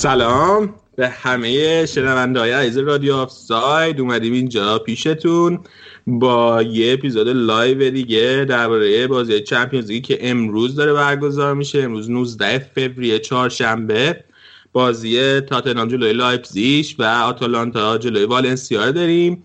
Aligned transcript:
سلام 0.00 0.74
به 0.96 1.08
همه 1.08 1.86
شنونده 1.86 2.40
های 2.40 2.50
عزیز 2.50 2.78
رادیو 2.78 3.14
آف 3.14 3.30
ساید 3.30 4.00
اومدیم 4.00 4.32
اینجا 4.32 4.78
پیشتون 4.78 5.60
با 6.06 6.62
یه 6.62 6.92
اپیزود 6.92 7.28
live 7.28 7.90
دیگه 7.90 8.46
درباره 8.48 9.06
بازی 9.06 9.40
Champions 9.40 9.92
که 9.92 10.18
امروز 10.20 10.74
داره 10.74 10.92
برگزار 10.92 11.54
میشه. 11.54 11.82
امروز 11.82 12.10
19 12.10 12.58
فوریه 12.58 13.18
چهارشنبه. 13.18 14.24
بازی 14.72 15.40
تاتنهام 15.40 15.88
جلوی 15.88 16.12
لایپزیگ 16.12 16.96
و 16.98 17.02
آتالانتا 17.02 17.98
جلوی 17.98 18.24
والنسیا 18.24 18.84
رو 18.84 18.92
داریم. 18.92 19.42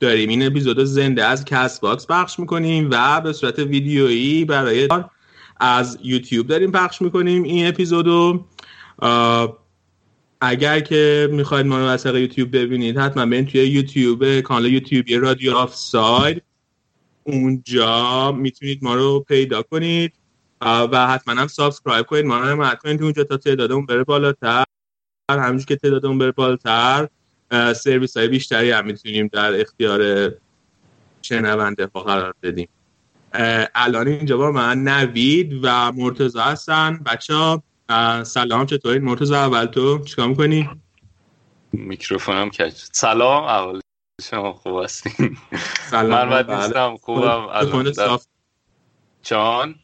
داریم 0.00 0.28
این 0.28 0.46
اپیزود 0.46 0.84
زنده 0.84 1.24
از 1.24 1.44
Castbox 1.44 2.06
پخش 2.06 2.38
می‌کنیم 2.38 2.88
و 2.92 3.20
به 3.20 3.32
صورت 3.32 3.58
ویدیویی 3.58 4.44
برای 4.44 4.88
از 5.60 5.98
یوتیوب 6.02 6.46
داریم 6.46 6.72
پخش 6.72 7.02
می‌کنیم 7.02 7.42
این 7.42 7.66
اپیزودو 7.66 8.44
اگر 10.40 10.80
که 10.80 11.28
می‌خواید 11.32 11.66
ما 11.66 11.78
رو 11.78 11.84
از 11.84 12.06
یوتیوب 12.06 12.56
ببینید 12.56 12.98
حتما 12.98 13.26
برید 13.26 13.48
توی 13.48 13.66
یوتیوب 13.66 14.40
کانال 14.40 14.66
یوتیوبی 14.66 15.16
رادیو 15.16 15.54
آف 15.54 15.74
ساید 15.74 16.42
اونجا 17.24 18.32
می‌تونید 18.32 18.78
ما 18.82 18.94
رو 18.94 19.20
پیدا 19.28 19.62
کنید 19.62 20.12
و 20.62 21.06
حتما 21.06 21.34
هم 21.34 21.46
subscribe 21.46 22.06
کنید. 22.06 22.24
ما 22.24 22.38
رو 22.38 22.64
هم 22.64 22.74
کنید 22.74 23.02
اونجا 23.02 23.24
تا 23.24 23.36
تعدادمون 23.36 23.86
بره 23.86 24.04
بالاتر. 24.04 24.64
همینجور 25.30 25.66
که 25.66 25.76
تعدادمون 25.76 26.18
بره 26.18 26.32
بالاتر 26.32 27.08
سرویس 27.76 28.16
های 28.16 28.28
بیشتری 28.28 28.70
هم 28.70 28.86
می‌تونیم 28.86 29.28
در 29.32 29.60
اختیار 29.60 30.32
شنونده 31.22 31.90
ها 31.94 32.00
قرار 32.00 32.34
بدیم. 32.42 32.68
الان 33.74 34.08
اینجا 34.08 34.36
با 34.36 34.52
من 34.52 34.82
نوید 34.88 35.60
و 35.62 35.92
مرتضی 35.92 36.38
هستن. 36.38 37.00
بچه 37.06 37.34
ها 37.34 37.62
سلام 38.24 38.66
چطوری؟ 38.66 38.98
مرتضی 38.98 39.34
اول 39.34 39.66
تو 39.66 40.04
چیکار 40.04 40.28
می‌کنی؟ 40.28 40.70
میکروفونم 41.72 42.50
کج 42.50 42.72
سلام 42.92 43.44
اول 43.44 43.80
شما 44.22 44.52
خوب 44.52 44.82
هستین 44.82 45.36
سلام 45.90 46.28
من 46.28 46.30
بد 46.30 46.50
نیستم 46.50 46.96
خوبم. 46.96 47.46
الان 47.50 47.92
صاف 47.92 48.24
جان؟ 49.22 49.74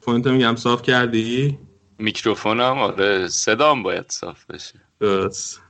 فونتو 0.00 0.30
میگم 0.32 0.56
صاف 0.56 0.82
کردی؟ 0.82 1.58
میکروفونم 1.98 2.78
آره 2.78 3.28
صدام 3.28 3.82
باید 3.82 4.10
صاف 4.10 4.44
بشه. 4.46 4.74
درست. 5.00 5.60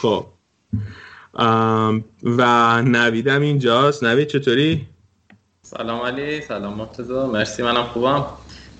خب. 0.00 0.26
و 2.22 2.82
نویدم 2.82 3.40
اینجاست. 3.40 4.04
نوید 4.04 4.28
چطوری؟ 4.28 4.86
سلام 5.62 6.00
علی 6.00 6.40
سلام 6.40 6.74
مرتضی 6.74 7.12
مرسی 7.12 7.62
منم 7.62 7.84
خوبم 7.84 8.26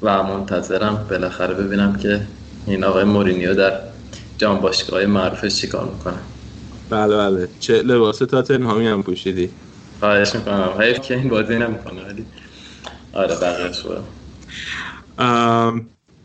و 0.02 0.22
منتظرم 0.22 1.06
بالاخره 1.10 1.54
ببینم 1.54 1.96
که 1.96 2.26
این 2.66 2.84
آقای 2.84 3.04
مورینیو 3.04 3.54
در 3.54 3.80
جام 4.38 4.60
باشگاه 4.60 5.06
معروفش 5.06 5.56
چیکار 5.56 5.84
می‌کنه؟ 5.84 6.18
بله 6.90 7.16
بله. 7.16 7.48
چه 7.60 7.82
لباس 7.82 8.18
تاتنهامی 8.18 8.86
هم 8.86 9.02
پوشیدی. 9.02 9.50
خواهش 10.00 10.34
می‌کنم. 10.34 10.74
حیف 10.80 11.00
که 11.00 11.14
این 11.14 11.28
بازی 11.28 11.58
نمی‌کنه 11.58 12.02
ولی 12.02 12.26
آره 13.12 13.36
بقیه‌اش 13.36 13.80
خوبه 13.80 14.00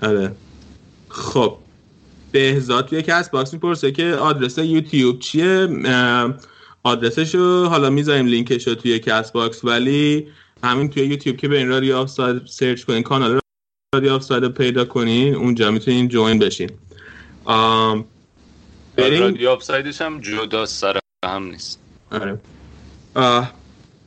آره. 0.02 0.32
خب. 1.10 1.58
بهزاد 2.32 2.86
توی 2.86 3.02
Castbox 3.02 3.54
می‌پرسه 3.54 3.92
که 3.92 4.14
آدرس 4.14 4.58
یوتیوب 4.58 5.20
چیه؟ 5.20 5.68
آدرسش 6.84 7.36
رو 7.36 7.66
حالا 7.66 7.90
می‌ذاریم 7.90 8.26
لینکش 8.26 8.68
رو 8.68 8.76
توی 8.76 9.00
Castbox 9.00 9.66
ولی 9.66 10.28
همین 10.64 10.90
توی 10.90 11.04
یوتیوب 11.06 11.38
که 11.38 11.48
به 11.48 11.58
این 11.58 11.68
رادیو 11.68 11.96
آف 11.98 12.10
ساید 12.10 12.42
search 12.46 12.84
کنین 12.84 13.04
کانال 13.04 13.40
رادیو 13.96 14.14
آف 14.14 14.24
ساید 14.24 14.44
رو 14.44 14.50
پیدا 14.50 14.86
کنین 14.86 15.36
اونجا 15.36 15.72
می‌تونین 15.72 16.08
join 16.08 16.40
بشین 16.40 16.70
بریم. 18.96 19.22
رادیو 19.22 19.50
آف 19.50 19.64
سایدش 19.64 20.02
هم 20.02 20.20
جدا 20.20 20.66
سر 20.66 21.00
هم 21.26 21.44
نیست. 21.44 21.80
آره. 22.12 22.40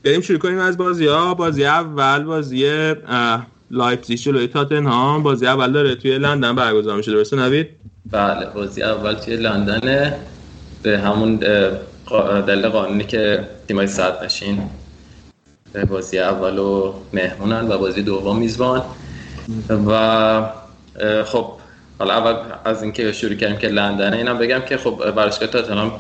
بریم 0.03 0.21
شروع 0.21 0.39
کنیم 0.39 0.59
از 0.59 0.77
بازی 0.77 1.07
ها. 1.07 1.35
بازی 1.35 1.65
اول 1.65 2.25
بازی 2.25 2.95
لایپزیگ 3.71 4.19
جلوی 4.19 4.47
تاتنهام. 4.47 5.23
بازی 5.23 5.47
اول 5.47 5.73
داره 5.73 5.95
توی 5.95 6.19
لندن 6.19 6.55
برگزار 6.55 6.97
میشه. 6.97 7.13
درسته 7.13 7.37
نوید؟ 7.37 7.69
بله 8.11 8.47
بازی 8.47 8.83
اول 8.83 9.15
توی 9.15 9.37
لندنه. 9.37 10.19
به 10.83 10.99
همون 10.99 11.37
دلیل 12.47 12.69
قانونی 12.69 13.05
که 13.05 13.49
تیمای 13.69 13.87
صد 13.87 14.25
نشین. 14.25 14.71
بازی 15.89 16.19
اول 16.19 16.59
و 16.59 16.95
مهمونن 17.13 17.69
و 17.69 17.79
بازی 17.79 18.03
دوم 18.03 18.39
میزبان. 18.39 18.85
و 19.87 20.43
خب 21.25 21.47
حالا 21.99 22.15
اول 22.15 22.35
از 22.65 22.83
اینکه 22.83 23.13
شروع 23.13 23.35
کردیم 23.35 23.57
که 23.57 23.69
لندنه 23.69 24.17
اینم 24.17 24.39
بگم 24.39 24.61
که 24.61 24.77
خب 24.77 25.13
ورزشگاه 25.17 25.49
تاتنهام 25.49 25.93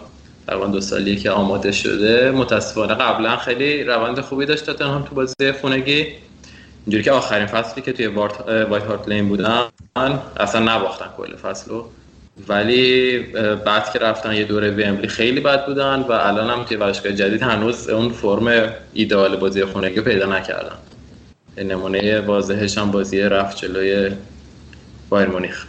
تقریبا 0.46 0.66
دو 0.66 0.80
سالیه 0.80 1.16
که 1.16 1.30
آماده 1.30 1.72
شده. 1.72 2.30
متاسفانه 2.30 2.94
قبلا 2.94 3.36
خیلی 3.36 3.84
روند 3.84 4.20
خوبی 4.20 4.46
داشت 4.46 4.66
تاتنهام 4.66 5.02
تو 5.02 5.14
بازی 5.14 5.52
خونگی. 5.60 6.06
اینجوری 6.86 7.04
که 7.04 7.12
آخرین 7.12 7.46
فصلی 7.46 7.82
که 7.82 7.92
توی 7.92 8.06
وایت 8.06 8.84
هارت 8.88 9.08
لین 9.08 9.28
بودن 9.28 9.62
اصلا 10.36 10.76
نباختن 10.76 11.06
کل 11.16 11.36
فصلو 11.36 11.84
ولی 12.48 13.18
بعد 13.64 13.92
که 13.92 13.98
رفتن 13.98 14.34
یه 14.34 14.44
دوره 14.44 14.70
ویمبلی 14.70 15.08
خیلی 15.08 15.40
بد 15.40 15.66
بودن 15.66 16.00
و 16.00 16.12
الان 16.12 16.50
هم 16.50 16.64
توی 16.64 16.76
ورزشگاه 16.76 17.12
جدید 17.12 17.42
هنوز 17.42 17.88
اون 17.88 18.08
فرم 18.08 18.72
ایدئال 18.92 19.36
بازی 19.36 19.64
خونگی 19.64 20.00
پیدا 20.00 20.26
نکردن. 20.26 20.76
نمونه 21.56 22.20
واضحش 22.20 22.78
هم 22.78 22.90
بازی 22.90 23.20
رفت 23.20 23.56
جلوی 23.56 24.10
بایر 25.08 25.28
مونیخ. 25.28 25.66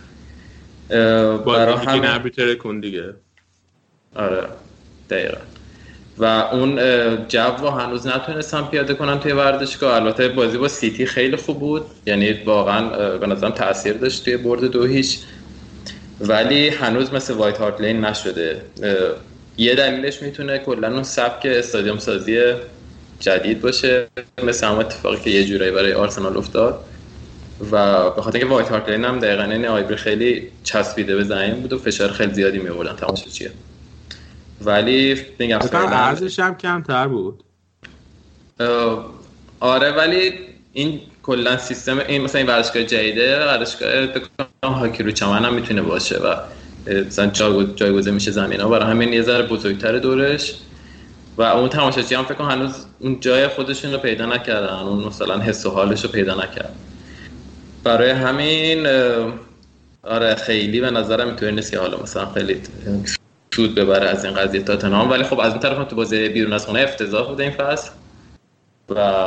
برای 0.90 1.76
هم 1.76 2.30
کن 2.56 2.80
دیگه. 2.80 3.14
آره 4.16 4.48
دقیقا. 5.10 5.38
و 6.18 6.26
اون 6.26 6.76
جو 7.28 7.68
هنوز 7.68 8.08
نتونستن 8.08 8.64
پیاده 8.64 8.94
کنن 8.94 9.20
توی 9.20 9.32
ورزشگاه. 9.32 9.96
البته 9.96 10.28
بازی 10.28 10.58
با 10.58 10.68
سیتی 10.68 11.06
خیلی 11.06 11.36
خوب 11.36 11.60
بود. 11.60 11.86
یعنی 12.06 12.34
واقعا 12.34 13.18
به 13.18 13.28
نظرم 13.28 13.52
تاثیر 13.52 13.94
داشت 13.94 14.24
توی 14.24 14.38
برد 14.38 14.64
دو 14.64 14.86
هیچ. 14.86 15.20
ولی 16.22 16.70
هنوز 16.70 17.14
مثل 17.14 17.34
وایت 17.34 17.58
هارت 17.58 17.82
لین 17.82 18.06
نشده. 18.06 18.62
یه 19.58 19.76
دلیلش 19.76 20.22
می‌تونه 20.22 20.58
کلا 20.58 20.94
اون 20.94 21.04
سبک 21.04 21.46
استادیوم 21.46 21.98
سازی 21.98 22.54
جدید 23.24 23.62
باشه 23.62 24.08
مثل 24.44 24.68
هم 24.68 24.80
اتفاقی 24.80 25.18
که 25.24 25.30
یه 25.30 25.46
جورایی 25.46 25.72
برای 25.72 25.94
آرسنال 25.94 26.38
افتاد. 26.38 26.86
و 27.72 28.10
به 28.10 28.22
خاطر 28.22 28.38
اینکه 28.38 28.54
وایت 28.54 28.70
هارت 28.70 28.90
لین 28.90 29.06
هم 29.06 29.20
دقیقا 29.20 29.44
این 29.44 29.66
آیبری 29.66 29.96
خیلی 29.96 30.52
چسبیده 30.64 31.16
به 31.16 31.24
زمین 31.24 31.54
بود 31.54 31.74
و 31.74 31.78
فشار 31.78 32.12
خیلی 32.12 32.34
زیادی 32.34 32.60
می 32.60 32.70
آوردن 32.70 32.96
تماشاگرها 32.96 33.54
ولی 34.62 35.22
میگم 35.40 35.60
ارزش 35.74 36.40
هم 36.40 36.58
کمتر 36.58 37.08
بود. 37.08 37.44
آره 39.60 39.92
ولی 39.92 40.32
این 40.74 41.02
کلا 41.24 41.58
سیستم 41.58 42.00
این 42.08 42.22
مثلا 42.22 42.42
این 42.42 42.50
ورزشگاه 42.50 42.84
جدیده 42.84 43.46
ورزشگاه 43.46 44.08
هاکی 44.64 45.04
رو 45.04 45.12
چمن 45.12 45.46
هم 45.46 45.54
می‌تونه 45.54 45.82
باشه 45.82 46.18
و 46.18 46.36
مثلا 46.88 47.28
جایگزه 47.76 48.12
میشه 48.12 48.32
زمین 48.32 48.60
ها. 48.60 48.70
برای 48.70 48.92
همین 48.92 49.14
یه 49.14 49.22
ذره 49.22 49.48
بزرگتر 49.48 49.98
دورش. 50.00 50.54
و 51.38 51.42
اون 51.42 51.70
تماشاچی 51.70 52.16
هم 52.16 52.26
فکر 52.26 52.44
هنوز 52.44 52.86
اون 53.00 53.20
جای 53.20 53.48
خودشون 53.48 53.92
رو 53.92 53.98
پیدا 53.98 54.26
نکردن. 54.26 54.74
اون 54.74 55.04
مثلا 55.04 55.40
حس 55.40 55.66
و 55.66 55.70
حالش 55.70 56.04
رو 56.04 56.10
پیدا 56.10 56.36
نکردن. 56.36 56.76
برای 57.84 58.10
همین 58.10 58.88
آره 60.04 60.36
خیلی 60.36 60.82
به 60.82 60.92
نظرم 60.92 61.28
اینطوری 61.28 61.52
نیست 61.52 61.72
که 61.72 61.80
حالا 61.80 61.98
مثلا 61.98 62.26
خیلی 62.26 62.62
سود 63.56 63.76
ببره 63.76 64.10
از 64.10 64.26
این 64.26 64.34
قضیه 64.34 64.62
تاتنهام 64.62 65.10
ولی 65.10 65.24
خب 65.24 65.40
از 65.40 65.52
اون 65.52 65.60
طرف 65.60 65.78
هم 65.78 65.84
تو 65.84 65.96
بازی 65.96 66.30
بیرون 66.30 66.54
از 66.54 66.66
خونه 66.66 66.80
افتضاح 66.80 67.28
بوده 67.28 67.44
این 67.44 67.52
فصل. 67.52 67.92
و 68.90 69.22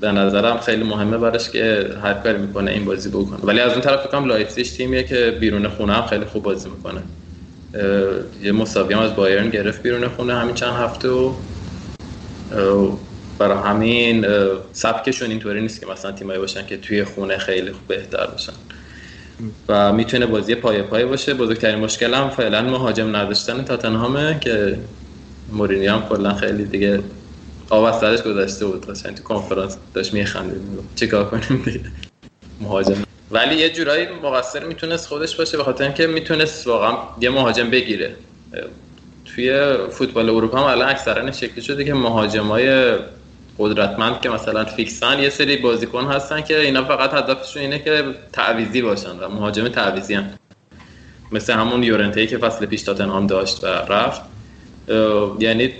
به 0.00 0.12
نظرم 0.12 0.58
خیلی 0.58 0.84
مهمه 0.84 1.18
براش 1.18 1.50
که 1.50 1.90
هر 2.02 2.14
کاری 2.14 2.38
می‌کنه 2.38 2.70
این 2.70 2.84
بازی 2.84 3.08
بکنه. 3.08 3.38
ولی 3.42 3.60
از 3.60 3.72
اون 3.72 3.80
طرف 3.80 4.00
فکر 4.00 4.10
کنم 4.10 4.24
لایپزیگ 4.24 4.66
تیمیه 4.66 5.02
که 5.02 5.36
بیرون 5.40 5.68
خونه 5.68 5.92
هم 5.92 6.06
خیلی 6.06 6.24
خوب 6.24 6.42
بازی 6.42 6.70
می‌کنه. 6.70 7.02
یه 8.42 8.52
مساوی 8.52 8.94
هم 8.94 9.00
از 9.00 9.16
بایرن 9.16 9.50
گرفت 9.50 9.82
بیرون 9.82 10.08
خونه 10.08 10.34
همین 10.34 10.54
چند 10.54 10.74
هفته 10.74 11.08
و 11.08 11.34
برای 13.38 13.58
همین 13.58 14.26
سبکشون 14.72 15.30
اینطوری 15.30 15.60
نیست 15.60 15.80
که 15.80 15.86
مثلا 15.86 16.12
تیمایی 16.12 16.38
باشن 16.38 16.66
که 16.66 16.76
توی 16.76 17.04
خونه 17.04 17.38
خیلی 17.38 17.72
خوب 17.72 17.86
بهتر 17.88 18.26
باشن. 18.26 18.52
و 19.68 19.92
می‌تونه 19.92 20.26
بازی 20.26 20.54
پای 20.54 20.82
پای 20.82 21.04
باشه. 21.04 21.34
بزرگترین 21.34 21.78
مشکل 21.78 22.14
هم 22.14 22.30
فعلا 22.30 22.62
مهاجم 22.62 23.16
نداشتن 23.16 23.64
تاتنهامه 23.64 24.38
که 24.40 24.78
مورینی 25.48 25.86
هم 25.86 26.02
کلا 26.08 26.34
خیلی 26.34 26.64
دیگه 26.64 27.02
آب 27.70 27.84
از 27.84 28.00
سرش 28.00 28.22
گذشته 28.22 28.66
بود. 28.66 28.80
تو 29.16 29.22
کنفرانس 29.22 29.78
داشت 29.94 30.14
میخندید. 30.14 30.62
چیکار 30.94 31.24
کنیم 31.24 31.62
دیگه؟ 31.64 31.80
مهاجم 32.60 33.02
ولی 33.30 33.54
یه 33.54 33.70
جورایی 33.70 34.06
مقصر 34.22 34.64
می‌تونست 34.64 35.08
خودش 35.08 35.36
باشه 35.36 35.56
به 35.56 35.64
خاطر 35.64 35.84
اینکه 35.84 36.06
می‌تونست 36.06 36.66
واقعا 36.66 36.96
یه 37.20 37.30
مهاجم 37.30 37.70
بگیره. 37.70 38.16
توی 39.24 39.76
فوتبال 39.90 40.30
اروپا 40.30 40.58
هم 40.58 40.64
الان 40.64 40.88
اکثرا 40.88 41.32
شکلی 41.32 41.62
شده 41.62 41.84
که 41.84 41.94
مهاجمای 41.94 42.96
قدرتمند 43.58 44.20
که 44.20 44.28
مثلا 44.28 44.64
فیکسن 44.64 45.18
یه 45.18 45.30
سری 45.30 45.56
بازیکن 45.56 46.04
هستن 46.04 46.40
که 46.40 46.60
اینا 46.60 46.84
فقط 46.84 47.14
هدفشون 47.14 47.62
اینه 47.62 47.78
که 47.78 48.04
تعویزی 48.32 48.82
باشن 48.82 49.18
و 49.18 49.28
مهاجم 49.28 49.68
تعویزی 49.68 50.14
هن. 50.14 50.30
مثل 51.32 51.52
همون 51.52 51.82
یورنتهی 51.82 52.26
که 52.26 52.38
فصل 52.38 52.66
پیش 52.66 52.82
تاتنهام 52.82 53.26
داشت 53.26 53.64
و 53.64 53.66
رفت. 53.66 54.22
یعنی 55.38 55.72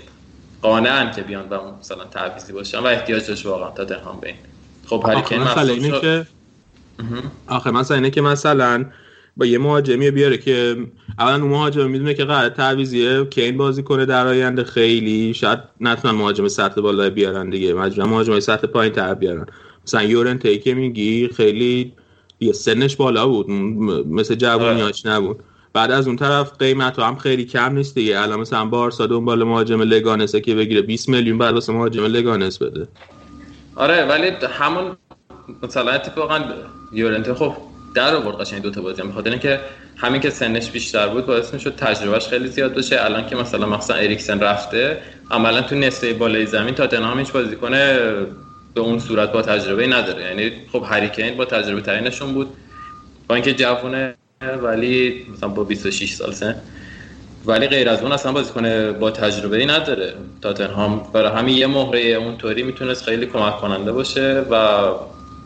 قانعن 0.61 1.11
که 1.11 1.21
بیان 1.21 1.49
و 1.49 1.57
مثلا 1.79 2.03
تعویزی 2.03 2.53
باشن 2.53 2.79
و 2.79 2.85
احتیاج 2.85 3.27
داشت 3.27 3.45
واقعا 3.45 3.71
تاتنهام 3.71 4.19
به 4.19 4.27
این. 4.27 4.37
خب 4.87 5.05
اینه 5.05 5.99
که 6.01 6.25
آخه 7.47 7.71
مثلا 7.71 7.97
اینه 7.97 8.09
که 8.09 8.21
مثلا 8.21 8.85
با 9.37 9.45
یه 9.45 9.57
مهاجمی 9.57 10.11
بیاره 10.11 10.37
که 10.37 10.75
اولا 11.19 11.35
اون 11.35 11.51
مهاجم 11.51 11.89
می‌دونه 11.89 12.13
که 12.13 12.25
قرار 12.25 12.49
تعویزیه 12.49 13.27
که 13.29 13.43
این 13.43 13.57
بازی 13.57 13.83
کنه 13.83 14.05
در 14.05 14.27
آینده 14.27 14.63
خیلی. 14.63 15.33
شاید 15.33 15.59
نتونن 15.81 16.15
مهاجم 16.15 16.47
سطح 16.47 16.81
بالا 16.81 17.09
بیارن 17.09 17.49
دیگه. 17.49 17.73
مجبورن 17.73 18.09
مهاجم 18.09 18.39
سطح 18.39 18.67
پایین 18.67 18.93
تر 18.93 19.13
بیارن. 19.13 19.45
مثلا 19.87 20.03
یورنته 20.03 20.57
که 20.57 20.73
میگی 20.73 21.27
خیلی 21.27 21.93
یه 22.39 22.53
سنش 22.53 22.95
بالا 22.95 23.27
بود. 23.27 23.49
مثل 24.09 24.35
جوونیاش 24.35 25.05
نبود. 25.05 25.39
بعد 25.73 25.91
از 25.91 26.07
اون 26.07 26.15
طرف 26.15 26.51
قیمت 26.59 26.99
هم 26.99 27.15
خیلی 27.15 27.45
کم 27.45 27.73
نیست 27.73 27.95
دیگه. 27.95 28.21
الان 28.21 28.39
مثلا 28.39 28.65
بارسا 28.65 29.07
دنبال 29.07 29.43
مهاجم 29.43 29.81
لگانسه 29.81 30.41
که 30.41 30.55
بگیره 30.55 30.81
20 30.81 31.09
میلیون 31.09 31.37
بعد 31.37 31.53
واسه 31.53 31.73
مهاجم 31.73 32.03
لگانس 32.03 32.57
بده. 32.57 32.87
آره 33.75 34.05
ولی 34.05 34.31
همون 34.49 34.97
مثلا 35.63 35.91
اتفاقا 35.91 36.39
یورنته 36.91 37.33
خب 37.33 37.55
در 37.95 38.15
آورد 38.15 38.37
قشنگ 38.37 38.61
دو 38.61 38.71
تا 38.71 38.81
بازی 38.81 39.01
بخاطر 39.01 39.29
اینکه 39.29 39.59
همین 39.97 40.21
که 40.21 40.29
سنش 40.29 40.71
بیشتر 40.71 41.07
بود 41.07 41.25
باعث 41.25 41.53
می‌شد 41.53 41.75
تجربهش 41.75 42.27
خیلی 42.27 42.47
زیاد 42.47 42.73
بشه 42.73 43.05
الان 43.05 43.27
که 43.27 43.35
مثلا 43.35 43.65
مثلا 43.65 43.95
اریکسن 43.95 44.39
رفته 44.39 44.97
عملا 45.31 45.61
تو 45.61 45.75
نصفه 45.75 46.13
بالای 46.13 46.45
زمین 46.45 46.75
تاتنهام 46.75 47.19
هیچ 47.19 47.31
کنه 47.61 47.99
به 48.73 48.81
اون 48.81 48.99
صورت 48.99 49.31
با 49.31 49.41
تجربه 49.41 49.87
نداره. 49.87 50.23
یعنی 50.23 50.51
خب 50.71 50.85
هریکین 50.89 51.37
با 51.37 51.45
تجربه 51.45 51.81
ترینشون 51.81 52.33
بود. 52.33 52.47
با 53.27 53.35
اینکه 53.35 53.53
جوونه 53.53 54.15
ولی 54.63 55.25
مثلا 55.33 55.49
با 55.49 55.63
26 55.63 56.13
سال 56.13 56.31
سن 56.31 56.55
ولی 57.45 57.67
غیر 57.67 57.89
از 57.89 58.01
اون 58.01 58.11
اصلا 58.11 58.31
بازیکن 58.31 58.91
با 58.91 59.11
تجربه 59.11 59.57
ای 59.57 59.65
نداره. 59.65 60.13
تاتنهام 60.41 61.03
برای 61.13 61.31
همین 61.31 61.57
یه 61.57 61.67
مهره 61.67 61.99
اونطوری 61.99 62.63
می‌تونست 62.63 63.03
خیلی 63.03 63.25
کمک 63.25 63.57
کننده 63.57 63.91
باشه 63.91 64.45
و 64.51 64.81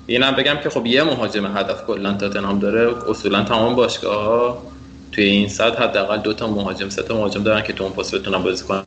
اینم 0.08 0.32
بگم 0.32 0.58
که 0.64 0.70
خب 0.70 0.86
یه 0.86 1.04
مهاجم 1.04 1.58
هدف 1.58 1.86
کلا 1.86 2.14
تاتنهام 2.14 2.60
داره 2.60 3.10
اصولا 3.10 3.44
تمام 3.44 3.76
باشگاه 3.76 4.64
توی 5.12 5.24
این 5.24 5.50
صد 5.50 5.76
حداقل 5.76 6.18
دو 6.18 6.34
تا 6.34 6.48
مهاجم 6.48 6.90
سه 6.90 7.04
تا 7.04 7.18
مهاجم 7.18 7.44
دارن 7.44 7.62
که 7.62 7.74
تو 7.74 7.84
اون 7.84 7.94
پست 7.94 8.16
بتونن 8.16 8.44
بازی 8.44 8.66
کنن. 8.66 8.84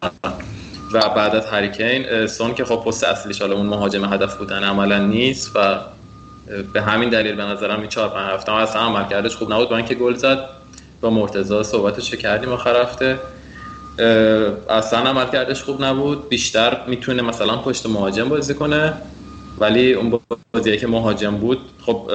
و 0.93 1.09
بعد 1.09 1.37
از 1.37 1.47
هریکین 1.47 2.27
سون 2.27 2.55
که 2.55 2.65
خب 2.65 2.77
پست 2.77 3.05
اصلیش 3.05 3.41
حالا 3.41 3.57
اون 3.57 3.67
مهاجم 3.67 4.13
هدف 4.13 4.37
بودن 4.37 4.65
عملا 4.65 4.99
نیست 4.99 5.51
و 5.55 5.79
به 6.73 6.83
همین 6.83 7.09
دلیل 7.09 7.35
به 7.35 7.43
نظرم 7.43 7.81
این 7.81 7.89
4 7.89 8.09
5 8.09 8.31
هفته 8.35 8.53
اصلا 8.53 8.83
عملکردش 8.83 9.37
خوب 9.37 9.53
نبود. 9.53 9.69
با 9.69 9.77
اینکه 9.77 9.95
گل 9.95 10.15
زد 10.15 10.39
با 11.01 11.11
مرتضی 11.11 11.63
صحبتش 11.63 12.11
کردیم 12.15 12.49
آخر 12.53 12.83
هفته. 12.83 13.19
اصلا 14.69 14.99
عملکردش 14.99 15.63
خوب 15.63 15.85
نبود. 15.85 16.29
بیشتر 16.29 16.81
می‌تونه 16.87 17.23
مثلا 17.23 17.57
پشت 17.57 17.87
مهاجم 17.87 18.29
بازی 18.29 18.55
کنه. 18.55 18.95
ولی 19.59 19.93
اون 19.93 20.21
بازی 20.55 20.77
که 20.77 20.87
مهاجم 20.87 21.37
بود 21.37 21.59
خب 21.87 22.11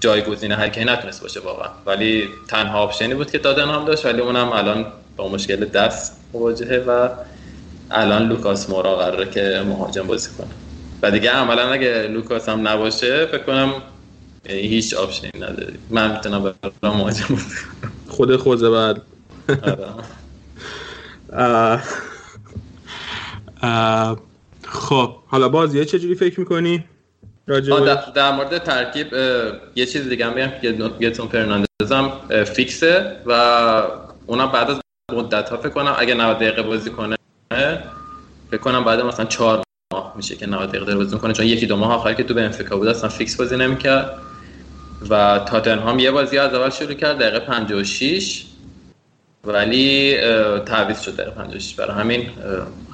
جایگزین 0.00 0.52
هر 0.52 0.68
کی 0.68 0.84
نتونست 0.84 1.22
باشه 1.22 1.40
واقعا. 1.40 1.68
ولی 1.86 2.28
تنها 2.48 2.78
option 2.78 3.09
ی 3.09 3.14
بود 3.14 3.30
که 3.30 3.38
دادن 3.38 3.68
هم 3.68 3.84
داشت 3.84 4.06
ولی 4.06 4.20
اونم 4.20 4.52
الان 4.52 4.86
با 5.16 5.28
مشکل 5.28 5.64
دست 5.64 6.20
مواجهه 6.32 6.84
و 6.88 7.08
الان 7.90 8.28
لوکاس 8.28 8.70
مورا 8.70 8.96
قراره 8.96 9.30
که 9.30 9.62
مهاجم 9.66 10.06
بازی 10.06 10.28
کنه. 10.38 10.46
و 11.02 11.10
دیگه 11.10 11.30
عملا 11.30 11.72
اگه 11.72 12.02
لوکاس 12.02 12.48
هم 12.48 12.68
نباشه 12.68 13.26
فکر 13.26 13.42
کنم 13.42 13.72
هیچ 14.48 14.94
option 14.94 15.25
ی 15.25 15.30
نداری 15.36 15.78
من 15.90 16.12
می‌تونم 16.12 16.42
برای 16.42 16.96
مهاجم 16.96 17.24
بازی 17.28 17.54
خود 18.08 18.36
خوزه 18.36 18.70
بعد. 18.70 19.02
آره. 21.32 21.82
خب 24.72 25.16
حالا 25.26 25.48
بازی 25.48 25.84
چجوری 25.84 26.14
فکر 26.14 26.40
می‌کنی؟ 26.40 26.84
در 28.14 28.32
مورد 28.32 28.58
ترکیب 28.58 29.06
یه 29.74 29.86
چیز 29.86 30.08
دیگه 30.08 30.26
هم 30.26 30.34
بگم 30.34 30.50
که 30.62 30.72
جدسون 31.00 31.28
فرناندز 31.28 31.66
هم 31.90 32.12
فیکسه 32.44 33.16
و 33.26 33.32
اونم 34.26 34.52
بعد 34.52 34.70
از 34.70 34.80
مدت 35.12 35.48
ها 35.48 35.56
فکر 35.56 35.68
کنم 35.68 35.96
اگه 35.98 36.14
90 36.14 36.36
دقیقه 36.36 36.62
بازی 36.62 36.90
کنه 36.90 37.16
فکر 38.50 38.60
کنم 38.60 38.84
بعد 38.84 39.00
مثلا 39.00 39.26
4 39.26 39.62
ماه 39.92 40.12
میشه 40.16 40.36
که 40.36 40.46
90 40.46 40.68
دقیقه 40.68 40.96
بازی 40.96 41.18
کنه 41.18 41.32
چون 41.32 41.46
یکی 41.46 41.66
دو 41.66 41.76
ماه 41.76 41.94
آخر 41.94 42.14
که 42.14 42.22
تو 42.22 42.34
بنفیکا 42.34 42.76
بود 42.76 42.88
اصلا 42.88 43.08
فیکس 43.08 43.36
بازی 43.36 43.56
نمی‌کرد 43.56 44.18
و 45.10 45.38
تاتنهام 45.48 45.98
یه 45.98 46.10
بازی 46.10 46.38
از 46.38 46.54
اول 46.54 46.70
شروع 46.70 46.94
کرد 46.94 47.18
دقیقه 47.18 47.40
56 47.40 48.44
ولی 49.44 50.16
تعویض 50.66 51.00
شد 51.00 51.16
دقیقه 51.16 51.30
56 51.30 51.74
برای 51.74 52.00
همین 52.00 52.26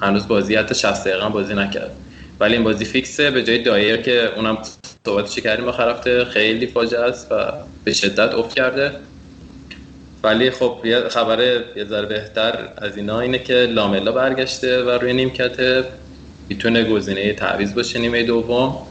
هنوز 0.01 0.27
بازی 0.27 0.55
حتی 0.55 0.75
60 0.75 1.07
دقیقه 1.07 1.29
بازی 1.29 1.53
نکرد. 1.53 1.91
ولی 2.39 2.53
این 2.53 2.63
بازی 2.63 2.85
فیکسه 2.85 3.31
به 3.31 3.43
جای 3.43 3.63
دایر 3.63 3.97
که 3.97 4.31
اونم 4.35 4.57
صحبتش 5.05 5.35
کردیم 5.35 5.65
با 5.65 5.71
هفته 5.71 6.25
خیلی 6.25 6.67
فاجعه 6.67 7.01
است 7.01 7.31
و 7.31 7.35
به 7.83 7.93
شدت 7.93 8.33
افت 8.33 8.55
کرده. 8.55 8.91
ولی 10.23 10.51
خب 10.51 10.77
خبر 11.09 11.63
یه 11.75 11.85
ذره 11.85 12.05
بهتر 12.05 12.69
از 12.77 12.97
اینا 12.97 13.19
اینه 13.19 13.39
که 13.39 13.53
لاملا 13.53 14.11
برگشته 14.11 14.83
و 14.83 14.89
روی 14.89 15.13
نیمکت 15.13 15.85
می‌تونه 16.49 16.83
گزینه 16.83 17.33
تعویض 17.33 17.75
باشه 17.75 17.99
نیمه 17.99 18.23
دوم. 18.23 18.87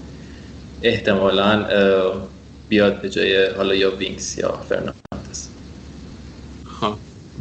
احتمالا 0.83 1.65
بیاد 2.69 3.01
به 3.01 3.11
جای 3.11 3.47
حالا 3.47 3.75
یا 3.75 3.97
وینکس 3.97 4.39
یا 4.39 4.53
فرناندز. 4.69 4.93
خب 4.93 5.08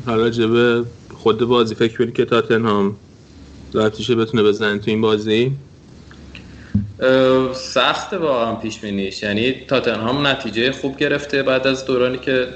حالا 0.08 0.30
جبه 0.30 0.84
خود 1.18 1.40
بازی 1.40 1.76
فکر 1.76 1.98
کنی 1.98 2.12
که 2.12 2.26
تاتنهام 2.26 2.96
لایپزیگ 3.74 4.18
بتونه 4.18 4.44
بزنه 4.44 4.78
تو 4.78 4.92
این 4.92 5.02
بازی؟ 5.02 5.52
سخت 7.54 8.14
واقعا 8.14 8.56
پیش 8.56 8.80
بینیش. 8.80 9.24
یعنی 9.24 9.52
تاتنهام 9.52 10.28
نتیجه 10.28 10.72
خوب 10.72 10.98
گرفته 10.98 11.44
بعد 11.44 11.68
از 11.68 11.86
دورانی 11.86 12.18
که 12.18 12.48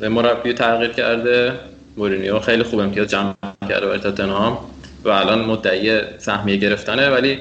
مربی 0.00 0.52
تغییر 0.52 0.90
کرده. 0.90 1.52
مورینیو 1.96 2.38
خیلی 2.38 2.62
خوب 2.62 2.80
امتیاز 2.80 3.08
جمع 3.08 3.34
کرده 3.68 3.86
برای 3.86 3.98
تاتنهام 3.98 4.58
و 5.04 5.08
الان 5.08 5.44
مدعی 5.44 6.00
سهمیه 6.18 6.56
گرفتنه. 6.56 7.10
ولی 7.10 7.38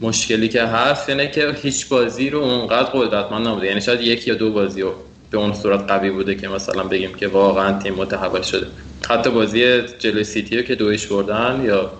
مشکلی 0.00 0.48
که 0.48 0.62
هست 0.62 1.08
اینه 1.08 1.30
که 1.30 1.54
هیچ 1.62 1.88
بازی 1.88 2.30
رو 2.30 2.38
اونقدر 2.38 2.90
قدرتمند 2.90 3.48
نبوده. 3.48 3.66
یعنی 3.66 3.80
شاید 3.80 4.00
یک 4.00 4.28
یا 4.28 4.34
دو 4.34 4.52
بازی 4.52 4.82
رو 4.82 4.94
به 5.30 5.38
اون 5.38 5.52
صورت 5.52 5.80
قوی 5.90 6.10
بوده 6.10 6.34
که 6.34 6.48
مثلا 6.48 6.84
بگیم 6.84 7.14
که 7.14 7.28
واقعا 7.28 7.78
تیم 7.78 7.94
متحول 7.94 8.42
شده. 8.42 8.66
حتی 9.06 9.30
بازی 9.30 9.82
جلوی 9.82 10.24
سیتی 10.24 10.56
رو 10.56 10.62
که 10.62 10.74
دویش 10.74 11.06
بردن 11.06 11.64
یا 11.66 11.90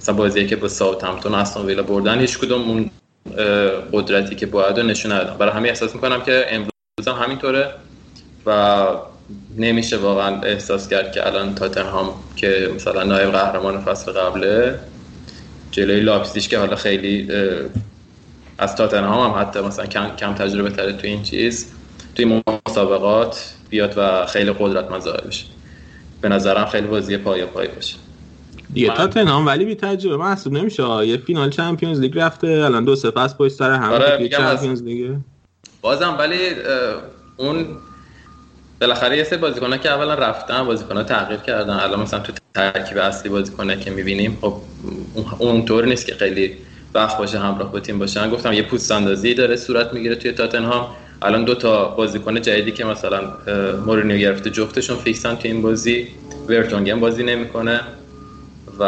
مثلا 0.00 0.14
بازی 0.14 0.46
که 0.46 0.56
با 0.56 0.68
ساوت 0.68 1.04
همتون 1.04 1.34
استون 1.34 1.66
ویلا 1.66 1.82
بردن 1.82 2.20
هیچ 2.20 2.38
کدوم 2.38 2.60
اون 2.70 2.90
قدرتی 3.92 4.34
که 4.34 4.46
باید 4.46 4.80
رو 4.80 4.86
نشون 4.86 5.12
ندادن. 5.12 5.36
برای 5.36 5.52
همین 5.52 5.68
احساس 5.68 5.94
می‌کنم 5.94 6.22
که 6.22 6.46
امروز 6.50 7.08
هم 7.08 7.24
همینطوره 7.24 7.70
و 8.46 8.86
نمیشه 9.56 9.96
واقعا 9.96 10.40
احساس 10.42 10.88
کرد 10.88 11.12
که 11.12 11.26
الان 11.26 11.54
تاتنهام 11.54 12.14
که 12.36 12.70
مثلا 12.74 13.02
نایب 13.02 13.30
قهرمان 13.30 13.80
فصل 13.80 14.12
قبله 14.12 14.78
جلوی 15.70 16.00
لاپزیش 16.00 16.48
که 16.48 16.58
حالا 16.58 16.76
خیلی 16.76 17.28
از 18.58 18.76
تاتنهام 18.76 19.30
هم 19.30 19.40
حتی 19.40 19.60
مثلا 19.60 19.86
کم, 19.86 20.16
کم 20.16 20.34
تجربه 20.34 20.70
تره 20.70 20.92
تو 20.92 21.06
این 21.06 21.22
چیز 21.22 21.72
توی 22.14 22.42
مسابقات 22.66 23.54
بیاد 23.70 23.94
و 23.96 24.26
خیلی 24.26 24.52
قدرت 24.58 25.00
ظاهر 25.00 25.20
بشه. 25.20 25.44
به 26.22 26.28
نظرم 26.28 26.66
خیلی 26.66 26.86
بازی 26.86 27.16
پایا 27.16 27.46
پای 27.46 27.68
باشه. 27.68 27.96
دیگه 28.72 28.88
من... 28.88 28.94
تاتنهام 28.94 29.46
ولی 29.46 29.64
بی 29.64 29.74
تجربه. 29.74 30.16
محسوب 30.16 30.52
نمیشه 30.52 31.06
یه 31.06 31.16
فینال 31.16 31.50
چمپیونز 31.50 32.00
لیگ 32.00 32.18
رفته 32.18 32.48
الان 32.48 32.84
دو 32.84 32.96
سه 32.96 33.10
پس 33.10 33.36
پشت 33.36 33.52
سر 33.52 33.70
هم 33.70 33.92
آره 33.92 34.28
چمپیونز 34.28 34.82
لیگ. 34.82 35.16
بازم 35.80 36.16
ولی 36.18 36.36
اون 37.36 37.66
بالاخره 38.80 39.16
یه 39.16 39.24
سری 39.24 39.38
بازیکن‌ها 39.38 39.76
که 39.76 39.90
اولا 39.90 40.14
رفتن 40.14 40.64
بازیکن‌ها 40.64 41.02
تغییر 41.02 41.40
کردن. 41.40 41.74
الان 41.74 42.00
مثلا 42.00 42.20
تو 42.20 42.32
ترکیب 42.54 42.98
اصلی 42.98 43.30
بازیکن‌ها 43.30 43.76
که 43.76 43.90
می‌بینیم 43.90 44.38
خب 44.40 44.54
اونطور 45.38 45.84
نیست 45.84 46.06
که 46.06 46.14
خیلی 46.14 46.56
وقت 46.94 47.18
باشه 47.18 47.38
همراه 47.38 47.72
با 47.72 47.80
تیم 47.80 47.98
باشن. 47.98 48.30
گفتم 48.30 48.52
یه 48.52 48.62
پوست 48.62 48.92
اندازی 48.92 49.34
داره 49.34 49.56
صورت 49.56 49.92
می‌گیره 49.92 50.14
توی 50.14 50.32
تاتنهام. 50.32 50.86
الان 51.22 51.44
دو 51.44 51.54
تا 51.54 51.88
بازیکن 51.88 52.40
جدیدی 52.40 52.72
که 52.72 52.84
مثلا 52.84 53.20
مورینیو 53.86 54.16
گرفته 54.16 54.50
جفتشون 54.50 54.96
فیکسن 54.96 55.34
تو 55.34 55.48
این 55.48 55.62
بازی. 55.62 56.08
ورتونگن 56.48 57.00
بازی 57.00 57.22
نمی‌کنه 57.22 57.80
و 58.78 58.84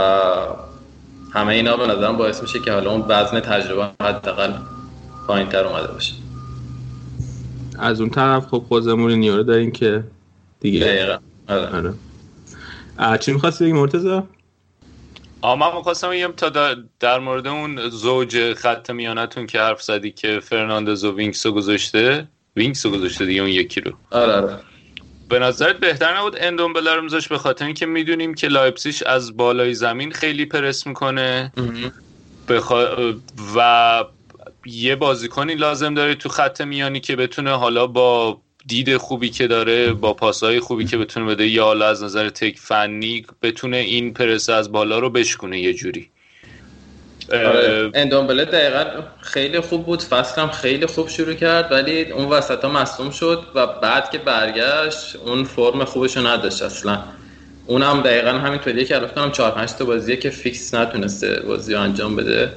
همه 1.33 1.49
اینا 1.55 1.77
به 1.77 1.87
نظرم 1.87 2.17
باعث 2.17 2.43
میشه 2.43 2.59
که 2.59 2.73
حالا 2.73 2.91
اون 2.91 3.05
وزن 3.09 3.41
تجربه 3.41 3.89
حداقل 4.01 4.53
پایینتر 5.27 5.65
اومده 5.65 5.93
باشه. 5.93 6.13
از 7.79 8.01
اون 8.01 8.11
طرف 8.11 8.47
خب 8.47 8.65
خوزه 8.69 8.95
مورینیو 8.95 9.37
رو 9.37 9.43
دارین 9.43 9.71
که 9.71 10.05
دیگه. 10.61 10.81
دقیقا. 10.81 11.17
آره. 11.49 11.95
آره. 12.99 13.19
چی 13.19 13.33
می‌خواستی 13.33 13.65
بگی 13.65 13.73
مرتضی؟ 13.73 14.23
آه 15.45 15.59
من 15.59 15.77
می‌خواستم 15.77 16.11
بگم 16.11 16.33
تا 16.37 16.75
در 17.01 17.19
مورد 17.19 17.47
اون 17.47 17.89
زوج 17.89 18.55
خط 18.55 18.91
میانتون 18.91 19.47
که 19.47 19.61
حرف 19.61 19.83
زدی 19.83 20.11
که 20.11 20.41
فرناندز 20.41 21.05
و 21.05 21.17
وینکسو 21.17 21.53
گذاشته. 21.53 22.29
وینکسو 22.57 22.91
گذاشته 22.91 23.27
دیگه 23.27 23.41
اون 23.41 23.51
یکی 23.51 23.81
رو. 23.81 23.93
آره 24.11 24.33
آره. 24.33 24.59
به 25.29 25.39
نظرت 25.39 25.77
بهتر 25.77 26.17
نبود 26.19 26.37
اندومبله 26.41 26.75
رو 26.75 27.03
میذاش 27.03 27.29
به 27.29 27.39
خاطر 27.39 27.65
اینکه 27.65 27.87
می‌دونیم 27.87 28.35
که 28.35 28.49
لایپسیش 28.49 29.03
از 29.03 29.37
بالای 29.37 29.75
زمین 29.75 30.13
خیلی 30.13 30.47
پرس 30.47 30.87
می‌کنه. 30.87 31.53
بخوا... 32.49 32.87
و 33.57 34.05
یه 34.67 34.97
بازیکنی 34.97 35.55
لازم 35.55 35.95
داره 35.95 36.15
تو 36.15 36.29
خط 36.29 36.61
میانی 36.61 37.01
که 37.01 37.17
بتونه 37.17 37.51
حالا 37.51 37.87
با 37.87 38.41
دید 38.67 38.97
خوبی 38.97 39.31
که 39.31 39.47
داره 39.47 39.93
با 39.93 40.13
پاسهای 40.13 40.61
خوبی 40.61 40.85
که 40.85 40.99
بتونه 40.99 41.27
بده 41.27 41.49
یا 41.49 41.65
حالا 41.65 41.89
از 41.89 42.03
نظر 42.03 42.29
تک 42.29 42.59
فنی 42.59 43.27
بتونه 43.43 43.77
این 43.77 44.15
پرس 44.15 44.51
از 44.51 44.73
بالا 44.73 44.99
رو 44.99 45.11
بشکنه 45.11 45.61
یه 45.61 45.75
جوری. 45.75 46.11
آره. 47.33 47.91
اندومبله 47.95 48.45
دقیقا 48.45 48.85
خیلی 49.21 49.61
خوب 49.61 49.87
بود. 49.87 50.03
فصلم 50.03 50.51
خیلی 50.51 50.87
خوب 50.87 51.09
شروع 51.09 51.35
کرد 51.35 51.73
ولی 51.73 52.13
اون 52.13 52.29
وسط 52.29 52.65
ها 52.65 52.71
مصوم 52.71 53.11
شد 53.11 53.43
و 53.55 53.67
بعد 53.67 54.11
که 54.11 54.19
برگشت 54.19 55.17
اون 55.17 55.45
فرم 55.45 55.85
خوبش 55.85 56.17
رو 56.17 56.27
نداشت 56.27 56.63
اصلا. 56.63 56.99
اونم 57.67 58.01
دقیقا 58.01 58.31
همینطوریه 58.31 58.85
که 58.85 58.97
الان 58.97 59.33
چهار 59.33 59.51
پنج 59.51 59.73
تا 59.73 59.85
بازیه 59.85 60.17
که 60.17 60.31
فیکس 60.31 60.75
نتونسته 60.75 61.43
بازی 61.47 61.75
رو 61.75 61.81
انجام 61.81 62.17
بده. 62.17 62.53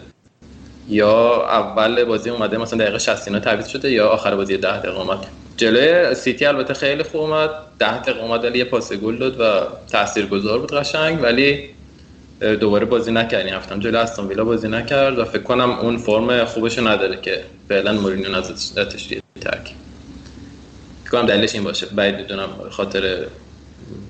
یا 0.90 1.46
اول 1.46 2.04
بازی 2.04 2.30
اومده 2.30 2.58
مثلا 2.58 2.80
دقیقه 2.80 2.98
60 2.98 3.28
اینا 3.28 3.40
تعویض 3.40 3.68
شده 3.68 3.92
یا 3.92 4.08
آخر 4.08 4.36
بازی 4.36 4.58
10 4.58 4.80
دقیقه 4.80 5.00
اومد. 5.00 5.26
جلوی 5.58 6.16
سیتی 6.16 6.46
البته 6.46 6.74
خیلی 6.74 7.04
خوب 7.04 7.22
اومد. 7.22 7.50
10 7.80 8.00
دقیقه 8.00 8.24
اومد 8.24 8.44
ولی 8.44 8.60
یه 8.60 8.66
پاس 8.66 8.94
گل 8.94 9.18
داد 9.18 9.40
و 9.40 9.68
تاثیرگذار 9.92 10.60
بود 10.60 10.72
قشنگ 10.72 11.24
ولی 11.24 11.70
دوباره 12.40 12.86
بازی 12.86 13.12
نکرد 13.12 13.46
این 13.46 13.56
هفتم 13.56 13.80
جلوی 13.80 13.98
استون 13.98 14.28
ویلا 14.28 14.44
بازی 14.46 14.68
نکرد 14.68 15.20
و 15.20 15.26
فکر 15.26 15.44
کنم 15.44 15.72
اون 15.72 15.98
فرم 15.98 16.46
خوبش 16.46 16.80
نداره 16.80 17.22
که 17.22 17.44
فعلا 17.70 17.94
مورینیو 17.94 18.30
نذاتش 18.30 18.68
ترکیب. 19.42 19.78
فکر 21.04 21.12
کنم 21.12 21.26
دلیلش 21.26 21.56
این 21.56 21.64
باشه. 21.64 21.86
بعید 21.86 22.16
می‌دونم 22.16 22.50
خاطر 22.70 23.28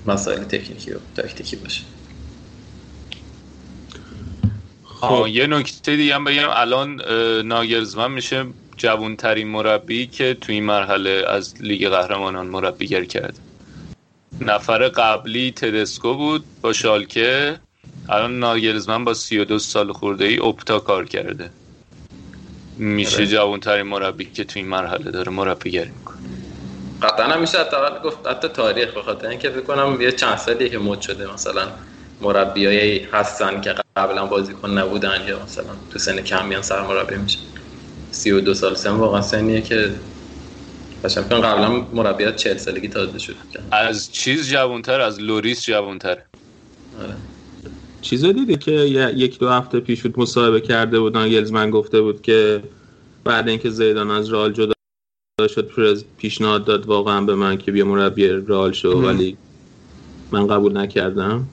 مسائل 0.05 0.43
تکنیکی 0.43 0.91
و 0.91 0.97
تاکتیکی 1.15 1.55
باشه. 1.55 1.81
خب. 5.01 5.27
یه 5.27 5.47
نکته 5.47 5.95
دیگه 5.95 6.15
هم 6.15 6.23
بگم. 6.23 6.49
الان 6.49 7.01
ناگرزمن 7.45 8.11
میشه 8.11 8.45
جوانترین 8.77 9.47
مربی 9.47 10.07
که 10.07 10.37
تو 10.41 10.51
این 10.51 10.63
مرحله 10.63 11.23
از 11.27 11.53
لیگ 11.61 11.89
قهرمانان 11.89 12.47
مربیگر 12.47 13.03
کرد. 13.03 13.39
نفر 14.41 14.87
قبلی 14.87 15.51
تدسکو 15.51 16.13
بود 16.13 16.45
با 16.61 16.73
شالکه. 16.73 17.59
الان 18.09 18.39
ناگرزمن 18.39 19.03
با 19.03 19.13
32 19.13 19.59
سال 19.59 19.91
خورده 19.91 20.25
ای 20.25 20.39
اپتا 20.39 20.79
کار 20.79 21.05
کرده. 21.05 21.49
میشه 22.77 23.15
آره. 23.15 23.27
جوانترین 23.27 23.87
مربی 23.87 24.25
که 24.25 24.43
تو 24.43 24.59
این 24.59 24.67
مرحله 24.67 25.11
داره 25.11 25.31
مربیگری 25.31 25.89
می‌کنه. 25.89 26.17
قطعا 27.01 27.27
هم 27.27 27.41
میشه 27.41 27.57
گفت 28.03 28.27
حتی 28.27 28.47
تاریخ 28.47 28.97
بخاطر 28.97 29.27
اینکه 29.27 29.49
فکر 29.49 29.61
کنم 29.61 30.01
یه 30.01 30.11
چند 30.11 30.37
سالیه 30.37 30.69
که 30.69 30.77
مد 30.77 31.01
شده 31.01 31.33
مثلا 31.33 31.67
مربیایی 32.21 33.07
هستن 33.13 33.61
که 33.61 33.75
قبلا 33.97 34.25
بازیکن 34.25 34.77
نبودن 34.77 35.27
یا 35.27 35.43
مثلا 35.43 35.73
تو 35.89 35.99
سن 35.99 36.21
کم 36.21 36.47
میان 36.47 36.61
سرمربی 36.61 37.15
میشن. 37.15 37.39
32 38.11 38.53
سال 38.53 38.75
سن 38.75 38.91
واقعا 38.91 39.21
سنیه 39.21 39.61
که 39.61 39.91
باشم 41.03 41.29
کن 41.29 41.41
قبلا 41.41 41.69
مربیات 41.69 42.35
40 42.35 42.57
سالگی 42.57 42.87
تازه 42.87 43.19
شد 43.19 43.35
از 43.71 44.11
چیز 44.11 44.49
جوانتر 44.49 45.01
از 45.01 45.21
لوریس 45.21 45.65
جوانتر 45.65 46.17
آره. 46.99 47.15
چیز 48.01 48.25
دیدی 48.25 48.55
که 48.55 48.71
یک 48.71 49.39
دو 49.39 49.49
هفته 49.49 49.79
پیش 49.79 50.01
بود 50.01 50.19
مصاحبه 50.19 50.61
کرده 50.61 50.99
بودن 50.99 51.27
یلزمن 51.27 51.69
گفته 51.69 52.01
بود 52.01 52.21
که 52.21 52.63
بعد 53.23 53.49
اینکه 53.49 53.69
زیدان 53.69 54.11
از 54.11 54.29
رال 54.29 54.53
جدا 54.53 54.73
شد 55.47 55.67
پرز 55.67 56.03
پیشنهاد 56.17 56.65
داد 56.65 56.85
واقعا 56.85 57.21
به 57.21 57.35
من 57.35 57.57
که 57.57 57.71
بیا 57.71 57.85
مربی 57.85 58.27
رال 58.27 58.71
شو 58.71 58.89
ولی 58.89 59.37
من 60.31 60.47
قبول 60.47 60.77
نکردم. 60.77 61.47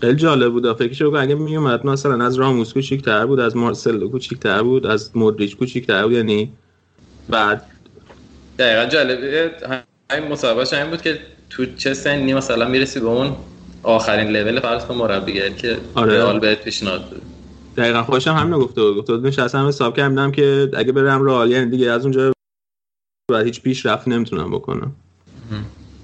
خیلی 0.00 0.16
جالب 0.16 0.52
بود. 0.52 0.72
فکرشو 0.78 1.14
اگه 1.16 1.34
می 1.34 1.56
اومد 1.56 1.86
مثلا 1.86 2.24
از 2.26 2.36
راموس 2.36 2.72
کوچیک‌تر 2.72 3.26
بود 3.26 3.40
از 3.40 3.56
مارسلو 3.56 4.08
کوچیک‌تر 4.08 4.62
بود 4.62 4.86
از 4.86 5.16
مودریچ 5.16 5.56
کوچیک‌تر 5.56 6.02
بود 6.02 6.12
یعنی 6.12 6.52
بعد 7.28 7.66
دقیقا 8.58 8.86
جالبه 8.86 9.50
همین 10.12 10.28
مصاحبهش 10.32 10.72
این 10.72 10.90
بود 10.90 11.02
که 11.02 11.18
تو 11.50 11.66
چه 11.66 11.94
سنی 11.94 12.34
مثلا 12.34 12.68
می‌رسی 12.68 13.00
به 13.00 13.06
اون 13.06 13.36
آخرین 13.82 14.28
لول 14.28 14.60
فرض 14.60 14.84
کن 14.84 14.94
مربیگری 14.94 15.54
که 15.54 15.76
آره. 15.94 16.12
رئال 16.12 16.38
بهت 16.40 16.64
پیشنهاد 16.64 17.10
بده 17.10 17.20
دقیقا 17.76 18.02
خوشم 18.02 18.34
همین 18.34 18.58
گفته 18.58 18.82
بود. 18.82 18.96
گفته 18.96 19.16
بود 19.16 19.26
نشستم 19.26 19.66
حساب 19.66 19.96
کردم 19.96 20.32
که 20.32 20.70
اگه 20.76 20.92
برم 20.92 21.24
رئال 21.24 21.50
یعنی 21.50 21.70
دیگه 21.70 21.90
از 21.90 22.02
اونجا 22.02 22.32
بعد 23.32 23.44
هیچ 23.46 23.62
پیشرفت 23.62 24.08
نمی‌تونم 24.08 24.50
بکنم. 24.50 24.92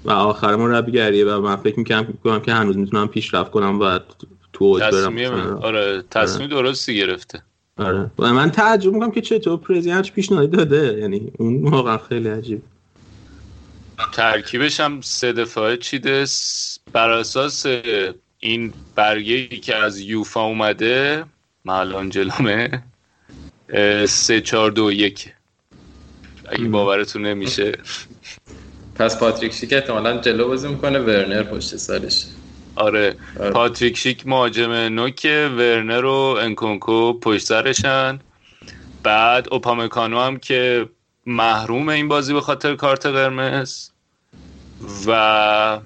و 0.05 0.11
آخر 0.11 0.55
مربیگریه 0.55 1.25
و 1.25 1.41
من 1.41 1.55
فکر 1.55 1.79
می‌کنم 1.79 2.41
که 2.41 2.53
هنوز 2.53 2.77
می‌تونم 2.77 3.07
پیشرفت 3.07 3.51
کنم 3.51 3.79
و 3.79 3.99
تو 4.53 4.65
اوج 4.65 4.83
برم. 4.83 5.57
آره. 5.57 6.03
تصمیم 6.11 6.49
درستی 6.49 6.95
گرفته. 6.95 7.41
آره. 7.77 8.11
و 8.19 8.33
من 8.33 8.51
تعجب 8.51 8.93
می‌کنم 8.93 9.11
که 9.11 9.21
چطور 9.21 9.57
پرزیدنت 9.57 10.11
پیشنهاد 10.11 10.51
داده. 10.51 10.97
یعنی 10.99 11.31
اون 11.37 11.69
واقعا 11.69 11.97
خیلی 11.97 12.29
عجیب. 12.29 12.61
ترکیبش 14.13 14.79
هم 14.79 15.01
سه 15.01 15.33
دفاعه 15.33 15.77
چیده. 15.77 16.25
بر 16.93 17.09
اساس 17.09 17.65
این 18.39 18.73
برگه 18.95 19.47
که 19.47 19.75
از 19.75 19.99
یوفا 19.99 20.41
اومده 20.41 21.23
مالان 21.65 22.09
جلومه 22.09 22.83
سه 24.07 24.41
چار 24.41 24.71
دو 24.71 24.91
یک. 24.91 25.33
اگه 26.49 26.63
باورتون 26.63 27.25
نمیشه. 27.25 27.71
پس 28.95 29.19
پاتریک 29.19 29.53
شیک 29.53 29.73
احتمالا 29.73 30.17
جلو 30.17 30.47
بازی 30.47 30.67
می‌کنه 30.67 30.99
ورنر 30.99 31.43
پشت 31.43 31.75
سرش 31.75 32.25
آره. 32.75 33.15
آره. 33.39 33.51
پاتریک 33.51 33.97
شیک 33.97 34.27
مهاجم 34.27 34.71
نوک 34.71 35.27
ورنر 35.57 36.05
و 36.05 36.37
انکونکو 36.41 37.19
پشت 37.19 37.45
سرشن 37.45 38.19
بعد 39.03 39.47
اوپامکانو 39.51 40.19
هم 40.19 40.37
که 40.37 40.89
محروم 41.25 41.89
این 41.89 42.07
بازی 42.07 42.33
به 42.33 42.41
خاطر 42.41 42.75
کارت 42.75 43.05
قرمز 43.05 43.89
و 45.07 45.79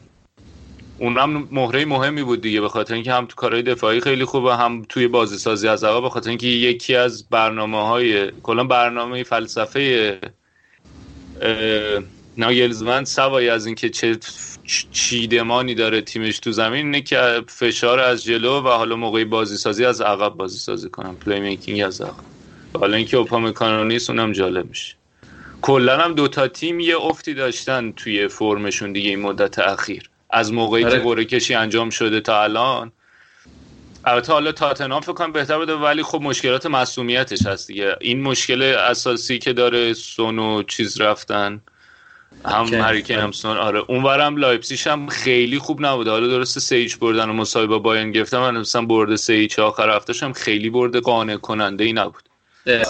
اون 0.98 1.18
هم 1.18 1.48
مهره 1.51 1.86
مهمی 1.86 2.24
بود 2.24 2.42
دیگه 2.42 2.62
به 2.62 2.70
خاطر 2.70 2.94
اینکه 2.94 3.13
هم 3.13 3.25
تو 3.25 3.36
کارهای 3.36 3.63
دفاعی 3.63 4.01
خیلی 4.01 4.25
خوبه 4.25 4.56
هم 4.56 4.86
توی 4.89 5.08
بازی 5.08 5.38
سازی 5.38 5.68
از 5.68 5.84
عقب 5.84 6.01
به 6.01 6.10
خاطر 6.10 6.30
اینکه 6.30 6.48
یکی 6.48 6.96
از 6.96 7.30
برنامه 7.30 7.88
های 7.88 8.32
کلا 8.32 8.63
برنامه 8.63 9.24
فلسفه 9.24 10.20
ناگلزمن 12.39 13.05
سوای 13.05 13.50
از 13.50 13.65
اینکه 13.65 13.89
چه 13.89 14.19
چیدمانی 14.91 15.75
داره 15.75 16.01
تیمش 16.01 16.39
تو 16.39 16.51
زمین 16.51 16.86
اینه 16.86 17.01
که 17.01 17.41
فشار 17.48 18.00
از 18.00 18.24
جلو 18.24 18.62
و 18.62 18.67
حالا 18.67 18.96
موقعی 18.96 19.25
بازی 19.25 19.58
سازی 19.58 19.86
از 19.86 20.01
عقب 20.01 20.29
بازی 20.34 20.58
سازی 20.58 20.89
کنم 20.89 21.17
پلی 21.17 21.39
میکینگ 21.39 21.81
از 21.81 22.01
عقب. 22.01 22.24
حالا 22.74 22.98
اینکه 22.98 23.17
اوپامکانو 23.17 23.84
نیست 23.84 24.10
اونم 24.10 24.31
جالب 24.31 24.69
میشه. 24.69 24.96
کلا 25.62 25.98
هم 25.98 26.13
دوتا 26.13 26.48
تیم 26.48 26.79
یه 26.79 26.98
افتی 26.98 27.34
داشتن 27.34 27.91
توی 27.91 28.27
فرمشون 28.27 28.91
دیگه 28.91 29.10
این 29.10 29.19
مدت 29.19 29.60
اخیر. 29.60 30.10
از 30.29 30.53
موقعی 30.53 30.84
که 30.84 31.00
قره 31.00 31.25
کشی 31.25 31.53
انجام 31.53 31.89
شده 31.89 32.22
تا 32.22 32.43
الان. 32.43 32.91
البته 34.05 34.34
حالا 34.34 34.51
تاتنام 34.51 35.01
فکر 35.01 35.13
کنم 35.13 35.31
بهتر 35.31 35.58
بوده 35.58 35.74
ولی 35.74 36.03
خب 36.03 36.22
مشکلات 36.22 36.65
مسئولیتش 36.65 37.46
هست 37.46 37.67
دیگه. 37.67 37.96
این 38.01 38.22
مشکل 38.22 38.62
اساسی 38.62 39.39
که 39.39 39.53
داره 39.53 39.93
سونو 39.93 40.63
چیز 40.63 41.01
رفتن. 41.01 41.62
هم 42.45 42.74
هریکین 42.74 43.19
هم 43.19 43.31
سون 43.31 43.57
آره 43.57 43.83
اونورم 43.88 44.38
لایپسیش 44.38 44.88
هم 44.88 45.07
خیلی 45.07 45.59
خوب 45.59 45.86
نبود. 45.86 46.07
حالا 46.07 46.27
درسته 46.27 46.59
سیج 46.59 46.95
بردن 47.01 47.29
و 47.29 47.33
مساوی 47.33 47.67
با 47.67 47.79
بایرن 47.79 48.12
گرفتم 48.12 48.39
من 48.39 48.57
مثلا 48.57 48.81
برد 48.81 49.15
سیج 49.15 49.59
آخر 49.59 49.95
هفتهش 49.95 50.24
هم 50.24 50.33
خیلی 50.33 50.69
برد 50.69 50.95
قانع 50.95 51.36
کننده 51.36 51.83
ای 51.83 51.93
نبود 51.93 52.24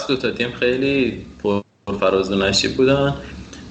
دو 0.08 0.16
تا 0.16 0.30
تیم 0.30 0.52
خیلی 0.52 1.26
پر 1.42 1.60
فراز 2.00 2.32
و 2.32 2.36
نشیب 2.36 2.76
بودن. 2.76 3.14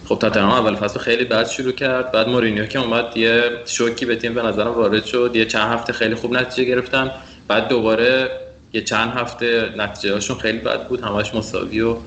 خب 0.06 0.20
تاتنهام 0.20 0.52
اول 0.52 0.76
فصل 0.76 1.00
خیلی 1.00 1.26
بد 1.26 1.48
شروع 1.48 1.72
کرد. 1.72 2.12
بعد 2.12 2.30
مورینیو 2.30 2.66
که 2.66 2.80
اومد 2.80 3.18
یه 3.18 3.44
شوکی 3.66 4.06
به 4.06 4.16
تیم 4.16 4.34
به 4.34 4.42
نظرم 4.42 4.72
وارد 4.72 5.06
شد. 5.06 5.32
یه 5.34 5.46
چند 5.46 5.74
هفته 5.74 5.94
خیلی 5.94 6.16
خوب 6.16 6.34
نتیجه 6.34 6.64
گرفتن. 6.64 7.12
بعد 7.48 7.68
دوباره 7.68 8.32
یه 8.74 8.82
چند 8.82 9.14
هفته 9.14 9.74
نتیجه 9.78 10.14
هاشون 10.14 10.38
خیلی 10.38 10.58
بد 10.58 10.88
بود. 10.88 11.02
همش 11.02 11.36
مساوی 11.36 11.82
و 11.82 11.98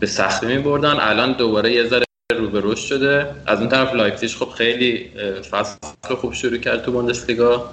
به 0.00 0.06
سختی 0.06 0.46
می 0.46 0.58
بردن 0.58 0.96
الان 1.00 1.32
دوباره 1.32 1.72
یه 1.72 1.88
ذره 1.88 2.05
رو 2.32 2.48
به 2.48 2.60
رشد 2.64 2.86
شده. 2.86 3.34
از 3.46 3.58
اون 3.60 3.68
طرف 3.68 3.94
لایپزیگ 3.94 4.30
خب 4.30 4.48
خیلی 4.48 5.10
فصل 5.50 5.76
خوب 6.20 6.32
شروع 6.32 6.58
کرد 6.58 6.82
تو 6.82 6.92
بوندسلیگا 6.92 7.70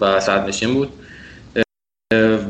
و 0.00 0.20
صدرنشین 0.20 0.74
بود 0.74 0.92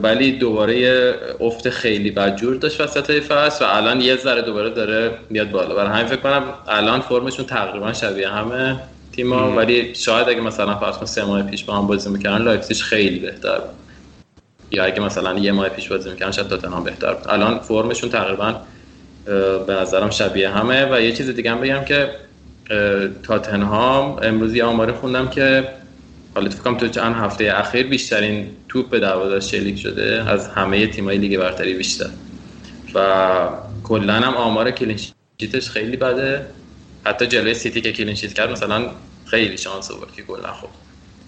ولی 0.03 0.33
دوباره 0.33 1.15
افت 1.41 1.71
خیلی 1.71 2.11
بدجور 2.11 2.55
داشت 2.57 2.81
وسط 2.81 3.11
فصل 3.11 3.65
و 3.65 3.69
الان 3.69 4.01
یه 4.01 4.17
ذره 4.17 4.43
دوباره 4.43 4.71
داره 4.71 5.19
میاد 5.31 5.51
بالا. 5.51 5.75
برای 5.75 5.91
همین 5.91 6.07
فکر 6.07 6.21
کنم 6.21 6.55
الان 6.69 7.01
فرمشون 7.01 7.47
تقریبا 7.47 7.93
شبیه 7.93 8.29
همه 8.29 8.81
تیما 9.13 9.53
ولی 9.57 9.95
شاید 9.95 10.29
اگه 10.29 10.41
مثلا 10.41 10.79
فرض 10.79 11.11
سه 11.11 11.25
ماه 11.25 11.43
پیش 11.43 11.65
با 11.65 11.75
هم 11.75 11.87
بازی 11.87 12.11
می‌کردن 12.11 12.45
لایپزیگ 12.45 12.77
خیلی 12.77 13.19
بهتر 13.19 13.59
بود. 13.59 13.75
یا 14.71 14.85
اگه 14.85 15.01
مثلا 15.01 15.39
یه 15.39 15.53
ماه 15.53 15.69
پیش 15.69 15.89
بازی 15.89 16.11
می‌کردن 16.11 16.33
شاید 16.33 16.49
تاتنهام 16.49 16.85
بهتر 16.85 17.15
بود. 17.15 17.29
الان 17.29 17.59
فرمشون 17.59 18.11
تقریبا 18.11 18.55
به 19.67 19.73
نظرم 19.73 20.11
شبیه 20.11 20.51
همه. 20.51 20.87
و 20.93 21.01
یه 21.01 21.13
چیز 21.13 21.31
دیگه 21.31 21.51
هم 21.51 21.61
بگم 21.61 21.85
که 21.85 22.11
تاتنهام 23.23 24.19
امروز 24.23 24.55
یه 24.55 24.65
آماره 24.65 24.93
خوندم 24.93 25.29
که 25.29 25.69
حالا 26.35 26.51
فکر 26.51 26.75
تو 26.75 26.89
چند 26.89 27.15
هفته 27.15 27.53
اخیر 27.55 27.87
بیشترین 27.87 28.51
توپ 28.69 28.91
به 28.91 29.01
دروازه 29.01 29.41
شلیک 29.41 29.79
شده. 29.79 30.25
از 30.27 30.49
همه 30.49 30.87
تیمای 30.87 31.19
لیگ 31.19 31.39
برتری 31.39 31.75
بیشتر. 31.75 32.11
و 32.95 33.25
کلا 33.85 34.13
هم 34.13 34.35
آمار 34.35 34.71
clean 34.71 35.12
sheet 35.12 35.54
ش 35.54 35.71
خیلی 35.71 35.97
بده. 35.97 36.47
حتی 37.05 37.27
جلوی 37.27 37.55
سیتی 37.55 37.81
که 37.81 37.93
clean 37.93 38.13
sheet 38.13 38.33
کرد 38.33 38.51
مثلا 38.51 38.87
خیلی 39.27 39.59
شانس 39.59 39.91
آورد 39.91 40.13
که 40.13 40.23
گل 40.23 40.39
نخورد. 40.39 40.73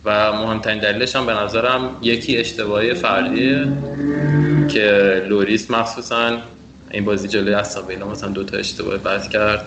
و 0.04 0.32
مهمترین 0.32 0.78
دلیلش 0.78 1.16
هم 1.16 1.26
به 1.26 1.32
نظرم 1.32 1.96
یکی 2.02 2.36
اشتباهی 2.36 2.94
فردیه 2.94 3.66
که 4.68 5.22
لوریس 5.28 5.70
مخصوصا 5.70 6.38
این 6.90 7.04
بازی 7.04 7.28
جلوی 7.28 7.54
استون 7.54 8.02
مثلا 8.02 8.28
دو 8.28 8.44
تا 8.44 8.56
اشتباه 8.56 8.98
بد 8.98 9.28
کرد 9.28 9.64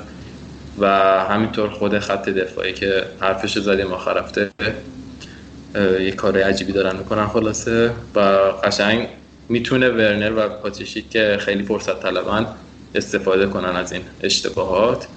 و 0.78 0.88
همینطور 1.30 1.70
خود 1.70 2.00
خط 2.00 2.30
دفاعی 2.30 2.74
که 2.74 3.04
حرفش 3.20 3.58
زدیم 3.58 3.92
آخر 3.92 4.18
هفته 4.18 4.52
یه 6.00 6.12
کار 6.12 6.38
عجیبی 6.38 6.72
دارن 6.72 6.96
می‌کنن 6.96 7.28
خلاصه 7.28 7.92
و 8.16 8.20
قشنگ 8.64 9.08
می‌تونه 9.50 9.90
ورنر 9.90 10.32
و 10.38 10.50
پاتیشیک 10.50 11.10
که 11.10 11.38
خیلی 11.40 11.64
فرصت 11.64 12.00
طلبن 12.00 12.46
استفاده 12.96 13.48
کنن 13.48 13.76
از 13.76 13.92
این 13.92 14.02
اشتباهات. 14.22 15.08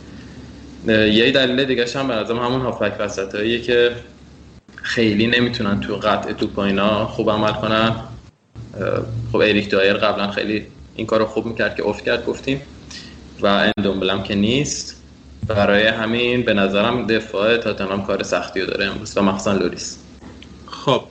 یه 0.88 1.30
دلیل 1.30 1.64
دیگه 1.64 1.86
هم 1.94 2.08
به 2.08 2.14
همون 2.14 2.60
هافبک 2.60 2.92
وسط 2.98 3.62
که 3.62 3.96
خیلی 4.76 5.26
نمی‌تونن 5.26 5.80
تو 5.80 5.94
قطع 5.94 6.32
توپ 6.32 6.60
اینا 6.60 7.06
خوب 7.06 7.30
عمل 7.30 7.52
کنن. 7.52 7.92
خب 9.32 9.36
اریک 9.36 9.70
دایر 9.70 9.94
قبلا 9.94 10.30
خیلی 10.30 10.66
این 10.96 11.06
کار 11.06 11.20
رو 11.20 11.26
خوب 11.26 11.46
می‌کرد 11.46 11.76
که 11.76 11.86
افت 11.86 12.04
کرد 12.04 12.24
گفتیم. 12.24 12.62
و 13.42 13.46
اندومبله‌ام 13.78 14.22
که 14.22 14.34
نیست. 14.34 15.02
برای 15.48 15.86
همین 15.86 16.44
به 16.44 16.54
نظرم 16.54 17.06
دفاع 17.06 17.56
تاتنهام 17.56 18.02
کار 18.06 18.22
سختی 18.22 18.60
رو 18.60 18.66
داره 18.66 18.84
امروز 18.84 19.16
و 19.16 19.22
مخصوصا 19.22 19.52
لوریس. 19.52 19.98
خب 20.66 21.02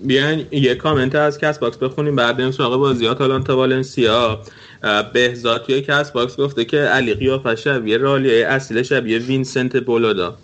بیاین 0.00 0.46
یه 0.52 0.74
کامنت 0.74 1.14
از 1.14 1.38
کست‌باکس 1.38 1.76
بخونیم. 1.76 2.16
بعد 2.16 2.36
بریم 2.36 2.50
سراغ 2.50 2.76
بازیات. 2.76 3.20
آتالانتا 3.20 3.56
والنسیا. 3.56 4.42
بهزاد 5.12 5.64
توی 5.64 5.80
کس 5.82 6.12
باکس 6.12 6.36
گفته 6.36 6.64
که 6.64 6.76
علی 6.78 7.14
قیافه 7.14 7.56
شبیه 7.56 7.96
رالیه 7.96 8.46
اصیل 8.46 8.82
شبیه 8.82 9.18
وینسنت 9.18 9.76
بولودا. 9.76 10.38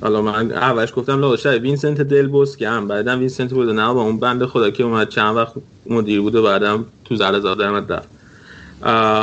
حالا 0.00 0.22
من 0.22 0.52
اولش 0.52 0.92
گفتم 0.96 1.20
لا 1.20 1.36
شبیه 1.36 1.58
وینسنت 1.58 2.00
دل 2.00 2.44
که 2.58 2.68
هم 2.68 2.88
بعدم 2.88 3.18
وینسنت 3.18 3.50
بولودا 3.50 3.72
نه 3.72 3.94
با 3.94 4.02
اون 4.02 4.18
بند 4.18 4.44
خدا 4.44 4.70
که 4.70 4.84
اومد 4.84 5.08
چند 5.08 5.36
وقت 5.36 5.52
مدیر 5.86 6.20
بود 6.20 6.34
و 6.34 6.42
بعدم 6.42 6.84
تو 7.04 7.16
زر 7.16 7.40
زاده 7.40 7.64
درمد 7.64 7.92
رفت. 7.92 8.08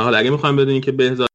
حالا 0.04 0.18
اگه 0.18 0.30
می‌خوایم 0.30 0.56
بدونیم 0.56 0.80
که 0.80 0.92
بهزاد 0.92 1.28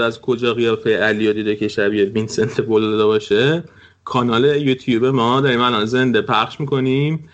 از 0.00 0.20
کجا 0.20 0.54
قیافه 0.54 0.96
علی 0.96 1.32
دیده 1.32 1.56
که 1.56 1.68
شبیه 1.68 2.04
وینسنت 2.04 2.60
بولودا 2.60 3.06
باشه 3.06 3.64
کانال 4.04 4.44
یوتیوب 4.44 5.04
ما 5.04 5.40
داریم 5.40 5.60
الان 5.60 5.84
زنده 5.84 6.22
پخش 6.22 6.60
می‌کنیم. 6.60 7.28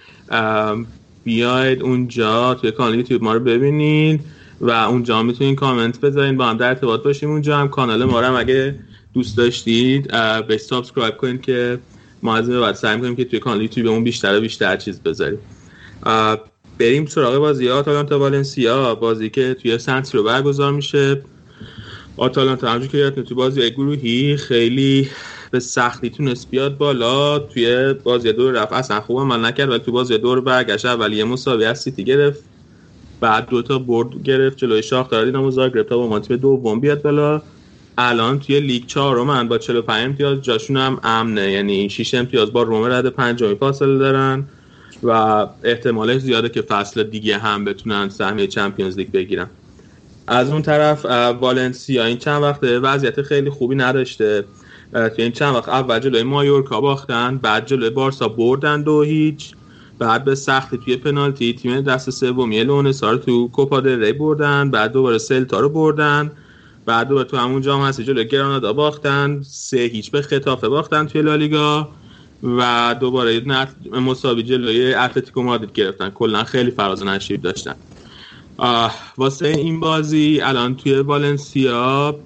بیاید 1.24 1.82
اونجا 1.82 2.54
توی 2.54 2.70
کانال 2.70 2.94
یوتیوب 2.94 3.22
ما 3.22 3.34
رو 3.34 3.40
ببینید 3.40 4.20
و 4.60 4.70
اونجا 4.70 5.22
می‌تونید 5.22 5.58
کامنت 5.58 6.00
بذارین 6.00 6.36
با 6.36 6.46
هم 6.46 6.56
در 6.56 6.68
ارتباط 6.68 7.02
باشیم 7.02 7.30
اونجا 7.30 7.58
هم 7.58 7.68
کانال 7.68 8.04
ما 8.04 8.20
رو 8.20 8.26
هم 8.26 8.36
اگه 8.36 8.74
دوست 9.16 9.38
داشتید 9.38 10.12
به 10.48 10.58
subscribe 10.58 11.18
کنید 11.18 11.42
که 11.42 11.84
ما 12.22 12.36
از 12.36 12.50
بعد 12.50 12.76
سعی 12.76 12.96
می‌کنیم 12.96 13.16
که 13.16 13.26
توی 13.26 13.40
کانال 13.40 13.62
یوتیوبمون 13.62 14.04
بیشتر 14.04 14.38
و 14.38 14.42
بیشتر 14.42 14.76
چیز 14.76 15.02
بذاریم. 15.02 15.40
بریم 16.80 17.06
سراغ 17.06 17.38
بازی 17.38 17.70
آتالانتا 17.70 18.20
والنسیا 18.20 18.96
بازی 18.96 19.30
که 19.30 19.54
توی 19.54 19.78
سن 19.78 20.16
سیرو 20.16 20.24
برگزار 20.24 20.72
میشه. 20.72 21.24
آتالانتا 22.16 22.70
همجور 22.70 22.88
که 22.90 22.98
یادتونه 22.98 23.26
توی 23.26 23.36
بازی 23.36 23.70
گروهی 23.70 24.38
خیلی 24.38 25.10
به 25.52 25.60
سختی 25.60 26.10
تونست 26.10 26.50
بیاد 26.50 26.78
بالا 26.78 27.40
توی 27.40 27.94
بازی 27.94 28.32
دور 28.34 28.54
رفت. 28.54 28.72
اصلا 28.72 29.02
خوب 29.02 29.20
عمل 29.20 29.46
نکرد 29.46 29.70
ولی 29.70 29.80
توی 29.80 29.92
بازی 29.94 30.18
دور 30.18 30.42
برگشت. 30.42 30.86
ولی 30.86 31.16
یه 31.16 31.24
مساوی 31.24 31.66
از 31.66 31.80
سیتی 31.82 32.04
گرفت 32.04 32.50
بعد 33.20 33.48
دوتا 33.48 33.80
برد 33.80 34.22
گرفت 34.24 34.58
جلوی 34.58 34.84
شاختار 34.84 35.26
دینامو 35.26 35.52
زاگرب 35.52 35.88
تا 35.88 35.98
با 35.98 36.08
ما 36.08 36.20
تیم 36.20 36.36
دوم 36.36 36.80
بیاد 36.80 37.02
بالا. 37.02 37.42
الان 37.98 38.38
توی 38.38 38.60
لیگ 38.60 38.86
چهارم 38.86 39.48
با 39.48 39.58
45 39.58 40.04
امتیاز 40.04 40.42
جاشون 40.42 40.76
هم 40.76 41.00
امنه. 41.02 41.52
یعنی 41.52 41.90
6 41.90 42.14
امتیاز 42.14 42.52
با 42.52 42.62
روم 42.62 42.84
رد 42.84 43.06
پنجمی 43.06 43.54
فاصله 43.54 43.98
دارن 43.98 44.48
و 45.02 45.10
احتمالش 45.62 46.20
زیاده 46.20 46.48
که 46.48 46.62
فصل 46.62 47.02
دیگه 47.02 47.38
هم 47.38 47.64
بتونن 47.64 48.08
سهمیه 48.08 48.46
چمپیونز 48.46 48.98
لیگ 48.98 49.10
بگیرن. 49.10 49.50
از 50.28 50.50
اون 50.50 50.62
طرف 50.62 51.04
والنسیا 51.40 52.04
این 52.04 52.16
چند 52.16 52.42
وقت 52.42 52.62
وضعیت 52.62 53.22
خیلی 53.22 53.50
خوبی 53.50 53.74
نداشته. 53.74 54.44
توی 54.92 55.22
این 55.22 55.32
چند 55.32 55.54
وقت 55.54 55.68
اول 55.68 55.98
جلوی 55.98 56.22
مایورکا 56.22 56.80
باختن 56.80 57.38
بعد 57.38 57.66
جلوی 57.66 57.90
بارسا 57.90 58.28
بردن 58.28 58.82
دو 58.82 59.02
هیچ. 59.02 59.54
بعد 59.98 60.24
به 60.24 60.34
سختی 60.34 60.78
توی 60.78 60.96
پنالتی 60.96 61.52
تیم 61.52 61.80
دست 61.80 62.10
سومی 62.10 62.64
لونسا 62.64 63.10
رو 63.10 63.18
تو 63.18 63.48
کوپا 63.48 63.78
ری 63.78 64.12
بردن 64.12 64.70
بعد 64.70 64.92
دوباره 64.92 65.18
سلتا 65.18 65.60
رو 65.60 65.68
بردن. 65.68 66.32
بعد 66.86 67.08
دوباره 67.08 67.28
تو 67.28 67.36
همون 67.36 67.62
جام 67.62 67.82
هستی 67.82 68.04
جلوی 68.04 68.28
گرانادا 68.28 68.72
باختن 68.72 69.42
سه 69.42 69.78
هیچ 69.78 70.10
به 70.10 70.22
خطافه 70.22 70.68
باختن 70.68 71.06
توی 71.06 71.22
لالیگا 71.22 71.94
و 72.42 72.96
دوباره 73.00 73.40
مساوی 73.92 74.42
جلوی 74.42 74.94
اتلتیکو 74.94 75.42
مادرید 75.42 75.72
گرفتن. 75.72 76.10
کلا 76.10 76.44
خیلی 76.44 76.70
فراز 76.70 77.02
نشیب 77.02 77.42
داشتن. 77.42 77.74
واسه 79.16 79.48
این 79.48 79.80
بازی 79.80 80.40
الان 80.42 80.76
توی 80.76 80.94
والنسیا 80.98 82.20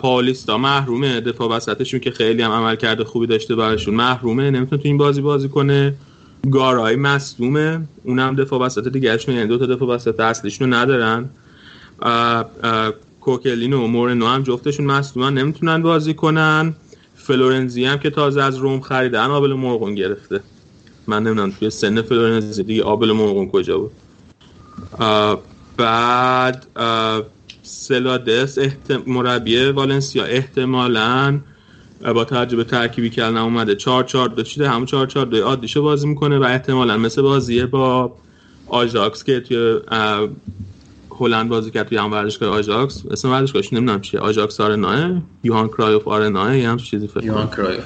پاولیستا 0.00 0.58
محرومه. 0.58 1.20
دفاع 1.20 1.48
وسطشون 1.48 2.00
که 2.00 2.10
خیلی 2.10 2.42
هم 2.42 2.50
عمل 2.50 2.76
کرده 2.76 3.04
خوبی 3.04 3.26
داشته 3.26 3.54
براشون 3.56 3.94
محرومه 3.94 4.50
نمی‌تونه 4.50 4.82
تو 4.82 4.88
این 4.88 4.96
بازی 4.96 5.20
بازی 5.20 5.48
کنه. 5.48 5.94
گارای 6.50 6.96
مصدومه. 6.96 7.88
اونم 8.04 8.36
دفاع 8.36 8.60
وسط 8.60 8.88
دیگهشون 8.88 9.34
یعنی 9.34 9.48
دو 9.48 9.58
تا 9.58 9.66
دفاع 9.66 9.88
وسط 9.88 10.20
اصلیشون 10.20 10.74
ندارن. 10.74 11.30
کوکلین 13.20 13.72
و 13.72 13.86
مورنو 13.86 14.26
هم 14.26 14.42
جفتشون 14.42 14.86
مصدومن 14.86 15.34
نمی‌تونن 15.34 15.82
بازی 15.82 16.14
کنن. 16.14 16.74
فلورنزی 17.14 17.84
هم 17.84 17.98
که 17.98 18.10
تازه 18.10 18.42
از 18.42 18.56
روم 18.56 18.80
خریدن 18.80 19.24
آبل 19.24 19.52
مرغون 19.52 19.94
گرفته. 19.94 20.40
من 21.06 21.22
نمی‌دونم 21.22 21.50
توی 21.50 21.70
سن 21.70 22.02
فلورنزی 22.02 22.62
دیگه 22.62 22.82
آبل 22.82 23.12
مرغون 23.12 23.50
کجا 23.50 23.78
بود. 23.78 23.90
بعد 25.76 26.66
سلادس 27.62 28.58
احتم... 28.58 29.02
مربی 29.06 29.64
والنسیا 29.64 30.24
احتمالا 30.24 31.40
با 32.14 32.24
توجه 32.24 32.56
به 32.56 32.64
ترکیبی 32.64 33.10
که 33.10 33.24
الان 33.24 33.42
اومده 33.42 33.74
4 33.74 34.04
4 34.04 34.28
2 34.28 34.44
شده 34.44 34.68
همون 34.68 34.86
4 34.86 35.06
4 35.06 35.26
2 35.26 35.42
عادیشو 35.42 35.82
بازی 35.82 36.06
می‌کنه 36.06 36.38
و 36.38 36.42
احتمالا 36.42 36.96
مثل 36.96 37.22
بازی 37.22 37.66
با 37.66 38.12
آژاکس 38.66 39.24
که 39.24 39.40
توی 39.40 39.80
هلند 41.20 41.48
بازی 41.48 41.70
کرد 41.70 41.88
توی 41.88 41.98
هم 41.98 42.12
ورزشگاه 42.12 42.50
آژاکس. 42.50 43.02
اسم 43.10 43.30
ورزشگاهش 43.30 43.72
نمی‌دونم 43.72 44.00
چیه. 44.00 44.20
آژاکس 44.20 44.60
Arena 44.60 45.22
یوهان 45.42 45.68
کرایوف 45.68 46.08
Arena 46.08 46.56
یا 46.56 46.70
هم 46.70 46.76
چیزی 46.76 47.08
فکر 47.08 47.24
یوهان 47.24 47.50
کرایوف. 47.50 47.84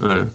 آره. 0.00 0.30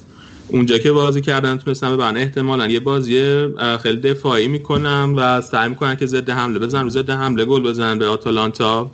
اونجا 0.48 0.78
که 0.78 0.92
بازی 0.92 1.22
کردن 1.22 1.58
تونستن 1.58 1.94
ببرن 1.94 2.18
احتمالا 2.18 2.68
یه 2.68 2.80
بازی 2.80 3.48
خیلی 3.84 3.98
دفاعی 3.98 4.48
می‌کنم 4.48 5.14
و 5.18 5.42
سعی 5.42 5.70
می‌کنن 5.70 5.96
که 5.96 6.06
ضد 6.06 6.30
حمله 6.30 6.60
بزنن 6.60 6.84
رو 6.84 6.90
ضد 6.90 7.10
حمله 7.10 7.46
گل 7.46 7.64
بزنن 7.64 8.00
به 8.00 8.08
آتالانتا. 8.08 8.92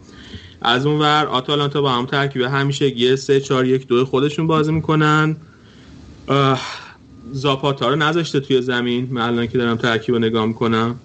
از 0.62 0.86
اون 0.86 1.00
ور 1.00 1.26
آتالانتا 1.26 1.82
با 1.82 1.92
هم 1.92 2.06
ترکیب 2.06 2.42
همیشه 2.42 3.00
یه 3.00 3.16
سه 3.16 3.40
چهار 3.40 3.66
یک 3.66 3.88
دو 3.88 4.06
خودشون 4.06 4.48
بازی 4.48 4.72
می‌کنن. 4.72 5.38
زاپاتا 7.32 7.90
رو 7.90 7.96
نذاشته 7.96 8.40
توی 8.40 8.62
زمین. 8.62 9.08
من 9.12 9.22
الان 9.22 9.48
که 9.48 9.58
دارم 9.58 9.78
ترکیب 9.78 10.16
رو 10.16 10.22
نگاه 10.22 10.46
می‌کنم. 10.46 11.02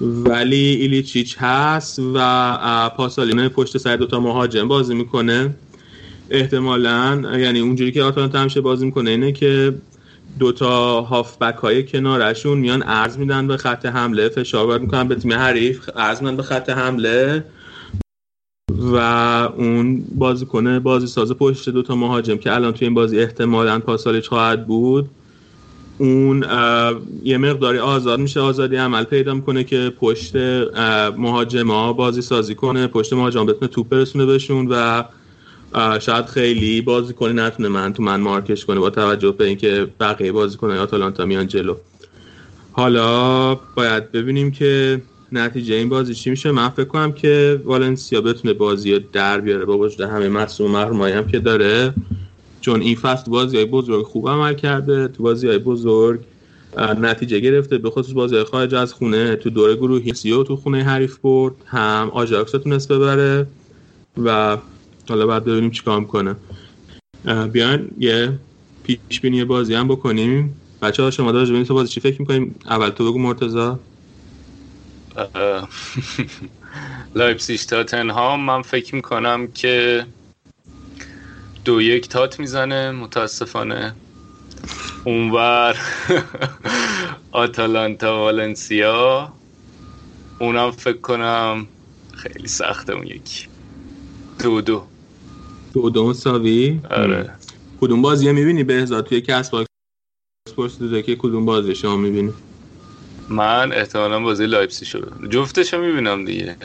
ولی 0.00 0.56
ایلیچیچ 0.56 1.36
هست 1.38 2.00
و 2.14 2.90
پاسالینه 2.96 3.48
پشت 3.48 3.78
سر 3.78 3.96
دوتا 3.96 4.20
مهاجم 4.20 4.68
بازی 4.68 4.94
می‌کنه. 4.94 5.54
احتمالا 6.30 7.22
یعنی 7.38 7.60
اونجوری 7.60 7.92
که 7.92 8.02
آتالانتا 8.02 8.38
همیشه 8.38 8.60
بازی 8.60 8.86
می‌کنه 8.86 9.10
اینه 9.10 9.32
که 9.32 9.74
دوتا 10.38 11.02
هافبک 11.02 11.54
های 11.54 11.86
کنارشون 11.86 12.58
میان 12.58 12.82
ارز 12.86 13.18
میدن 13.18 13.46
به 13.46 13.56
خط 13.56 13.86
حمله 13.86 14.28
فشار 14.28 14.66
وارد 14.66 14.80
می‌کنن 14.80 15.08
به 15.08 15.14
تیم 15.14 15.32
حریف 15.32 15.90
ارز 15.96 16.22
میدن 16.22 16.36
به 16.36 16.42
خط 16.42 16.70
حمله. 16.70 17.44
و 18.78 18.96
اون 19.56 20.04
بازی 20.14 20.46
کنه 20.46 20.78
بازی 20.80 21.06
ساز 21.06 21.32
پشت 21.32 21.68
دوتا 21.68 21.96
مهاجم 21.96 22.36
که 22.36 22.54
الان 22.54 22.72
توی 22.72 22.86
این 22.86 22.94
بازی 22.94 23.18
احتمالا 23.18 23.78
پاسالیچ 23.78 24.28
خواهد 24.28 24.66
بود 24.66 25.10
اون 25.98 26.44
یه 27.24 27.38
مقداری 27.38 27.78
آزاد 27.78 28.20
میشه 28.20 28.40
آزادی 28.40 28.76
عمل 28.76 29.04
پیدا 29.04 29.34
می‌کنه 29.34 29.64
که 29.64 29.92
پشت 30.00 30.36
مهاجم 31.16 31.70
ها 31.70 31.92
بازی 31.92 32.22
سازی 32.22 32.54
کنه 32.54 32.86
پشت 32.86 33.12
مهاجم 33.12 33.46
بتونه 33.46 33.68
توپ 33.68 33.88
برسونه 33.88 34.26
بهشون 34.26 34.66
و 34.70 35.04
شاید 35.98 36.26
خیلی 36.26 36.80
بازی 36.80 37.12
کنه 37.12 37.32
نتونه 37.32 37.68
من 37.68 37.92
تو 37.92 38.02
من 38.02 38.20
مارکش 38.20 38.64
کنه 38.64 38.80
با 38.80 38.90
توجه 38.90 39.32
به 39.32 39.44
اینکه 39.44 39.86
بقیه 40.00 40.32
بازی 40.32 40.56
کنه 40.56 40.78
آتالانتا 40.78 41.24
میان 41.24 41.46
جلو. 41.46 41.74
حالا 42.72 43.54
باید 43.54 44.12
ببینیم 44.12 44.50
که 44.50 45.02
نتیجه 45.32 45.74
این 45.74 45.88
بازی 45.88 46.14
چی 46.14 46.30
میشه. 46.30 46.50
من 46.50 46.68
فکر 46.68 46.84
کنم 46.84 47.12
که 47.12 47.60
والنسیا 47.64 48.20
بتونه 48.20 48.54
بازی 48.54 48.94
رو 48.94 49.00
در 49.12 49.40
بیاره. 49.40 49.64
با 49.64 49.78
وجود 49.78 50.00
همه 50.00 50.28
مصدوم 50.28 50.74
هم 50.74 51.26
که 51.26 51.38
داره. 51.38 51.94
چون 52.66 52.80
این 52.80 52.96
فصل 52.96 53.30
بازی 53.30 53.56
های 53.56 53.66
بزرگ 53.66 54.04
خوب 54.04 54.28
عمل 54.28 54.54
کرده 54.54 55.08
تو 55.08 55.22
بازی 55.22 55.48
های 55.48 55.58
بزرگ 55.58 56.20
نتیجه 56.78 57.40
گرفته 57.40 57.78
به 57.78 57.90
خصوص 57.90 58.14
بازی 58.14 58.44
خارج 58.44 58.74
از 58.74 58.92
خونه 58.92 59.36
تو 59.36 59.50
دوره 59.50 59.74
گروهی 59.74 60.14
چلسی 60.14 60.34
رو 60.34 60.42
تو 60.42 60.56
خونه 60.56 60.82
حریف 60.82 61.16
برد 61.18 61.54
هم 61.66 62.10
آجاکس 62.14 62.50
تونست 62.50 62.92
ببره 62.92 63.46
و 64.24 64.58
حالا 65.08 65.26
بعد 65.26 65.44
ببینیم 65.44 65.70
چیکار 65.70 66.04
کنه 66.04 66.36
بیان 67.52 67.90
یه 67.98 68.38
پیش 68.82 69.20
بینی 69.22 69.44
بازی 69.44 69.74
هم 69.74 69.88
بکنیم. 69.88 70.60
بچه 70.82 71.02
ها 71.02 71.10
شما 71.10 71.32
داره 71.32 71.64
تو 71.64 71.74
بازی 71.74 71.88
چی 71.88 72.00
فکر 72.00 72.20
می‌کنیم؟ 72.20 72.54
اول 72.70 72.90
تو 72.90 73.10
بگو 73.10 73.18
مرتضی 73.18 73.78
لایپزیگ 77.14 77.64
تاتنهام 77.64 78.40
من 78.40 78.62
فکر 78.62 78.94
می‌کنم 78.94 79.46
که 79.46 80.06
دو 81.66 81.82
یک 81.82 82.08
تات 82.08 82.40
می‌زنه 82.40 82.90
متاسفانه. 82.90 83.94
اونور 85.04 85.76
آتالانتا 87.32 88.24
والنسیا. 88.24 89.32
اونم 90.38 90.70
فکر 90.70 90.96
کنم 91.00 91.66
خیلی 92.14 92.48
سخته 92.48 92.92
اون 92.92 93.06
یکی. 93.06 93.46
دو 94.42 94.60
دو. 94.60 94.86
دو 95.74 95.90
دو 95.90 96.12
مساوی؟ 96.12 96.80
آره. 96.90 97.30
کدوم 97.80 98.02
بازی 98.02 98.32
می‌بینی؟ 98.32 98.64
به 98.64 98.82
ازاد 98.82 99.06
توی 99.06 99.20
کست 99.20 99.50
باکس 99.50 100.78
دو 100.78 101.00
که 101.00 101.16
کدوم 101.16 101.44
بازی 101.44 101.74
شما 101.74 101.96
می‌بینی؟ 101.96 102.32
من 103.28 103.72
احتمالا 103.72 104.20
بازی 104.20 104.46
لایپزیگ 104.46 105.28
جفتش 105.28 105.74
رو 105.74 105.80
می‌بینم 105.80 106.24
دیگه. 106.24 106.56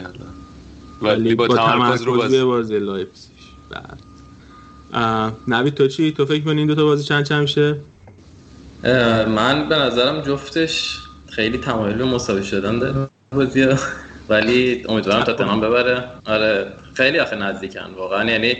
ولی 1.02 1.36
با, 1.36 1.48
با 1.48 1.58
تمرکز 1.58 2.02
رو 2.02 2.16
بازی 2.16 2.44
بازی 2.44 2.80
لایپزیگ 2.80 3.44
بعد 3.70 4.00
نوید 5.48 5.74
تو 5.74 5.88
چی؟ 5.88 6.12
تو 6.12 6.26
فکر 6.26 6.44
کنی 6.44 6.66
دو 6.66 6.76
تا 6.76 6.84
بازی 6.84 7.04
چند 7.04 7.26
چند 7.26 7.42
میشه؟ 7.42 7.76
من 9.28 9.70
به 9.70 9.76
نظرم 9.76 10.22
جفتش 10.22 10.98
خیلی 11.30 11.58
تمایل 11.58 11.98
به 11.98 12.06
مساوی 12.06 12.44
شدن 12.44 12.80
داره 12.80 13.08
بازی 13.32 13.68
ولی 14.30 14.86
امیدوارم 14.90 15.24
تاتنهام 15.24 15.62
ببره. 15.62 16.04
آره 16.26 16.68
خیلی 16.94 17.20
آخه 17.20 17.36
نزدیکن 17.36 17.94
واقعا. 17.98 18.32
یعنی 18.32 18.58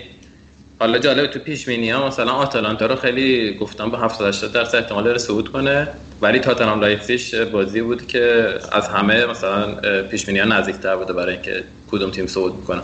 حالا 0.80 0.98
جالب 0.98 1.28
تو 1.28 1.40
پیش 1.40 1.66
بینی 1.66 1.90
ها 1.90 2.08
مثلا 2.08 2.32
آتالانتا 2.32 2.86
رو 2.86 2.96
خیلی 2.96 3.54
گفتم 3.54 3.92
به 3.92 3.98
70 3.98 4.28
80 4.28 4.52
درصد 4.52 4.76
احتمال 4.76 5.04
داره 5.04 5.18
صعود 5.18 5.52
کنه. 5.52 5.88
ولی 6.22 6.40
تاتنهام 6.40 6.82
لایپزیگ 6.82 7.52
بازی 7.52 7.82
بود 7.82 8.08
که 8.08 8.54
از 8.72 8.88
همه 8.88 9.26
مثلا 9.26 9.76
پیش 10.02 10.26
بینی 10.26 10.40
ها 10.40 10.46
نزدیکتر 10.46 10.96
بوده 10.96 11.14
برای 11.14 11.34
اینکه 11.34 11.64
کدوم 11.92 12.12
تیم 12.12 12.28
صعود 12.28 12.56
می‌کنه. 12.56 12.82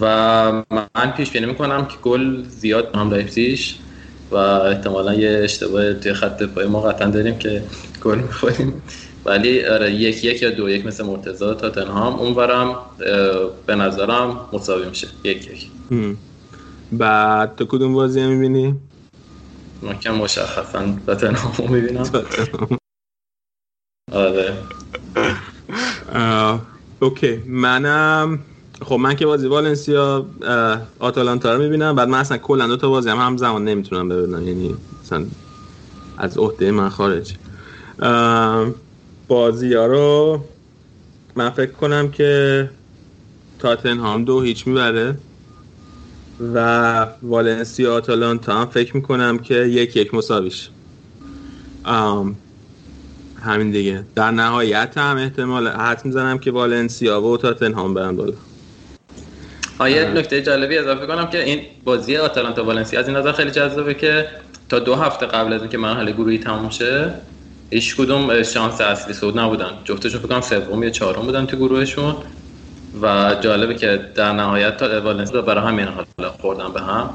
و 0.00 0.04
من 0.70 1.10
پیش 1.16 1.30
بینی 1.30 1.46
می‌کنم 1.46 1.86
که 1.86 1.96
گل 2.02 2.42
زیاد 2.48 2.96
هم 2.96 3.10
لایپزیگ 3.10 3.60
و 4.30 4.36
احتمالا 4.36 5.14
یه 5.14 5.40
اشتباه 5.44 5.94
توی 5.94 6.12
خط 6.12 6.42
پای 6.42 6.66
ما 6.66 6.80
قطعا 6.80 7.10
داریم 7.10 7.38
که 7.38 7.64
گل 8.02 8.18
می‌خوریم. 8.18 8.82
ولی 9.24 9.64
آره 9.66 9.92
یک 9.92 10.24
یک 10.24 10.42
یا 10.42 10.50
دو 10.50 10.68
یک 10.68 10.86
مثل 10.86 11.04
مرتضی 11.04 11.54
تاتنهام 11.54 12.14
اونورم 12.14 12.76
به 13.66 13.74
نظرم 13.74 14.48
مساوی 14.52 14.88
میشه. 14.88 15.08
یک 15.24 15.48
یک. 15.48 15.66
بعد 16.92 17.56
تو 17.56 17.64
کدوم 17.64 17.94
بازی 17.94 18.26
می‌بینی؟ 18.26 18.74
من 19.82 19.98
کم 19.98 20.14
مشخصا 20.14 20.96
تاتنهام 21.06 21.52
رو 21.58 21.68
می‌بینم. 21.68 22.10
آره. 24.12 24.54
اوکی. 27.00 27.36
منم 27.46 28.38
خب 28.84 28.94
من 28.96 29.16
که 29.16 29.26
بازی 29.26 29.46
والنسیا 29.46 30.30
آتالانتا 31.00 31.54
رو 31.54 31.62
می‌بینم. 31.62 31.94
بعد 31.94 32.08
من 32.08 32.18
اصلا 32.18 32.38
کلا 32.38 32.66
دو 32.66 32.76
تا 32.76 32.90
بازی 32.90 33.08
هم 33.08 33.18
همزمان 33.18 33.64
نمی‌تونم 33.64 34.08
ببینم. 34.08 34.48
یعنی 34.48 34.76
مثلا 35.00 35.30
از 36.18 36.38
عهده 36.38 36.70
من 36.70 36.88
خارج. 36.88 37.38
بازی 39.28 39.74
ها 39.74 39.86
رو 39.86 40.40
من 41.36 41.50
فکر 41.50 41.72
کنم 41.72 42.10
که 42.10 42.70
تاتنهام 43.58 44.24
دو 44.24 44.40
هیچ 44.40 44.66
می‌بره. 44.66 45.18
و 46.40 47.16
والنسیا 47.22 47.94
آتالانتا 47.96 48.54
هم 48.60 48.66
فکر 48.70 48.96
می‌کنم 48.96 49.38
که 49.38 49.54
یک 49.54 49.96
یک 49.96 50.14
مساویش. 50.14 50.70
همین 53.36 53.70
دیگه. 53.70 54.08
در 54.14 54.30
نهایت 54.30 54.98
هم 54.98 55.16
احتمال 55.16 55.68
حد 55.68 56.04
می‌زنم 56.04 56.38
که 56.38 56.50
والنسیا 56.52 57.22
و 57.22 57.36
تاتنهام 57.36 57.94
برن 57.94 58.16
بالا. 58.16 58.51
یه 59.80 60.04
نکته 60.04 60.42
جالبی 60.42 60.78
اضافه 60.78 61.06
کنم 61.06 61.26
که 61.26 61.44
این 61.44 61.60
بازی 61.84 62.16
آتالانتا 62.16 62.64
والنسیا 62.64 63.00
از 63.00 63.08
این 63.08 63.16
نظر 63.16 63.32
خیلی 63.32 63.50
جذابه 63.50 63.94
که 63.94 64.28
تا 64.68 64.78
دو 64.78 64.94
هفته 64.94 65.26
قبل 65.26 65.52
از 65.52 65.60
اینکه 65.60 65.78
مرحله 65.78 66.12
گروهی 66.12 66.38
تموم 66.38 66.70
شه 66.70 67.14
هیچ 67.70 67.96
کدوم 67.96 68.42
شانس 68.42 68.80
اصلی 68.80 69.14
صعود 69.14 69.38
نبودن. 69.38 69.70
جفتشون 69.84 70.20
فکر 70.20 70.28
کنم 70.28 70.40
سوم 70.40 70.82
یا 70.82 70.90
چهارم 70.90 71.22
بودن 71.22 71.46
تو 71.46 71.56
گروهشون. 71.56 72.16
و 73.02 73.36
جالبه 73.40 73.74
که 73.74 74.00
در 74.14 74.32
نهایت 74.32 74.76
تا 74.76 75.00
والنسیا 75.00 75.42
برای 75.42 75.64
همین 75.68 75.86
حالا 75.86 76.30
خوردن 76.40 76.72
به 76.72 76.80
هم. 76.80 77.10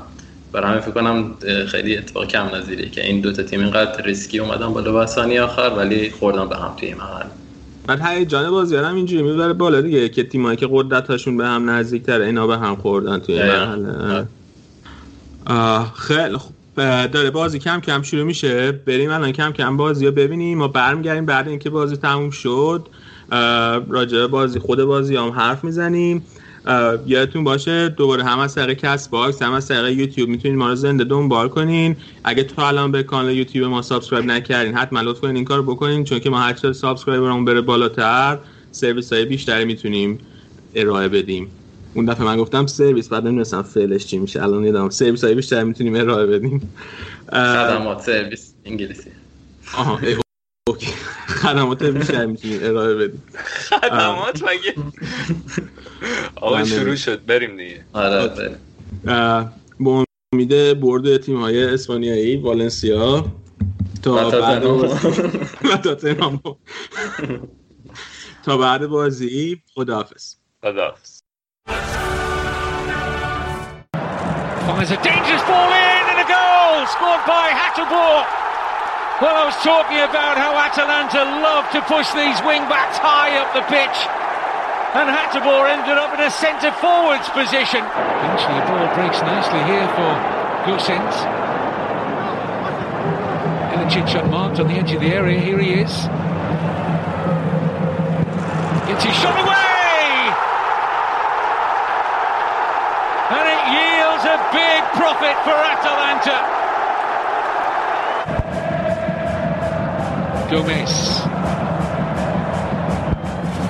برای 0.52 0.68
همین 0.70 0.82
فکر 0.82 0.92
کنم 0.92 1.38
خیلی 1.68 1.98
اتفاق 1.98 2.28
کم 2.28 2.56
نظیره 2.56 2.90
که 2.90 3.06
این 3.06 3.22
دو 3.22 3.32
تا 3.32 3.44
تیم 3.44 3.60
اینقدر 3.60 4.04
ریسکی 4.04 4.40
اومدن 4.40 4.74
بالا 4.74 5.04
وسانی 5.04 5.40
آخر 5.40 5.72
ولی 5.78 6.12
خوردن 6.12 6.50
به 6.50 6.56
هم 6.58 6.76
توی 6.80 6.94
مرحله. 6.94 7.32
بعد 7.88 8.02
هیجان 8.02 8.52
بازیار 8.52 8.84
هم 8.84 8.96
اینجوری 8.96 9.24
می‌بره 9.24 9.54
بالا 9.54 9.82
دیگه. 9.82 10.10
که 10.10 10.24
تیمایی 10.24 10.58
که 10.58 10.68
قدرتاشون 10.72 11.38
به 11.38 11.46
هم 11.46 11.70
نزدیکتره 11.70 12.26
اینا 12.26 12.48
به 12.48 12.58
هم 12.58 12.76
خوردن 12.76 13.20
توی 13.20 13.44
مرحله. 13.44 14.28
خیلی 15.96 16.38
خوب. 16.38 16.54
داره 17.12 17.32
بازی 17.32 17.60
کم 17.60 17.80
کم 17.80 18.02
شروع 18.02 18.24
میشه. 18.24 18.72
بریم 18.72 19.12
الان 19.12 19.32
کم 19.32 19.52
کم 19.52 19.78
بازی 19.78 20.06
رو 20.06 20.12
ببینیم 20.12 20.58
ما 20.58 20.68
برمیگردیم 20.68 21.26
بعد 21.26 21.48
اینکه 21.48 21.70
بازی 21.70 21.98
تموم 21.98 22.30
شد. 22.30 22.88
راجع 23.90 24.28
بازی 24.28 24.60
خود 24.60 24.84
بازی 24.84 25.16
هم 25.16 25.30
حرف 25.30 25.64
می‌زنیم. 25.64 26.26
یادتون 27.06 27.44
باشه 27.44 27.90
دوباره 27.90 28.24
هم 28.24 28.40
از 28.40 28.56
طریق 28.56 28.78
کست 28.78 29.08
باکس 29.08 29.42
هم 29.42 29.54
از 29.54 29.68
طریق 29.68 30.00
یوتیوب 30.00 30.30
می‌تونید 30.30 30.58
ما 30.58 30.70
رو 30.70 30.76
زنده 30.76 31.04
دنبال 31.04 31.50
کنین. 31.50 31.96
اگه 32.24 32.44
تا 32.44 32.68
الان 32.68 32.92
به 32.92 33.04
کانال 33.04 33.36
یوتیوب 33.36 33.70
ما 33.70 33.82
subscribe 33.82 34.26
نکردین 34.26 34.74
حتما 34.76 35.02
لطف 35.02 35.20
کنین 35.20 35.36
این 35.36 35.46
کار 35.46 35.62
بکنین 35.62 36.04
چون 36.04 36.20
که 36.20 36.30
ما 36.30 36.40
هر 36.40 36.54
چقدر 36.54 36.74
subscriber 36.74 37.29
مون 37.29 37.46
بره 37.46 37.62
بالاتر 37.62 38.40
سرویس 38.72 39.14
های 39.14 39.26
بیشتری 39.26 39.66
می‌تونیم 39.66 40.20
ارائه 40.76 41.08
بدیم. 41.08 41.48
اون 41.94 42.06
دفعه 42.06 42.26
من 42.26 42.38
گفتم 42.38 42.68
سرویس 42.68 43.10
بعد 43.10 43.24
نمی‌دونستم 43.24 43.62
فعلش 43.62 44.06
چی 44.06 44.18
میشه. 44.18 44.44
الان 44.44 44.64
یادم 44.64 44.90
سرویس 44.90 45.24
های 45.24 45.36
بیشتر 45.36 45.64
می‌تونیم 45.64 45.96
ارائه 45.96 46.26
بدیم. 46.26 46.74
خدمات 47.32 48.02
سرویس 48.02 48.54
انگلیسی. 48.66 49.10
آها 49.78 50.00
خدمات 51.48 51.84
بیشتر 51.84 52.26
می‌تونیم 52.26 52.60
ارائه 52.64 52.96
بدیم. 52.96 53.24
خدمات 53.70 54.44
مگه؟ 54.44 54.74
آقا 56.46 56.64
شروع 56.64 56.96
شد. 56.96 57.26
بریم 57.26 57.58
دیگه. 57.58 57.86
آره 57.94 58.56
با 59.80 60.06
امید 60.34 60.80
برد 60.80 61.18
تیم 61.18 61.42
های 61.42 61.64
اسپانیایی 61.64 62.38
والنسیا 62.38 63.26
تا 64.04 64.30
بعد 64.30 64.64
تا 68.46 68.58
بعد 68.58 68.88
بازی 68.88 69.62
خداحافظ. 69.76 70.36
خداحافظ. 70.62 71.20
Finds 74.68 74.92
a 74.92 75.00
dangerous 75.08 75.44
ball 75.50 75.72
in 75.88 76.04
and 76.12 76.20
a 76.26 76.28
goal 76.36 76.76
scored 76.94 77.24
by 77.34 77.48
Hatterbohr. 77.60 78.47
Well, 79.18 79.34
I 79.34 79.50
was 79.50 79.58
talking 79.66 79.98
about 79.98 80.38
how 80.38 80.54
Atalanta 80.54 81.26
love 81.42 81.66
to 81.74 81.82
push 81.90 82.06
these 82.14 82.38
wing 82.46 82.62
backs 82.70 83.02
high 83.02 83.34
up 83.42 83.50
the 83.50 83.66
pitch. 83.66 83.98
And 84.94 85.10
Hatterbohr 85.10 85.66
ended 85.66 85.98
up 85.98 86.14
in 86.14 86.22
a 86.22 86.30
centre 86.30 86.70
forwards 86.78 87.26
position. 87.34 87.82
Eventually, 87.82 88.62
the 88.62 88.66
ball 88.70 88.86
breaks 88.94 89.18
nicely 89.26 89.58
here 89.66 89.90
for 89.98 90.14
Gosens. 90.70 91.18
Ilicic 93.74 94.22
unmarked 94.22 94.62
on 94.62 94.70
the 94.70 94.78
edge 94.78 94.94
of 94.94 95.02
the 95.02 95.10
area. 95.10 95.42
Here 95.42 95.58
he 95.58 95.82
is. 95.82 95.94
Gets 98.86 99.02
his 99.02 99.18
shot 99.18 99.34
away! 99.34 100.30
And 103.34 103.46
it 103.50 103.64
yields 103.74 104.30
a 104.30 104.38
big 104.54 104.82
profit 104.94 105.34
for 105.42 105.58
Atalanta. 105.58 106.77
Gomez. 110.50 111.20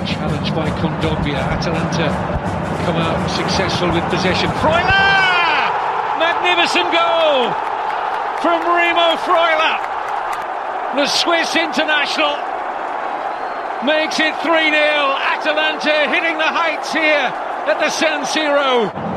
Challenged 0.06 0.54
by 0.54 0.70
Kondogbia. 0.78 1.42
Atalanta 1.50 2.06
come 2.86 2.96
out 2.96 3.18
successful 3.30 3.90
with 3.90 4.04
possession. 4.10 4.48
Freuler! 4.62 5.66
Magnificent 6.22 6.86
goal 6.94 7.50
from 8.38 8.62
Remo 8.62 9.18
Freuler. 9.26 9.78
The 10.94 11.06
Swiss 11.06 11.56
international 11.56 12.38
makes 13.84 14.20
it 14.20 14.34
3 14.42 14.70
0. 14.70 14.78
Atalanta 15.34 16.06
hitting 16.14 16.38
the 16.38 16.46
heights 16.46 16.92
here 16.92 17.26
at 17.66 17.78
the 17.80 17.90
San 17.90 18.22
Siro. 18.22 19.07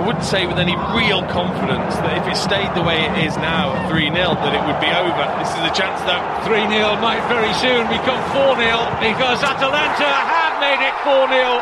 I 0.00 0.06
wouldn't 0.08 0.24
say 0.24 0.48
with 0.48 0.56
any 0.56 0.72
real 0.96 1.20
confidence 1.28 1.92
that 2.00 2.16
if 2.16 2.24
it 2.24 2.32
stayed 2.32 2.72
the 2.72 2.80
way 2.80 3.04
it 3.04 3.20
is 3.20 3.36
now, 3.36 3.76
3 3.92 4.08
0, 4.08 4.32
that 4.32 4.56
it 4.56 4.64
would 4.64 4.80
be 4.80 4.88
over. 4.88 5.24
This 5.36 5.52
is 5.52 5.60
a 5.60 5.74
chance 5.76 6.00
that 6.08 6.24
3 6.48 6.56
0 6.72 6.96
might 7.04 7.20
very 7.28 7.52
soon 7.60 7.84
become 7.92 8.16
4 8.32 8.56
0 8.56 8.80
because 8.96 9.44
Atalanta 9.44 10.08
have 10.08 10.56
made 10.56 10.80
it 10.80 10.96
4 11.04 11.28
0. 11.28 11.60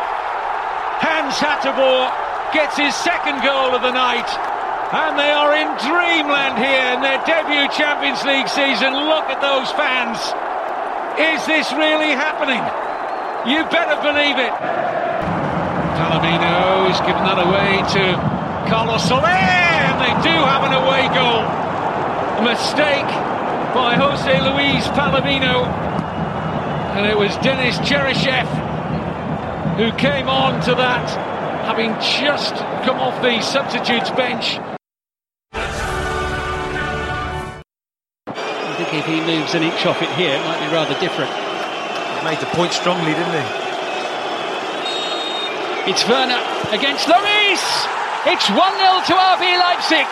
Hans 1.02 1.34
Hatterbohr 1.34 2.14
gets 2.54 2.78
his 2.78 2.94
second 2.94 3.42
goal 3.42 3.74
of 3.74 3.82
the 3.82 3.90
night. 3.90 4.30
And 4.94 5.18
they 5.18 5.34
are 5.34 5.58
in 5.58 5.74
dreamland 5.82 6.62
here 6.62 6.94
in 6.94 7.02
their 7.02 7.18
debut 7.26 7.66
Champions 7.74 8.22
League 8.22 8.46
season. 8.46 8.94
Look 8.94 9.26
at 9.34 9.42
those 9.42 9.66
fans. 9.74 10.22
Is 11.18 11.42
this 11.42 11.74
really 11.74 12.14
happening? 12.14 12.62
You 13.50 13.66
better 13.66 13.98
believe 13.98 14.38
it. 14.38 14.54
Palomino 15.98 16.86
has 16.86 17.00
given 17.02 17.24
that 17.26 17.42
away 17.42 17.82
to 17.98 18.14
Carlos 18.70 19.02
Soler, 19.02 19.26
and 19.26 19.98
they 19.98 20.14
do 20.22 20.30
have 20.30 20.62
an 20.62 20.72
away 20.72 21.10
goal. 21.10 21.42
A 22.38 22.42
mistake 22.46 23.10
by 23.74 23.96
Jose 23.98 24.30
Luis 24.30 24.86
Palomino, 24.94 25.66
and 26.94 27.04
it 27.04 27.18
was 27.18 27.34
Denis 27.38 27.78
Cheryshev 27.78 28.46
who 29.78 29.92
came 29.92 30.28
on 30.28 30.60
to 30.62 30.74
that, 30.74 31.08
having 31.66 31.94
just 32.00 32.54
come 32.84 32.98
off 32.98 33.20
the 33.22 33.40
substitutes 33.40 34.10
bench. 34.10 34.58
I 38.26 38.74
think 38.76 38.94
if 38.94 39.06
he 39.06 39.20
moves 39.20 39.54
an 39.54 39.62
inch 39.62 39.86
off 39.86 40.02
it 40.02 40.10
here, 40.10 40.34
it 40.34 40.44
might 40.44 40.58
be 40.64 40.72
rather 40.72 40.98
different. 40.98 41.30
he 41.30 42.24
made 42.24 42.38
the 42.38 42.46
point 42.56 42.72
strongly, 42.72 43.14
didn't 43.14 43.34
he? 43.34 43.67
It's 45.90 46.06
Werner 46.06 46.42
against 46.70 47.08
Lloris. 47.08 47.64
It's 48.26 48.46
1 48.50 48.58
0 48.60 49.08
to 49.08 49.14
RB 49.34 49.44
Leipzig. 49.64 50.06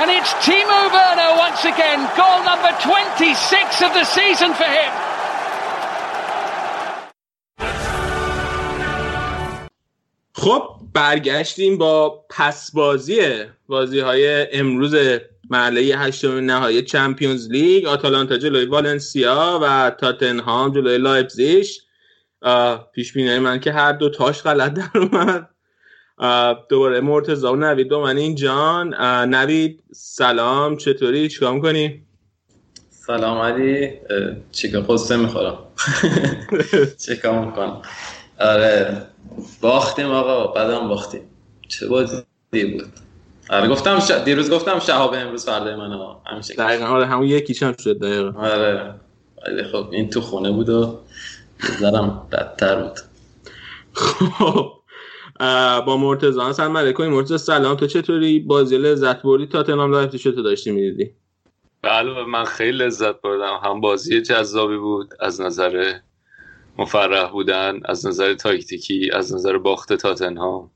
And 0.00 0.10
it's 0.10 0.32
Timo 0.42 0.80
Werner 0.90 1.38
once 1.38 1.62
again. 1.64 2.00
Goal 2.18 2.42
number 2.42 2.72
26 2.82 3.82
of 3.82 3.94
the 3.94 4.04
season 4.04 4.54
for 4.54 4.64
him. 4.64 4.92
خب 10.32 10.62
برگشتیم 10.94 11.78
با 11.78 12.24
پس 12.30 12.70
بازی 13.68 14.00
های 14.00 14.46
امروز 14.52 14.94
مرحله 15.50 15.80
هشتم 15.80 16.38
نهایی 16.38 16.82
چمپیونز 16.82 17.50
لیگ 17.50 17.86
آتالانتا 17.86 18.36
جلوی 18.36 18.64
والنسیا 18.64 19.60
و 19.62 19.90
تاتنهام 19.90 20.72
جلوی 20.72 20.98
لایپزیش 20.98 21.83
پیش 22.94 23.12
بینی 23.12 23.38
من 23.38 23.60
که 23.60 23.72
هر 23.72 23.92
دو 23.92 24.10
تاش 24.10 24.42
غلط 24.42 24.72
در 24.74 24.98
اومد. 24.98 25.50
دوباره 26.68 27.00
مرتضا 27.00 27.52
و 27.52 27.56
نوید 27.56 27.88
با 27.88 28.02
من 28.02 28.16
این 28.16 28.34
جان. 28.34 28.94
نوید 29.34 29.82
سلام 29.92 30.76
چطوری؟ 30.76 31.28
چیکار 31.28 31.60
کنی؟ 31.60 32.02
سلام 32.90 33.38
علی. 33.38 33.90
چیکار 34.52 34.82
قصه 34.88 35.16
می‌خورم؟ 35.16 35.58
چیکار 37.06 37.44
می‌کنم؟ 37.44 37.82
آره 38.40 39.02
باختیم 39.60 40.06
آقا 40.10 40.46
بعدم 40.46 40.88
باختیم. 40.88 41.20
چه 41.68 41.86
بازی 41.88 42.22
بود؟ 42.52 42.86
آره 43.50 43.68
گفتم 43.68 44.00
ش... 44.00 44.10
دیروز 44.10 44.50
گفتم 44.50 44.78
شهاب 44.78 45.14
امروز 45.14 45.46
فردا 45.46 45.76
من 45.76 45.92
ها 45.92 46.22
همیشه 46.26 46.54
دقیقا 46.54 46.84
آره 46.86 47.06
همون 47.06 47.26
یکیش 47.26 47.62
هم 47.62 47.74
شد 47.84 47.98
دقیقا. 47.98 48.40
آره. 48.40 48.94
ولی 49.46 49.64
خب 49.64 49.88
این 49.92 50.10
تو 50.10 50.20
خونه 50.20 50.50
بود 50.50 50.68
و 50.68 51.00
نظرم 51.62 52.28
بدتر 52.32 52.82
بود. 52.82 52.98
خب 53.92 54.72
با 55.86 55.96
مرتضی 55.96 56.52
سلام 56.52 56.76
علیکم. 56.76 57.06
مرتضی 57.06 57.38
سلام. 57.38 57.76
تو 57.76 57.86
چطوری؟ 57.86 58.40
بازی 58.40 58.78
لذت 58.78 59.22
بردی؟ 59.22 59.46
تاتنهام 59.46 59.92
لایپزیگ 59.92 60.20
چطور 60.20 60.42
داشتی 60.42 60.70
می‌دیدی؟ 60.70 61.10
بله 61.82 62.24
من 62.24 62.44
خیلی 62.44 62.78
لذت 62.78 63.20
بردم. 63.20 63.60
هم 63.62 63.80
بازی 63.80 64.22
جذابی 64.22 64.76
بود 64.76 65.14
از 65.20 65.40
نظر 65.40 65.92
مفرح 66.78 67.30
بودن 67.30 67.80
از 67.84 68.06
نظر 68.06 68.34
تاکتیکی 68.34 69.10
از 69.12 69.34
نظر 69.34 69.58
باخت 69.58 69.92
تاتنهام. 69.92 70.70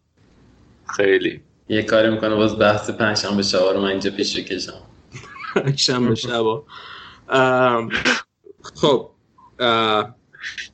خیلی. 0.97 1.41
یه 1.69 1.83
کاری 1.83 2.11
می‌کنه 2.11 2.35
باز 2.35 2.59
بحث 2.59 2.91
پنجشنبه 2.91 3.43
شبا 3.43 3.73
رو 3.73 3.81
من 3.81 3.88
اینجا 3.88 4.11
پیش 4.11 4.38
بکشم. 4.41 4.83
شنبه 5.77 6.14
شبا. 6.14 6.64
خب 8.75 9.11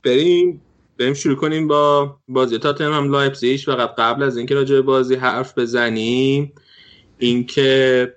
بریم 0.03 0.61
بریم 0.99 1.13
شروع 1.13 1.35
کنیم 1.35 1.67
با 1.67 2.15
بازی 2.27 2.57
تاتنهام 2.57 3.11
لایپزیگ 3.11 3.59
و 3.67 3.71
قبل 3.97 4.23
از 4.23 4.37
اینکه 4.37 4.55
راجع 4.55 4.75
به 4.75 4.81
بازی 4.81 5.15
حرف 5.15 5.57
بزنیم 5.57 6.53
اینکه 7.17 8.13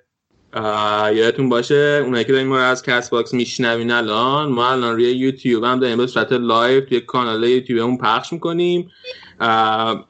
یادتون 1.15 1.49
باشه 1.49 2.01
اونایی 2.05 2.23
که 2.25 2.31
دارین 2.31 2.47
ما 2.47 2.59
از 2.59 2.83
کست 2.83 3.11
باکس 3.11 3.33
میشنوین 3.33 3.91
الان 3.91 4.49
ما 4.49 4.71
الان 4.71 4.95
روی 4.95 5.11
یوتیوب 5.11 5.63
هم 5.63 5.79
داریم 5.79 5.97
به 5.97 6.07
صورت 6.07 6.31
live 6.31 6.81
توی 6.81 7.01
کانال 7.01 7.43
یوتیوبمون 7.43 7.97
پخش 7.97 8.33
می‌کنیم. 8.33 8.91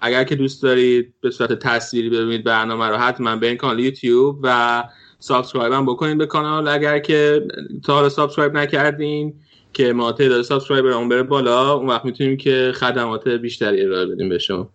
اگر 0.02 0.24
که 0.24 0.36
دوست 0.36 0.64
دارید 0.64 1.14
به 1.22 1.32
صورت 1.32 1.54
تصویری 1.54 2.10
ببینید 2.10 2.44
برنامه 2.44 2.88
رو 2.88 2.98
حتما 2.98 3.36
برین 3.36 3.58
کانال 3.58 3.80
یوتیوب 3.80 4.40
و 4.44 4.84
subscribe 5.20 5.74
هم 5.74 5.86
بکنید 5.86 6.18
به 6.18 6.26
کانال. 6.26 6.68
اگر 6.68 7.00
که 7.00 7.48
تا 7.86 7.94
حالا 7.94 8.10
subscribe 8.10 8.58
نکردین 8.58 9.34
که 9.74 9.94
ما 9.94 10.12
تعداد 10.12 10.42
subscriber 10.42 10.90
امون 10.90 11.10
بره 11.10 11.24
بالا 11.24 11.74
اون 11.74 11.88
وقت 11.88 12.06
می‌تونیم 12.06 12.38
که 12.38 12.72
خدمات 12.76 13.28
بیشتری 13.28 13.86
ارائه 13.86 14.06
بدیم 14.06 14.30
به 14.30 14.38
شما. 14.38 14.70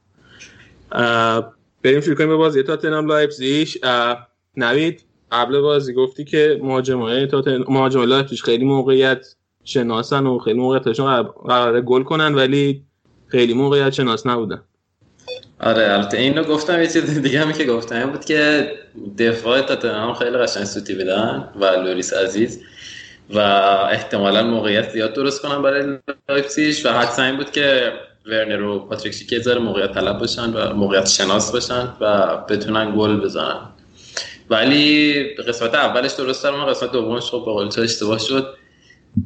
بریم 1.82 2.00
شروع 2.00 2.16
کنیم 2.16 2.28
به 2.28 2.36
بازی. 2.36 2.62
تاتنهام 2.62 3.06
لایپزیگ 3.06 3.68
نوید 4.56 5.04
قبل 5.32 5.60
بازی 5.60 5.92
گفتی 5.92 6.24
که 6.24 6.60
مهاجمای 6.62 7.26
تاتن... 7.26 7.64
مهاجمای 7.68 8.06
لایپزیگ 8.06 8.38
خیلی 8.38 8.64
موقعیت 8.64 9.26
شناسن 9.64 10.26
و 10.26 10.38
خیلی 10.38 10.58
موقعیتشون 10.58 11.22
قراره 11.22 11.80
گل 11.80 12.02
کنن 12.02 12.34
ولی 12.34 12.82
خیلی 13.26 13.54
موقعیت 13.54 13.90
شناس 13.90 14.26
نبودن. 14.26 14.62
آره 15.60 15.92
البته 15.92 16.18
اینو 16.18 16.44
گفتم 16.44 16.80
یه 16.80 16.86
چیز 16.86 17.20
دیگه 17.20 17.40
هم 17.40 17.52
که 17.52 17.64
گفتم 17.64 18.10
بود 18.10 18.24
که 18.24 18.72
دفاع 19.18 19.60
تاتنهام 19.60 20.14
خیلی 20.14 20.38
قشنگ 20.38 20.64
سوتی 20.64 20.94
بدن 20.94 21.48
و 21.60 21.64
لوریس 21.64 22.12
عزیز. 22.12 22.60
و 23.30 23.38
احتمالا 23.90 24.42
موقعیت 24.42 24.90
زیاد 24.90 25.12
درست 25.12 25.42
کنن 25.42 25.62
برای 25.62 25.98
لایپزیگ 26.28 26.76
و 26.84 26.92
حدس 26.92 27.18
این 27.18 27.36
بود 27.36 27.50
که 27.50 27.92
ورنر 28.26 28.62
و 28.62 28.78
پاتریک 28.78 29.14
شیک 29.14 29.31
یه 29.31 29.38
ذره 29.38 29.58
موقعیت 29.58 29.92
طلب 29.92 30.18
باشن 30.18 30.52
و 30.52 30.74
موقعیت 30.74 31.08
شناس 31.08 31.52
باشن 31.52 31.88
و 32.00 32.36
بتونن 32.36 32.94
گل 32.96 33.20
بزنن. 33.20 33.60
ولی 34.50 35.24
قسمت 35.34 35.74
اولش 35.74 36.12
درست 36.12 36.44
در 36.44 36.52
اومد 36.52 36.64
قسمت 36.64 36.92
دومش 36.92 37.22
خب 37.22 37.44
به 37.44 37.68
تو 37.68 37.80
اشتباه 37.80 38.18
شد. 38.18 38.54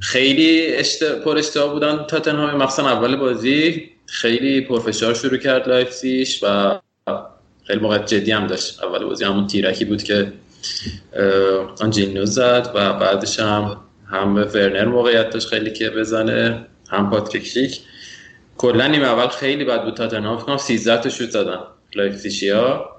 خیلی 0.00 0.66
اشت... 0.66 1.04
پر 1.04 1.38
اشتباه 1.38 1.72
بودن 1.72 2.04
تاتنهام 2.04 2.62
مخصوصا 2.62 2.88
اول 2.88 3.16
بازی. 3.16 3.90
خیلی 4.06 4.60
پرفشار 4.60 5.14
شروع 5.14 5.36
کرد 5.36 5.68
لایپزیگ 5.68 6.28
و 6.42 6.78
خیلی 7.64 7.80
موقع 7.80 7.98
جدی 7.98 8.32
هم 8.32 8.46
داشت. 8.46 8.82
اول 8.82 9.04
بازی 9.04 9.24
همون 9.24 9.46
تیرکی 9.46 9.84
بود 9.84 10.02
که 10.02 10.32
آنخلینو 11.80 12.26
زد 12.26 12.70
و 12.74 12.92
بعدش 12.92 13.40
هم 13.40 13.87
هم 14.10 14.34
ورنر 14.34 14.84
موقعیت 14.84 15.30
داشت 15.30 15.48
خیلی 15.48 15.72
که 15.72 15.90
بزنه 15.90 16.66
هم 16.90 17.10
پاتریک 17.10 17.46
شیک 17.46 17.80
کلا 18.58 18.86
نیم 18.86 19.02
اول 19.02 19.28
خیلی 19.28 19.64
بد 19.64 19.84
بود 19.84 19.94
تاتنهام 19.94 20.36
فکر 20.36 20.46
کنم 20.46 20.56
13 20.56 21.02
تا 21.02 21.08
شوت 21.08 21.30
زدن 21.30 21.58
لایپزیگیا 21.94 22.90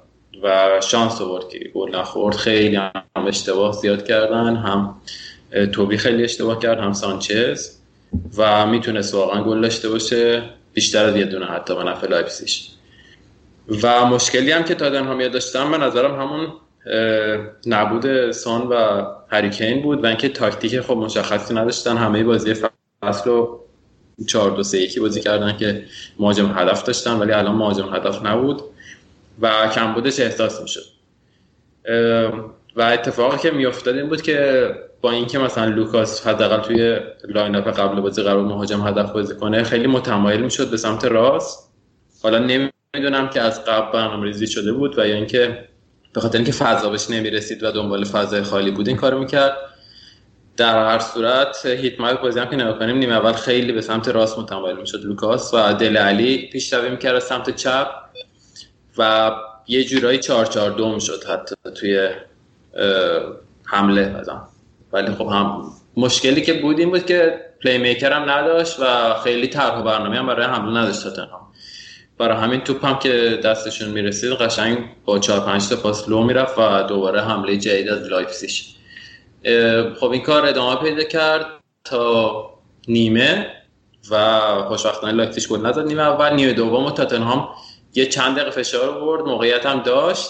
و 0.44 0.80
شانس 0.84 1.22
آورد 1.22 1.50
که 1.50 1.72
گل 1.74 1.96
نخورد. 1.96 2.36
خیلی 2.36 2.76
هم 2.76 2.92
اشتباه 3.28 3.74
زیاد 3.74 4.08
کردن 4.08 4.56
هم 4.56 4.96
توبی 5.72 5.98
خیلی 5.98 6.24
اشتباه 6.24 6.60
کرد 6.60 6.80
هم 6.80 6.94
سانچز. 6.94 7.80
و 8.38 8.66
می‌تونست 8.66 9.14
واقعا 9.14 9.44
گل 9.44 9.62
داشته 9.62 9.90
باشه 9.90 10.44
بیشتر 10.74 11.06
از 11.06 11.16
یه 11.16 11.26
دونه 11.26 11.46
حتی 11.46 11.76
به 11.76 11.84
نفع 11.84 12.08
لایپزیگ 12.08 12.70
و 13.84 14.06
مشکلی 14.06 14.52
هم 14.52 14.64
که 14.64 14.76
تاتنهام 14.76 15.28
داشتن 15.28 15.72
به 15.72 15.78
نظرم 15.78 16.22
همون 16.22 16.48
نبود 17.66 18.32
سان 18.32 18.68
و 18.68 19.06
هری 19.32 19.53
کین 19.53 19.82
بود 19.82 20.04
و 20.04 20.08
اینکه 20.08 20.30
تاکتیک 20.30 20.82
خب 20.82 20.98
مشخصی 20.98 21.54
نداشتن. 21.54 21.98
همه 21.98 22.24
بازی 22.24 22.54
فصل 22.54 23.30
رو 23.30 23.66
4 24.28 24.52
2 24.52 24.64
3 24.64 24.78
1 24.78 25.00
بازی 25.00 25.22
کردن 25.22 25.58
که 25.58 25.86
مهاجم 26.20 26.52
هدف 26.56 26.84
داشتن 26.84 27.14
ولی 27.14 27.32
الان 27.32 27.56
مهاجم 27.56 27.96
هدف 27.96 28.26
نبود 28.26 28.62
و 29.42 29.68
کمبودش 29.76 30.20
احساس 30.20 30.62
می‌شد. 30.62 30.84
و 32.76 32.82
اتفاقی 32.82 33.38
که 33.38 33.52
میافتاد 33.52 33.96
این 33.96 34.10
بود 34.10 34.22
که 34.22 34.70
با 35.02 35.12
اینکه 35.12 35.40
مثلا 35.40 35.66
لوکاس 35.66 36.28
حداقل 36.28 36.60
توی 36.62 37.00
lineup 37.30 37.68
قبل 37.68 38.02
بازی 38.02 38.24
قرار 38.24 38.44
مهاجم 38.44 38.88
هدف 38.88 39.12
بازی 39.12 39.36
کنه 39.36 39.64
خیلی 39.64 39.88
متمایل 39.88 40.42
می‌شد 40.42 40.72
به 40.72 40.78
سمت 40.78 41.06
راست. 41.06 41.74
حالا 42.24 42.40
نمی‌دونم 42.40 43.30
که 43.30 43.42
از 43.42 43.66
قبل 43.66 43.92
برنامه 43.92 44.26
ریزی 44.26 44.48
شده 44.48 44.74
بود 44.74 45.00
و 45.00 45.08
یا 45.08 45.16
اینکه 45.16 45.69
به 46.14 46.22
خاطر 46.22 46.38
اینکه 46.38 46.52
فضا 46.52 46.90
بهش 46.90 47.10
نمی‌رسید 47.10 47.64
و 47.64 47.72
دنبال 47.72 48.04
فضای 48.04 48.44
خالی 48.44 48.72
بود 48.72 48.88
این 48.88 48.98
کارو 48.98 49.20
می‌کرد. 49.20 49.58
در 50.58 50.86
هر 50.86 51.00
صورت 51.00 51.66
heat 51.66 52.02
map 52.02 52.22
بازی 52.22 52.40
که 52.40 52.56
نگاه 52.56 52.80
کنیم 52.80 52.98
نیمه 52.98 53.14
اول 53.16 53.32
خیلی 53.32 53.72
به 53.72 53.82
سمت 53.82 54.08
راست 54.08 54.40
متمایل 54.40 54.78
می‌شد 54.78 55.06
لوکاس 55.06 55.54
و 55.54 55.74
دله 55.74 55.98
علی 55.98 56.50
پیشروی 56.52 56.90
می‌کرد 56.90 57.20
سمت 57.20 57.56
چپ 57.56 57.88
و 58.98 59.32
یه 59.68 59.84
جورایی 59.84 60.20
4 60.20 60.46
4 60.46 60.72
2 60.72 60.96
می‌شد 60.96 61.24
حتی 61.24 61.56
توی 61.76 62.10
حمله 63.66 64.10
مثلا 64.10 64.42
ولی 64.94 65.12
خب 65.12 65.28
هم 65.28 65.72
مشکلی 65.98 66.42
که 66.42 66.54
بود 66.54 66.80
این 66.80 66.90
بود 66.90 67.06
که 67.06 67.46
playmaker 67.64 68.14
هم 68.14 68.30
نداشت 68.30 68.80
و 68.80 69.14
خیلی 69.24 69.48
طرح 69.48 69.80
و 69.80 69.84
برنامه 69.84 70.18
هم 70.18 70.28
برای 70.28 70.46
حمله 70.46 70.82
نداشت 70.82 71.04
تاتنهام 71.04 71.49
برای 72.20 72.38
همین 72.38 72.62
توپ 72.62 72.86
هم 72.86 73.00
که 73.00 73.40
دستشون 73.44 73.90
می‌رسید 73.90 74.32
قشنگ 74.32 74.78
با 75.06 75.20
4 75.20 75.40
5 75.40 75.70
تا 75.70 75.76
پاس 75.76 76.10
لو 76.10 76.24
می‌رفت 76.24 76.58
و 76.58 76.84
دوباره 76.84 77.22
حمله 77.22 77.58
جدید 77.58 77.90
از 77.90 78.08
لایپزیگ. 78.08 78.52
خب 80.00 80.12
این 80.12 80.22
کار 80.22 80.46
ادامه 80.46 80.82
پیدا 80.82 81.04
کرد 81.04 81.46
تا 81.84 82.44
نیمه 82.88 83.48
و 84.12 84.40
خوشبختانه 84.68 85.14
لایپزیگ 85.14 85.50
گل 85.50 85.66
نزد. 85.66 85.88
نیمه 85.88 86.02
اول 86.02 86.34
نیمه 86.34 86.54
دوم 86.54 86.86
و 86.86 86.92
تاتنهام 86.92 87.50
یه 87.96 88.06
چند 88.06 88.36
دقیقه 88.36 88.52
فشار 88.52 89.00
برد 89.00 89.22
موقعیت 89.22 89.66
هم 89.66 89.80
داشت 89.80 90.30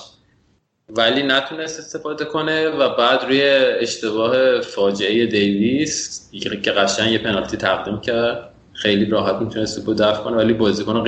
ولی 0.90 1.24
نتونست 1.24 1.80
استفاده 1.80 2.26
کنه 2.26 2.70
و 2.70 2.96
بعد 2.96 3.24
روی 3.24 3.42
اشتباه 3.80 4.62
فاجعه 4.62 5.26
دیویس 5.26 6.30
که 6.64 6.72
قشنگ 6.72 7.12
یه 7.12 7.18
پنالتی 7.18 7.58
تقدیم 7.58 8.02
کرد. 8.02 8.50
خیلی 8.74 9.06
راحت 9.06 9.36
می‌تونست 9.36 9.80
توپو 9.80 9.94
دفع 9.94 10.24
کنه 10.24 10.38
ولی 10.38 10.54
بازیکن 10.54 10.94
رو 10.94 11.02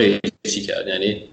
قیچی 0.43 0.62
کرد. 0.62 0.88
یعنی 0.88 1.23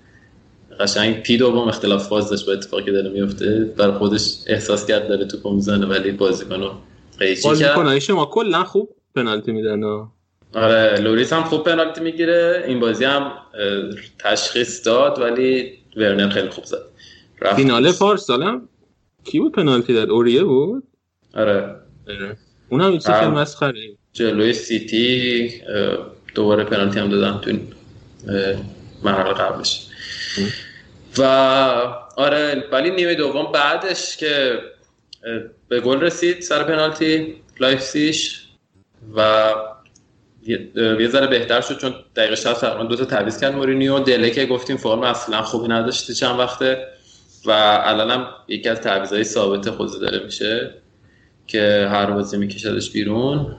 قشنگ 0.81 1.23
پی 1.23 1.37
دوم 1.37 1.69
اختلاف 1.69 2.09
فاز 2.09 2.31
داشت 2.31 2.47
با 2.47 2.53
اتفاقی 2.53 2.85
که 2.85 2.93
داره 2.93 3.11
میفته. 3.11 3.75
برای 3.77 3.93
خودش 3.93 4.35
احساس 4.47 4.87
کرد 4.87 5.09
داره 5.09 5.25
توپو 5.25 5.55
می‌زنه 5.55 5.87
ولی 5.87 6.11
بازیکن 6.11 6.61
رو 6.61 6.73
قیچی 7.19 7.43
کرد. 7.43 7.75
بازیکن 7.75 7.99
شما 7.99 8.27
کلا 8.27 8.65
خوب 8.65 8.97
پنالتی 9.15 9.53
میدن. 9.53 9.85
آره 10.55 11.01
لوریس 11.01 11.33
هم 11.33 11.45
خوب 11.45 11.65
پنالتی 11.65 12.01
می‌گیره. 12.01 12.65
این 12.67 12.81
بازی 12.81 13.05
هم 13.05 13.33
تشخیص 14.19 14.87
داد 14.87 15.19
ولی 15.19 15.73
ورنر 15.97 16.29
خیلی 16.29 16.49
خوب 16.49 16.65
زد. 16.65 16.83
فینال 17.57 17.93
پارسال 17.93 18.61
کی 19.25 19.41
بود 19.41 19.53
پنالتی 19.53 19.95
داد؟ 19.95 20.11
اوریه 20.11 20.45
بود؟ 20.45 20.83
آره. 21.35 21.77
اونم 22.69 22.93
یه 22.93 22.99
خیلی 22.99 23.31
مسخره. 23.31 23.81
جلوی 24.13 24.53
سیتی 24.53 25.51
دوباره 26.35 26.65
پنالتی 26.65 26.99
هم 26.99 27.09
دادن 27.09 27.41
تو 27.41 27.53
مرحله 29.03 29.33
قبلش 29.33 29.87
و 31.19 31.23
آره 32.17 32.65
ولی 32.73 32.91
نیمه 32.91 33.15
دوم 33.15 33.53
بعدش 33.53 34.17
که 34.17 34.59
به 35.69 35.81
گل 35.81 36.01
رسید 36.01 36.41
سر 36.41 36.63
پنالتی 36.63 37.35
لایپسیش 37.61 38.49
و 39.17 39.53
یه 40.99 41.09
ذره 41.09 41.27
بهتر 41.27 41.61
شد 41.61 41.79
چون 41.79 41.95
دقیقه 42.17 42.37
60 42.37 42.61
تقریبا 42.61 42.85
دو 42.85 42.97
تا 42.97 43.05
تعویض 43.05 43.41
کرد 43.41 43.55
مورینیو. 43.55 43.99
دله 43.99 44.31
که 44.31 44.47
گفتیم 44.47 44.77
فرم 44.77 45.03
اصلا 45.03 45.43
خوبی 45.43 45.69
نداشته 45.69 46.15
چند 46.15 46.39
وقته 46.39 46.87
و 47.45 47.51
الان 47.85 48.11
هم 48.11 48.27
یکی 48.49 48.69
از 48.69 48.81
تعویضای 48.81 49.25
ثابت 49.25 49.71
خود 49.71 50.01
داره 50.01 50.25
میشه 50.25 50.75
که 51.47 51.89
هر 51.91 52.11
بازی 52.11 52.37
میکشدش 52.37 52.91
بیرون. 52.91 53.57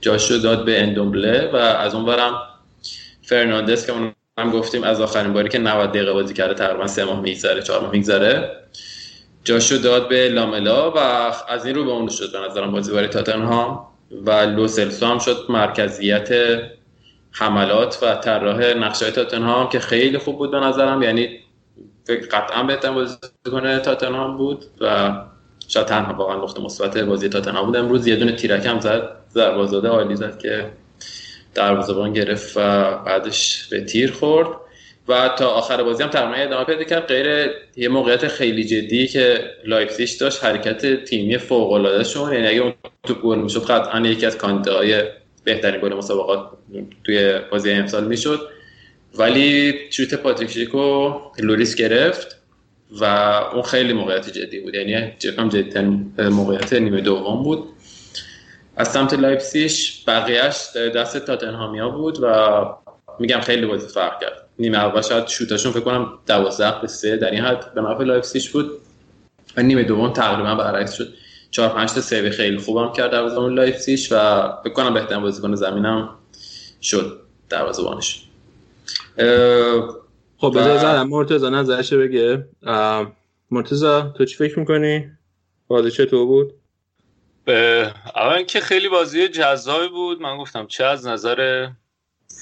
جاشو 0.00 0.38
داد 0.38 0.64
به 0.64 0.82
اندومبله 0.82 1.50
و 1.52 1.56
از 1.56 1.94
اون 1.94 2.04
برم 2.04 2.42
فرناندس 3.22 3.86
که 3.86 3.92
اون 3.92 4.14
هم 4.42 4.50
گفتیم 4.50 4.82
از 4.82 5.00
آخرین 5.00 5.32
باری 5.32 5.48
که 5.48 5.58
90 5.58 5.90
دقیقه 5.90 6.12
بازی 6.12 6.34
کرده 6.34 6.54
تقریبا 6.54 6.86
سه 6.86 7.04
ماه 7.04 7.20
میگذره 7.20 7.62
چهار 7.62 7.80
ماه 7.80 7.90
میگذره. 7.90 8.56
جاشو 9.44 9.76
داد 9.76 10.08
به 10.08 10.28
لاملا 10.28 10.90
و 10.90 10.98
از 11.48 11.66
این 11.66 11.74
رو 11.74 11.84
به 11.84 11.90
اون 11.90 12.08
شد 12.08 12.32
به 12.32 12.38
نظرم 12.38 12.72
بازی 12.72 12.92
برای 12.92 13.08
تاتنهام 13.08 13.86
و 14.26 14.30
لوسلسو 14.30 15.06
هم 15.06 15.18
شد 15.18 15.46
مرکزیت 15.48 16.28
حملات 17.32 17.98
و 18.02 18.14
طراح 18.14 18.74
نقشه 18.74 19.10
تاتنهام 19.10 19.68
که 19.68 19.80
خیلی 19.80 20.18
خوب 20.18 20.38
بود 20.38 20.50
به 20.50 20.60
نظرم. 20.60 21.02
یعنی 21.02 21.38
قطعا 22.32 22.62
بهتر 22.62 22.90
بازی 22.90 23.16
کنه 23.50 23.78
تاتنهام 23.78 24.36
بود 24.36 24.64
و 24.80 25.12
شاید 25.68 25.86
تنها 25.86 26.14
واقعا 26.14 26.36
نقطه 26.36 26.62
مثبت 26.62 26.98
بازی 26.98 27.28
تاتنهام 27.28 27.66
بود. 27.66 27.76
امروز 27.76 28.06
یه 28.06 28.16
دونه 28.16 28.32
تیرک 28.32 28.66
هم 28.66 28.80
زد 28.80 29.02
دروازه‌زاده 29.34 29.88
عالی 29.88 30.16
زد 30.16 30.38
که 30.38 30.70
دروازه‌بان 31.54 32.12
گرفت 32.12 32.56
و 32.56 32.60
بعدش 32.98 33.68
به 33.70 33.80
تیر 33.80 34.12
خورد 34.12 34.48
و 35.08 35.30
تا 35.38 35.48
آخر 35.48 35.82
بازی 35.82 36.02
هم 36.02 36.08
تقریبا 36.08 36.34
ادامه 36.34 36.64
پیدا 36.64 36.84
کرد. 36.84 37.06
غیر 37.06 37.50
یه 37.76 37.88
موقعیت 37.88 38.28
خیلی 38.28 38.64
جدی 38.64 39.06
که 39.06 39.44
لایپزیگ 39.64 40.08
داشت 40.20 40.44
حرکت 40.44 41.04
تیمی 41.04 41.38
فوق 41.38 41.72
العاده 41.72 42.04
شون 42.04 42.32
یعنی 42.32 42.46
اگه 42.46 42.60
اون 42.60 42.72
تو 43.02 43.14
گل 43.14 43.38
می‌شد 43.38 43.64
قطعا 43.64 44.00
یکی 44.00 44.26
از 44.26 44.36
کاندیداهای 44.36 45.02
بهترین 45.44 45.80
گل 45.80 45.94
مسابقات 45.94 46.50
توی 47.04 47.38
بازی 47.50 47.70
امسال 47.70 48.04
می‌شد. 48.04 48.40
ولی 49.14 49.74
شوت 49.90 50.14
پاتریک 50.14 50.74
لوریس 51.38 51.74
گرفت 51.74 52.38
و 53.00 53.04
اون 53.52 53.62
خیلی 53.62 53.92
موقعیت 53.92 54.32
جدی 54.32 54.60
بود. 54.60 54.74
یعنی 54.74 55.12
جدیترین 55.18 56.12
موقعیت 56.18 56.72
نیمه 56.72 57.00
دوم 57.00 57.42
بود. 57.42 57.68
از 58.76 58.92
سمت 58.92 59.14
لایپسیش 59.14 60.04
بقیهش 60.08 60.76
دست 60.76 61.18
تاتنهامیا 61.18 61.88
بود 61.88 62.18
و 62.22 62.64
میگم 63.18 63.40
خیلی 63.40 63.66
بازی 63.66 63.88
فرق 63.88 64.20
کرد. 64.20 64.48
نیمه 64.58 64.78
اول 64.78 65.00
شاید 65.00 65.26
شوتاشون 65.26 65.72
فکر 65.72 65.80
کنم 65.80 66.18
12 66.26 66.80
به 66.80 66.86
3 66.86 67.16
در 67.16 67.30
این 67.30 67.40
حد 67.40 67.74
به 67.74 67.80
نفع 67.80 68.04
لایپسیش 68.04 68.50
بود. 68.50 68.70
و 69.56 69.62
نیمه 69.62 69.82
دوم 69.82 70.12
تقریبا 70.12 70.54
برعکس 70.54 70.92
شد. 70.92 71.08
4 71.50 71.68
5 71.68 71.92
تا 71.92 72.00
save 72.00 72.30
خیلی 72.30 72.58
خوبم 72.58 72.92
کرد 72.92 73.10
دروازه‌بان 73.10 73.54
لایپسیش 73.54 74.12
و 74.12 74.48
فکر 74.64 74.72
کنم 74.72 74.94
بهترین 74.94 75.22
بازیکن 75.22 75.54
زمینم 75.54 76.08
شد 76.82 77.20
دروازه‌بانش. 77.48 78.28
خب 80.38 80.50
بذار 80.58 80.78
زدم. 80.78 81.08
مرتضی 81.08 81.50
نظرش 81.50 81.92
بگه. 81.92 82.48
مرتضی 83.50 84.02
تو 84.16 84.24
چی 84.24 84.36
فکر 84.36 84.58
می‌کنی؟ 84.58 85.10
بازی 85.68 85.90
چطور 85.90 86.26
بود؟ 86.26 86.54
اول 88.16 88.42
که 88.42 88.60
خیلی 88.60 88.88
بازی 88.88 89.28
جذابی 89.28 89.88
بود. 89.88 90.20
من 90.20 90.38
گفتم 90.38 90.66
چه 90.66 90.84
از 90.84 91.06
نظر 91.06 91.68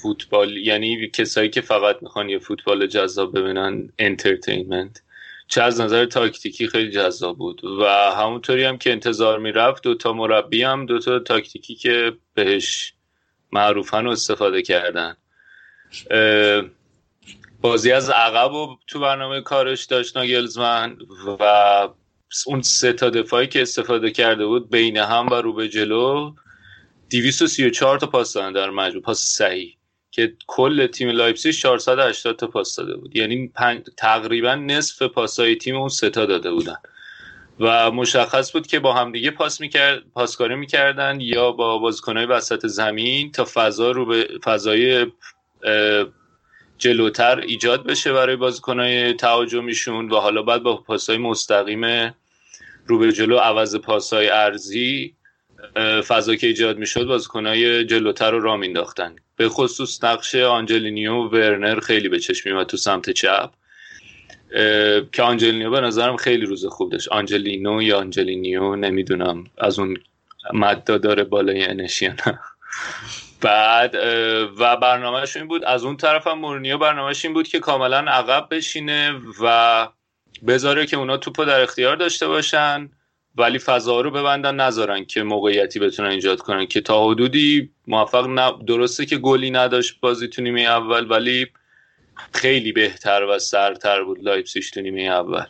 فوتبال 0.01 0.57
یعنی 0.57 1.09
کسایی 1.09 1.49
که 1.49 1.61
فقط 1.61 1.97
می‌خوان 2.01 2.29
یه 2.29 2.39
فوتبال 2.39 2.87
جذاب 2.87 3.39
ببینن 3.39 3.89
entertainment 3.99 5.01
چه 5.47 5.61
از 5.61 5.81
نظر 5.81 6.05
تاکتیکی 6.05 6.67
خیلی 6.67 6.91
جذاب 6.91 7.37
بود. 7.37 7.63
و 7.63 7.85
همونطوری 8.11 8.63
هم 8.63 8.77
که 8.77 8.91
انتظار 8.91 9.39
می‌رفت 9.39 9.83
دوتا 9.83 10.13
مربی 10.13 10.63
هم 10.63 10.85
دوتا 10.85 11.19
تاکتیکی 11.19 11.75
که 11.75 12.13
بهش 12.33 12.93
معروفن 13.51 14.07
استفاده 14.07 14.61
کردن. 14.61 15.17
بازی 17.61 17.91
از 17.91 18.09
عقب 18.09 18.53
و 18.53 18.77
تو 18.87 18.99
برنامه 18.99 19.41
کارش 19.41 19.85
داشت 19.85 20.17
ناگلزمن 20.17 20.97
و 21.39 21.89
اون 22.45 22.61
سه 22.61 22.93
تا 22.93 23.09
دفاعی 23.09 23.47
که 23.47 23.61
استفاده 23.61 24.11
کرده 24.11 24.45
بود 24.45 24.69
بین 24.69 24.97
هم 24.97 25.27
و 25.31 25.33
رو 25.33 25.53
به 25.53 25.69
جلو 25.69 26.33
234 27.09 27.99
تا 27.99 28.07
پاس 28.07 28.33
دادن 28.33 28.53
در 28.53 28.69
مجموع 28.69 29.03
پاس 29.03 29.19
صحیح. 29.19 29.77
که 30.11 30.33
کل 30.47 30.87
تیم 30.87 31.09
لایپزیگ 31.09 31.53
480 31.53 32.35
تا 32.35 32.47
پاس 32.47 32.75
داده 32.75 32.97
بود. 32.97 33.15
یعنی 33.15 33.51
تقریبا 33.97 34.55
نصف 34.55 35.01
پاسای 35.01 35.55
تیم 35.55 35.75
اون 35.75 35.89
سه 35.89 36.09
تا 36.09 36.25
داده 36.25 36.51
بودن. 36.51 36.77
و 37.59 37.91
مشخص 37.91 38.51
بود 38.51 38.67
که 38.67 38.79
با 38.79 38.93
همدیگه 38.93 39.31
پاس 39.31 39.61
می‌کرد 39.61 40.03
پاسکاری 40.13 40.55
می‌کردن 40.55 41.21
یا 41.21 41.51
با 41.51 41.77
بازیکنهای 41.77 42.25
وسط 42.25 42.67
زمین 42.67 43.31
تا 43.31 43.47
فضا 43.53 43.91
رو 43.91 44.05
به 44.05 44.27
فضای 44.43 45.05
جلوتر 46.77 47.39
ایجاد 47.39 47.87
بشه 47.87 48.13
برای 48.13 48.35
بازیکنهای 48.35 49.13
تهاجمیشون 49.13 50.11
و 50.11 50.15
حالا 50.15 50.43
بعد 50.43 50.63
با 50.63 50.77
پاسهای 50.77 51.17
مستقیم 51.17 52.13
رو 52.85 52.97
به 52.99 53.11
جلو 53.11 53.37
عوض 53.37 53.75
پاسهای 53.75 54.29
عرضی 54.29 55.15
فضا 56.07 56.35
که 56.35 56.47
ایجاد 56.47 56.77
می‌شد 56.77 57.05
بازیکنهای 57.05 57.85
جلوتر 57.85 58.31
رو 58.31 58.39
را 58.39 58.57
مینداختن 58.57 59.15
به 59.35 59.49
خصوص 59.49 60.03
نقش 60.03 60.35
آنجلینیو 60.35 61.13
و 61.13 61.29
ورنر 61.29 61.79
خیلی 61.79 62.09
به 62.09 62.19
چشم 62.19 62.49
میومد 62.49 62.65
تو 62.65 62.77
سمت 62.77 63.09
چپ. 63.09 63.49
که 65.11 65.21
آنجلینیو 65.23 65.69
به 65.69 65.81
نظرم 65.81 66.17
خیلی 66.17 66.45
روز 66.45 66.65
خوب 66.65 66.91
داشت. 66.91 67.07
آنجلینو 67.07 67.81
یا 67.81 67.99
آنجلینیو 67.99 68.75
نمی‌دونم. 68.75 69.43
از 69.57 69.79
اون 69.79 69.97
مددا 70.53 70.97
داره 70.97 71.23
بالای 71.23 71.63
انشی 71.63 72.09
بعد 73.41 73.95
و 74.59 74.77
برنامهش 74.77 75.37
این 75.37 75.47
بود. 75.47 75.65
از 75.65 75.83
اون 75.83 75.97
طرف 75.97 76.27
هم 76.27 76.39
مورینیو 76.39 76.77
برنامهش 76.77 77.25
این 77.25 77.33
بود 77.33 77.47
که 77.47 77.59
کاملا 77.59 77.97
عقب 77.97 78.47
بشینه 78.51 79.13
و 79.43 79.87
بذاره 80.47 80.85
که 80.85 80.97
اونا 80.97 81.17
توپو 81.17 81.45
در 81.45 81.61
اختیار 81.61 81.95
داشته 81.95 82.27
باشن 82.27 82.89
ولی 83.35 83.59
فضا 83.59 84.01
رو 84.01 84.11
ببندن 84.11 84.55
نذارن 84.55 85.05
که 85.05 85.23
موقعیتی 85.23 85.79
بتونن 85.79 86.09
ایجاد 86.09 86.39
کنن. 86.39 86.65
که 86.65 86.81
تا 86.81 87.09
حدودی 87.09 87.69
موفق 87.87 88.27
ن... 88.27 88.65
درسته 88.65 89.05
که 89.05 89.17
گلی 89.17 89.51
نداشت 89.51 89.99
بازی 89.99 90.27
تو 90.27 90.41
نیمه 90.41 90.61
اول 90.61 91.11
ولی 91.11 91.47
خیلی 92.33 92.71
بهتر 92.71 93.23
و 93.23 93.39
سرتر 93.39 94.03
بود 94.03 94.23
لایپسیش 94.23 94.71
تو 94.71 94.81
نیمه 94.81 95.01
اول. 95.01 95.45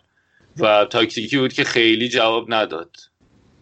و 0.60 0.86
تاکتیکی 0.86 1.38
بود 1.38 1.54
که 1.54 1.64
خیلی 1.64 2.10
جواب 2.10 2.54
نداد. 2.54 2.98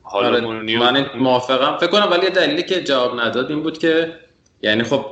حالا 0.02 0.48
آره 0.48 0.78
من 0.78 1.18
موافقم. 1.18 1.78
فکر 1.78 1.90
کنم 1.90 2.12
ولی 2.12 2.30
دلیلی 2.30 2.64
که 2.64 2.84
جواب 2.84 3.20
نداد 3.20 3.50
این 3.50 3.64
بود 3.64 3.78
که 3.78 4.20
یعنی 4.62 4.84
خب 4.84 5.06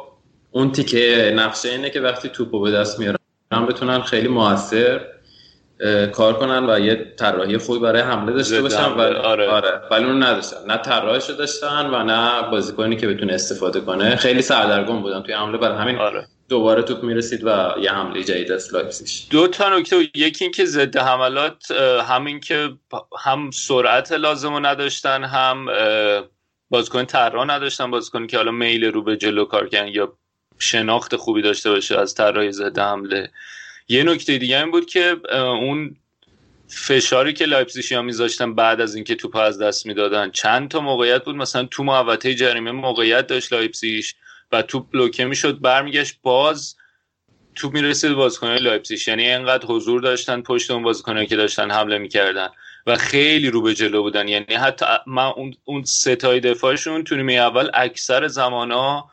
اون 0.51 0.71
تیکه 0.71 1.33
نقشه 1.35 1.69
اینه 1.69 1.89
که 1.89 2.01
وقتی 2.01 2.29
توپو 2.29 2.61
به 2.61 2.71
دست 2.71 2.99
میارن 2.99 3.17
بتونن 3.69 4.01
خیلی 4.01 4.27
موثر 4.27 5.01
کار 6.13 6.33
کنن 6.33 6.69
و 6.69 6.79
یه 6.79 7.13
طراحی 7.17 7.57
خوبی 7.57 7.79
برای 7.79 8.01
حمله 8.01 8.33
داشته 8.33 8.61
باشن 8.61 8.85
و 8.85 9.01
آره. 9.01 9.47
آره. 9.49 9.81
ولی 9.91 10.05
اون 10.05 10.23
نداشتن. 10.23 10.57
نه 10.67 10.77
طراحیشو 10.77 11.33
داشتن 11.33 11.89
و 11.93 12.03
نه 12.03 12.51
بازیکنی 12.51 12.95
که 12.95 13.07
بتونه 13.07 13.33
استفاده 13.33 13.81
کنه. 13.81 14.15
خیلی 14.15 14.41
سردرگم 14.41 15.01
بودن 15.01 15.23
توی 15.23 15.33
حمله. 15.33 15.57
برای 15.57 15.77
همین 15.77 15.97
آره. 15.97 16.27
دوباره 16.49 16.81
توپ 16.81 17.03
می‌رسید 17.03 17.43
و 17.43 17.73
یه 17.81 17.91
حمله 17.91 18.23
جدید 18.23 18.51
از 18.51 18.73
لایپزیگ. 18.73 19.29
دو 19.29 19.47
تا 19.47 19.77
نکته 19.77 19.95
یکی 20.15 20.45
اینکه 20.45 20.65
ضد 20.65 20.97
حملات 20.97 21.71
همین 22.09 22.39
که 22.39 22.69
هم 23.19 23.51
سرعت 23.51 24.11
لازم 24.11 24.53
رو 24.53 24.65
نداشتن 24.65 25.23
هم 25.23 25.65
بازیکن 26.69 27.05
طراح 27.05 27.45
نداشتن. 27.45 27.91
بازیکنی 27.91 28.27
که 28.27 28.37
حالا 28.37 28.51
میل 28.51 28.85
رو 28.85 29.03
به 29.03 29.17
جلو 29.17 29.45
کار 29.45 29.69
کردن 29.69 29.87
یا 29.87 30.13
شناخت 30.59 31.15
خوبی 31.15 31.41
داشته 31.41 31.69
باشه 31.69 31.99
از 31.99 32.15
طراحی 32.15 32.51
ضد 32.51 32.79
حمله. 32.79 33.31
یه 33.89 34.03
نکته 34.03 34.37
دیگه 34.37 34.59
این 34.59 34.71
بود 34.71 34.85
که 34.85 35.15
اون 35.31 35.95
فشاری 36.67 37.33
که 37.33 37.45
لایپزیگ 37.45 37.93
ها 37.93 38.01
میذاشتن 38.01 38.55
بعد 38.55 38.81
از 38.81 38.95
اینکه 38.95 39.15
توپ 39.15 39.35
از 39.35 39.61
دست 39.61 39.85
می‌دادن 39.85 40.31
چند 40.31 40.69
تا 40.69 40.79
موقعیت 40.79 41.23
بود؟ 41.23 41.35
مثلا 41.35 41.65
تو 41.71 41.83
محوطه 41.83 42.35
جریمه 42.35 42.71
موقعیت 42.71 43.27
داشت 43.27 43.53
لایپزیگ 43.53 44.05
و 44.51 44.61
توپ 44.61 44.91
بلوکه 44.91 45.25
می‌شد 45.25 45.61
برمیگشت 45.61 46.17
باز 46.23 46.75
توپ 47.55 47.73
می‌رسید 47.73 48.13
بازیکنهای 48.13 48.59
لایپزیگ. 48.59 49.07
یعنی 49.07 49.27
اینقدر 49.27 49.65
حضور 49.65 50.01
داشتن 50.01 50.41
پشت 50.41 50.71
اون 50.71 50.83
بازیکنایی 50.83 51.27
که 51.27 51.35
داشتن 51.35 51.71
حمله 51.71 51.97
می‌کردن 51.97 52.49
و 52.87 52.95
خیلی 52.95 53.49
رو 53.49 53.61
به 53.61 53.73
جلو 53.73 54.01
بودن. 54.01 54.27
یعنی 54.27 54.55
حتی 54.55 54.85
من 55.07 55.25
اون 55.25 55.53
اون 55.63 55.83
ستای 55.83 56.39
دفاعشون 56.39 57.03
تو 57.03 57.15
نیمه 57.15 57.33
اول 57.33 57.69
اکثر 57.73 58.27
زمانا 58.27 59.09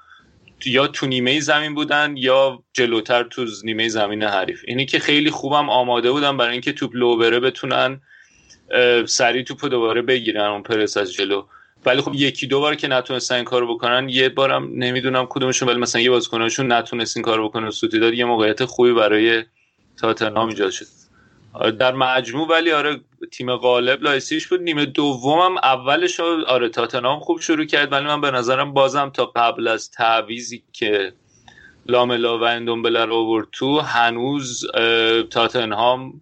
یا 0.66 0.86
تو 0.86 1.06
نیمه 1.06 1.40
زمین 1.40 1.74
بودن 1.74 2.14
یا 2.16 2.62
جلوتر 2.72 3.24
تو 3.24 3.46
نیمه 3.64 3.88
زمین 3.88 4.22
حریف. 4.22 4.62
اینی 4.66 4.86
که 4.86 4.98
خیلی 4.98 5.30
خوبم 5.30 5.70
آماده 5.70 6.10
بودن 6.10 6.36
برای 6.36 6.52
اینکه 6.52 6.72
توپ 6.72 6.90
لو 6.94 7.16
بره 7.16 7.40
بتونن 7.40 8.00
سریع 9.06 9.42
توپ 9.42 9.64
دوباره 9.64 10.02
بگیرن 10.02 10.50
اون 10.50 10.62
پرس 10.62 10.96
از 10.96 11.12
جلو. 11.12 11.46
ولی 11.86 12.00
خب 12.00 12.14
یکی 12.14 12.46
دو 12.46 12.60
بار 12.60 12.74
که 12.74 12.88
نتونستن 12.88 13.34
این 13.34 13.44
کارو 13.44 13.74
بکنن 13.74 14.08
یه 14.08 14.28
بارم 14.28 14.70
نمی‌دونم 14.74 15.26
کدومشون 15.30 15.68
ولی 15.68 15.78
مثلا 15.78 16.00
یه 16.00 16.10
بازیکنشون 16.10 16.72
نتونست 16.72 17.16
این 17.16 17.24
کارو 17.24 17.48
بکنه 17.48 17.70
سوتی 17.70 17.98
داد 17.98 18.14
یه 18.14 18.24
موقعیت 18.24 18.64
خوبی 18.64 18.92
برای 18.92 19.44
تاتنهام 19.96 20.48
ایجاد 20.48 20.70
شد. 20.70 20.86
در 21.60 21.94
مجموع 21.94 22.48
ولی 22.48 22.72
آره 22.72 23.00
تیم 23.32 23.56
غالب 23.56 24.02
لایسیش 24.02 24.46
بود. 24.46 24.62
نیمه 24.62 24.86
دومم 24.86 25.56
اولش 25.56 26.20
آره 26.20 26.68
تاتنهام 26.68 27.20
خوب 27.20 27.40
شروع 27.40 27.64
کرد 27.64 27.92
ولی 27.92 28.04
من 28.04 28.20
به 28.20 28.30
نظرم 28.30 28.72
بازم 28.72 29.10
تا 29.10 29.26
قبل 29.26 29.68
از 29.68 29.90
تعویزی 29.90 30.62
که 30.72 31.12
لاملا 31.86 32.38
و 32.38 32.42
اندومبله 32.42 33.04
رو 33.04 33.14
آورد 33.14 33.48
تو 33.52 33.80
هنوز 33.80 34.66
تاتنهام 35.30 36.20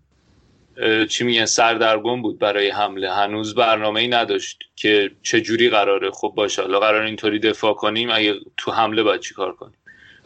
چی 1.08 1.24
میگن 1.24 1.44
سردرگم 1.44 2.22
بود 2.22 2.38
برای 2.38 2.70
حمله. 2.70 3.12
هنوز 3.12 3.54
برنامه 3.54 4.00
ای 4.00 4.08
نداشت 4.08 4.58
که 4.76 5.10
چه 5.22 5.40
جوری 5.40 5.70
قراره. 5.70 6.10
خب 6.10 6.32
باشه 6.36 6.62
حالا 6.62 6.80
قرار 6.80 7.02
اینطوری 7.02 7.38
دفاع 7.38 7.74
کنیم 7.74 8.10
اگه 8.12 8.34
تو 8.56 8.72
حمله 8.72 9.02
باید 9.02 9.20
چی 9.20 9.34
کار 9.34 9.52
کنیم. 9.52 9.76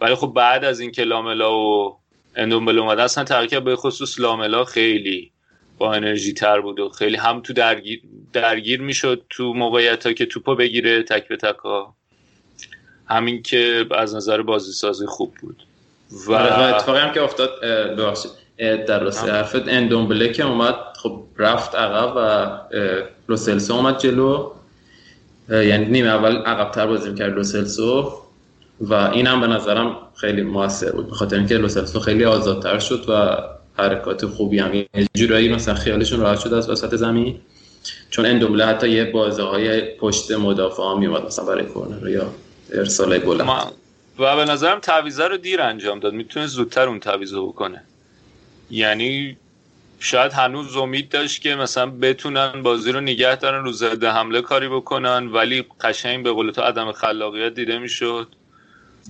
ولی 0.01 0.15
خب 0.15 0.33
بعد 0.37 0.65
از 0.65 0.81
اینکه 0.81 1.03
لاملا 1.03 1.59
و 1.59 1.99
اندومبله 2.37 2.81
اومده 2.81 3.03
اصلا 3.03 3.25
ترکیب 3.25 3.65
به 3.65 3.77
خصوص 3.77 4.21
لاملا 4.21 4.65
خیلی 4.65 5.33
با 5.79 5.95
انرژی 5.95 6.33
تر 6.33 6.61
بود 6.61 6.81
و 6.81 6.89
خیلی 6.89 7.17
هم 7.17 7.41
تو 7.41 7.53
درگیر, 7.53 8.01
درگیر 8.33 8.81
می‌شد 8.81 9.23
تو 9.31 9.53
موقعیت 9.53 10.07
ها 10.07 10.13
که 10.13 10.27
توپو 10.27 10.55
بگیره 10.55 11.03
تک 11.03 11.29
به 11.29 11.37
تک 11.37 11.57
ها. 11.57 11.95
همین 13.07 13.43
که 13.43 13.87
از 13.91 14.15
نظر 14.15 14.43
بازی 14.43 14.73
سازی 14.73 15.07
خوب 15.07 15.35
بود. 15.41 15.63
و, 16.27 16.33
آره، 16.33 16.61
و 16.61 16.75
اتفاقی 16.75 16.99
هم 16.99 17.13
که 17.13 17.23
افتاد 17.23 17.61
ببخشید 17.99 18.31
در 18.59 19.01
راستی 19.01 19.31
حرفت 19.31 19.69
اندومبله 19.69 20.33
که 20.33 20.47
اومد 20.47 20.75
خب 21.03 21.23
رفت 21.39 21.75
عقب 21.75 22.13
و 22.17 22.51
لوسلسو 23.29 23.75
اومد 23.75 23.99
جلو. 23.99 24.53
یعنی 25.49 25.85
نیمه 25.85 26.09
اول 26.09 26.37
عقبتر 26.37 26.87
بازی 26.87 27.15
کرد 27.15 27.35
لوسلسو. 27.35 28.13
و 28.81 28.95
این 28.95 29.27
هم 29.27 29.41
به 29.41 29.47
نظرم 29.47 29.97
خیلی 30.15 30.43
موثر 30.43 30.93
بود. 30.93 31.11
بخاطر 31.11 31.37
اینکه 31.37 31.55
لوسلسو 31.55 32.01
خیلی 32.01 32.25
آزادتر 32.25 32.79
شد 32.79 33.05
و 33.09 33.37
حرکات 33.83 34.27
خوبی 34.27 34.59
هم 34.59 34.75
یه 34.75 34.87
جورایی 35.15 35.49
مثلا 35.49 35.75
خیالشون 35.75 36.21
راحت 36.21 36.41
شد 36.41 36.53
از 36.53 36.71
وسط 36.71 36.95
زمین. 36.95 37.41
چون 38.11 38.27
اندومبله 38.27 38.67
حتی 38.67 38.89
یه 38.89 39.05
بازه 39.05 39.43
های 39.43 39.81
پشت 39.81 40.33
مدافع 40.33 40.83
هم 40.83 40.99
میومد 40.99 41.27
مثلا 41.27 41.45
برای 41.45 41.65
کورنر 41.65 42.09
یا 42.09 42.33
ارسال 42.73 43.19
بلند 43.19 43.73
و 44.19 44.37
به 44.37 44.45
نظرم 44.45 44.81
تعویضه 44.81 45.29
رو 45.29 45.37
دیر 45.37 45.63
انجام 45.63 46.01
داد. 46.01 46.13
می‌تونه 46.13 46.47
زودتر 46.47 46.89
اون 46.89 47.01
تعویض 47.01 47.35
بکنه. 47.35 47.83
یعنی 48.71 49.37
شاید 49.99 50.33
هنوز 50.33 50.77
امید 50.77 51.09
داشت 51.09 51.43
که 51.43 51.55
مثلا 51.55 51.87
بتونن 51.87 52.63
بازی 52.63 52.93
رو 52.93 53.01
نگه 53.01 53.37
دارن 53.37 53.65
رو 53.65 53.73
ضد 53.73 54.05
حمله 54.05 54.43
کاری 54.43 54.69
بکنن 54.69 55.27
ولی 55.27 55.65
قشنگ 55.81 56.25
به 56.25 56.33
قول 56.33 56.51
تو 56.51 56.63
عدم 56.63 56.93
خلاقیت 56.93 57.55
دیده 57.55 57.79
می‌شد. 57.79 58.29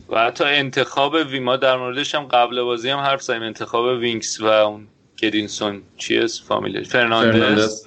و 0.08 0.24
حتی 0.24 0.44
انتخاب 0.44 1.14
ویما 1.14 1.56
در 1.56 1.76
موردش 1.76 2.14
هم 2.14 2.24
قبل 2.24 2.62
بازی 2.62 2.90
هم 2.90 2.98
حرف 2.98 3.22
زدیم. 3.22 3.42
انتخاب 3.42 3.84
وینکس 3.84 4.40
و 4.40 4.46
اون 4.46 4.86
گدسون 5.22 5.82
چی 5.96 6.18
است 6.18 6.44
فامیلی. 6.44 6.84
فرناندز. 6.84 7.86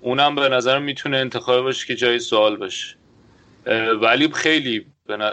اونم 0.00 0.34
به 0.34 0.48
نظر 0.48 0.78
می‌تونه 0.78 1.16
انتخاب 1.16 1.62
باشه 1.62 1.86
که 1.86 1.96
جای 1.96 2.18
سوال 2.18 2.56
باشه. 2.56 2.96
ولی 4.02 4.28
خیلی 4.32 4.86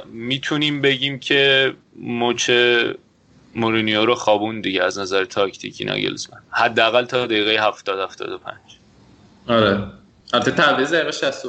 می‌تونیم 0.05 0.81
بگیم 0.81 1.19
که 1.19 1.73
مچ 2.01 2.51
مورینیو 3.55 4.05
رو 4.05 4.15
خوابوند 4.15 4.61
دیگه 4.61 4.83
از 4.83 4.99
نظر 4.99 5.25
تاکتیکی 5.25 5.85
ناگلزمن 5.85 6.39
حداقل 6.49 7.05
تا 7.05 7.25
دقیقه 7.25 7.67
70 7.67 7.99
75 7.99 8.55
آره. 9.47 9.83
البته 10.33 10.51
تعویض 10.51 10.93
دقیقه 10.93 11.11
60 11.11 11.45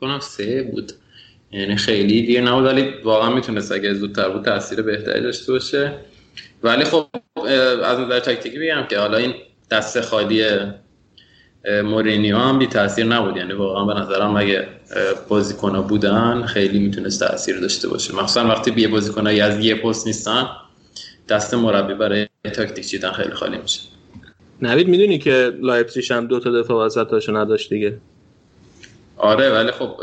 کنم 0.00 0.20
سه 0.20 0.62
بود. 0.62 0.92
یعنی 1.52 1.76
خیلی 1.76 2.26
دیر 2.26 2.40
نبود 2.40 2.64
ولی 2.64 2.94
واقعا 3.04 3.34
می‌تونست 3.34 3.72
اگه 3.72 3.94
زودتر 3.94 4.28
بود 4.28 4.44
تاثیر 4.44 4.82
بهتری 4.82 5.20
داشته 5.20 5.52
باشه. 5.52 5.92
ولی 6.62 6.84
خب 6.84 7.06
از 7.84 7.98
نظر 7.98 8.20
تاکتیکی 8.20 8.58
بگم 8.58 8.86
که 8.90 8.98
حالا 8.98 9.16
این 9.16 9.34
دست 9.70 10.00
خالی 10.00 10.44
مورینیو 11.84 12.36
هم 12.36 12.58
بی 12.58 12.66
تاثیر 12.66 13.04
نبود. 13.04 13.36
یعنی 13.36 13.52
واقعا 13.52 13.84
به 13.84 14.00
نظرم 14.00 14.36
اگه 14.36 14.68
بازیکن 15.28 15.80
بودن 15.80 16.42
خیلی 16.42 16.78
می‌تونست 16.78 17.20
تاثیر 17.20 17.60
داشته 17.60 17.88
باشه. 17.88 18.14
مخصوصا 18.14 18.48
وقتی 18.48 18.70
بی 18.70 18.86
بازیکنایی 18.86 19.40
از 19.40 19.64
یه 19.64 19.74
پست 19.74 20.06
نیستن 20.06 20.48
دست 21.28 21.54
مربی 21.54 21.94
برای 21.94 22.26
تاکتیک 22.54 22.86
چیدن 22.86 23.12
خیلی 23.12 23.30
خالی 23.30 23.58
میشه. 23.58 23.80
نوید 24.62 24.88
می‌دونی 24.88 25.18
که 25.18 25.52
لایپزیگ 25.60 26.12
هم 26.12 26.26
دو 26.26 26.40
تا 26.40 26.60
دفاع 26.60 26.86
وسطاشو 26.86 27.36
نداشت 27.36 27.70
دیگه؟ 27.70 27.98
آره 29.16 29.50
ولی 29.50 29.70
خب 29.70 29.96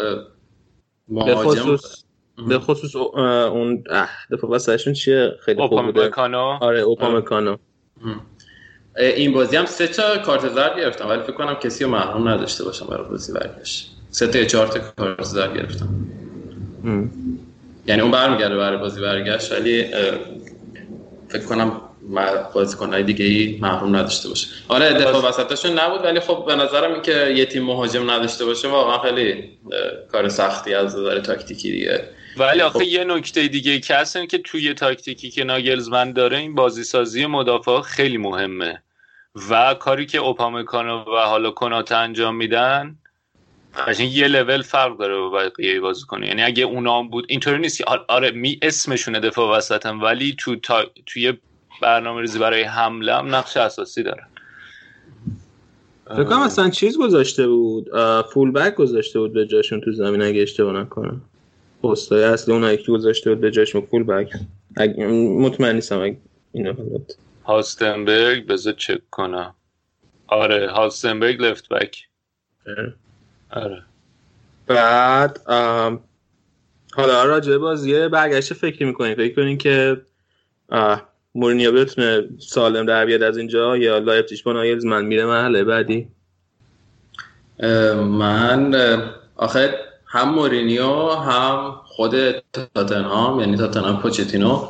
به 1.10 1.36
خصوص 1.36 2.04
به 2.48 2.60
خصوص 2.60 2.96
اون 2.96 3.84
دفاع 4.32 4.50
وسطشون 4.50 4.94
چیه؟ 4.94 5.32
خیلی 5.46 5.68
خوب 5.68 5.86
بوده 5.86 6.10
آره 6.62 6.80
اوپامکانو. 6.80 7.58
این 8.98 9.34
بازی 9.34 9.58
هم 9.58 9.66
سه 9.66 9.88
تا 9.88 10.18
کارت 10.18 10.50
زرد 10.50 10.78
گرفتم 10.78 11.08
ولی 11.10 11.22
فکر 11.22 11.32
کنم 11.32 11.54
کسی 11.54 11.84
رو 11.84 11.90
محروم 11.90 12.28
نداشته 12.28 12.64
باشم 12.64 12.86
برای 12.86 13.10
بازی 13.10 13.34
برگشت. 13.34 13.96
سه 14.12 14.28
تا 14.28 14.44
چهار 14.44 14.68
تا 14.68 14.80
کارت 14.98 15.24
زرد 15.24 15.58
گرفتم. 15.58 15.90
یعنی 17.88 18.02
اون 18.02 18.12
برمیگرده 18.12 18.58
برای 18.58 18.78
بازی 18.78 19.02
برگشت 19.02 19.52
ولی 19.52 19.84
فکر 21.30 21.46
کنم 21.50 21.82
بازیکنهای 22.54 23.04
دیگه 23.04 23.26
ای 23.26 23.58
محروم 23.62 23.96
نداشته 23.96 24.30
باشه. 24.30 24.48
آره 24.68 24.94
دفاع 24.94 25.30
وسطشون 25.30 25.80
نبود 25.80 26.06
ولی 26.06 26.20
خب 26.20 26.44
به 26.48 26.56
نظرم 26.56 26.94
این 26.94 27.02
که 27.02 27.34
یه 27.36 27.46
تیم 27.46 27.64
مهاجم 27.64 28.12
نداشته 28.12 28.46
باشه 28.46 28.68
واقعا 28.68 29.00
خیلی 29.00 29.50
کار 30.12 30.30
سختی 30.30 30.74
از 30.74 30.96
نظر 30.96 31.20
تاکتیکی 31.20 31.72
دیگه. 31.72 32.10
ولی 32.38 32.62
آخه 32.62 32.80
خب. 32.80 32.86
یه 32.86 33.04
نکته 33.04 33.48
دیگه 33.48 33.80
که 33.80 33.96
هست 33.96 34.18
که 34.30 34.38
توی 34.38 34.74
تاکتیکی 34.74 35.30
که 35.30 35.44
ناگلزمن 35.44 36.14
داره 36.14 36.38
این 36.38 36.56
بازی 36.56 36.84
سازی 36.84 37.26
مدافع 37.26 37.82
خیلی 37.82 38.18
مهمه. 38.18 38.82
و 39.50 39.74
کاری 39.74 40.06
که 40.06 40.18
اوپامکانو 40.18 41.00
و 41.00 41.18
حالا 41.26 41.52
کنات 41.52 41.92
انجام 41.92 42.36
میدن 42.36 42.96
قشنگ 43.88 44.14
یه 44.14 44.28
لول 44.28 44.62
فرق 44.62 44.98
داره 44.98 45.18
با 45.18 45.30
بقیه 45.30 45.82
کنه 46.08 46.28
یعنی 46.28 46.44
اگه 46.44 46.64
اونا 46.64 47.04
بود 47.04 47.26
اینطوری 47.30 47.58
نیست 47.58 47.78
که 47.78 47.86
آره 48.08 48.32
می 48.32 48.60
اسمشونه 48.62 49.20
دفاع 49.20 49.58
وسطم 49.58 50.02
ولی 50.02 50.36
تو 50.40 50.56
تا... 50.56 50.86
توی 51.06 51.34
برنامه 51.82 52.22
ریزی 52.22 52.40
برای 52.40 52.64
حمله 52.64 53.16
هم 53.16 53.36
نقش 53.36 53.58
اساسی 53.58 54.04
دارن 54.04 54.28
فکر 56.06 56.24
کنم 56.24 56.40
اصلا 56.40 56.70
چیز 56.70 56.98
گذاشته 56.98 57.48
بود 57.48 57.90
فول 58.34 58.52
بک 58.52 58.76
گذاشته 58.76 59.20
بود 59.20 59.34
به 59.34 59.48
جاشون 59.48 59.82
تو 59.82 59.92
زمین 59.92 60.22
اگه 60.22 60.42
اشتباه 60.42 60.74
نکنم. 60.74 61.22
پستای 61.84 62.24
اصلی 62.24 62.54
اونایی 62.54 62.78
که 62.78 62.92
گذاشته 62.92 63.30
بود 63.30 63.42
به 63.42 63.52
جاشون 63.52 63.82
فول 63.82 64.04
بک 64.04 64.34
مطمئن 65.18 65.76
نیستم 65.76 66.02
اگه 66.02 66.18
اینو 66.52 66.74
حالت 66.74 67.16
هاستنبرگ 67.46 68.48
بذار 68.48 68.74
چک 68.74 69.10
کنم. 69.12 69.56
آره 70.28 70.72
هاستنبرگ 70.72 71.42
لفت 71.42 71.70
بک 71.70 72.08
آره. 73.52 73.84
بعد 74.68 75.42
حالا 76.94 77.24
راجع 77.26 77.58
بازی 77.58 78.08
برگشت 78.08 78.54
فکر 78.54 78.86
می‌کنین 78.86 79.16
فکر 79.16 79.36
کنین 79.36 79.58
که 79.58 80.02
مورینیو 81.40 81.72
بتونه 81.72 82.24
سالم 82.40 82.86
در 82.86 83.06
بیاد 83.06 83.24
از 83.24 83.38
اینجا 83.38 83.78
یا 83.78 83.98
لایپزیگ 83.98 84.44
با 84.44 84.54
من 84.84 85.06
میره 85.06 85.26
مرحله 85.26 85.64
بعدی؟ 85.64 86.08
من 88.04 88.76
آخه 89.36 89.76
هم 90.06 90.30
مورینیو 90.30 91.10
هم 91.10 91.76
خود 91.86 92.16
تاتنهام 92.76 93.40
یعنی 93.40 93.58
تاتنهام 93.58 94.02
پوچتینو 94.02 94.68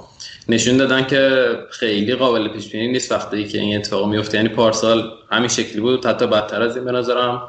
نشون 0.50 0.78
دادن 0.78 1.06
که 1.06 1.54
خیلی 1.72 2.16
قابل 2.16 2.48
پیش 2.48 2.72
بینی 2.72 2.88
نیست 2.88 3.12
وقتی 3.12 3.48
که 3.48 3.60
این 3.60 3.78
اتفاق 3.78 4.10
میفته 4.10 4.38
یعنی 4.38 4.50
پارسال 4.50 5.12
همین 5.32 5.48
شکلی 5.48 5.82
بود. 5.82 6.06
حتی 6.06 6.28
بدتر 6.28 6.62
از 6.62 6.76
این 6.76 6.86
به 6.86 6.92
نظرم 6.92 7.42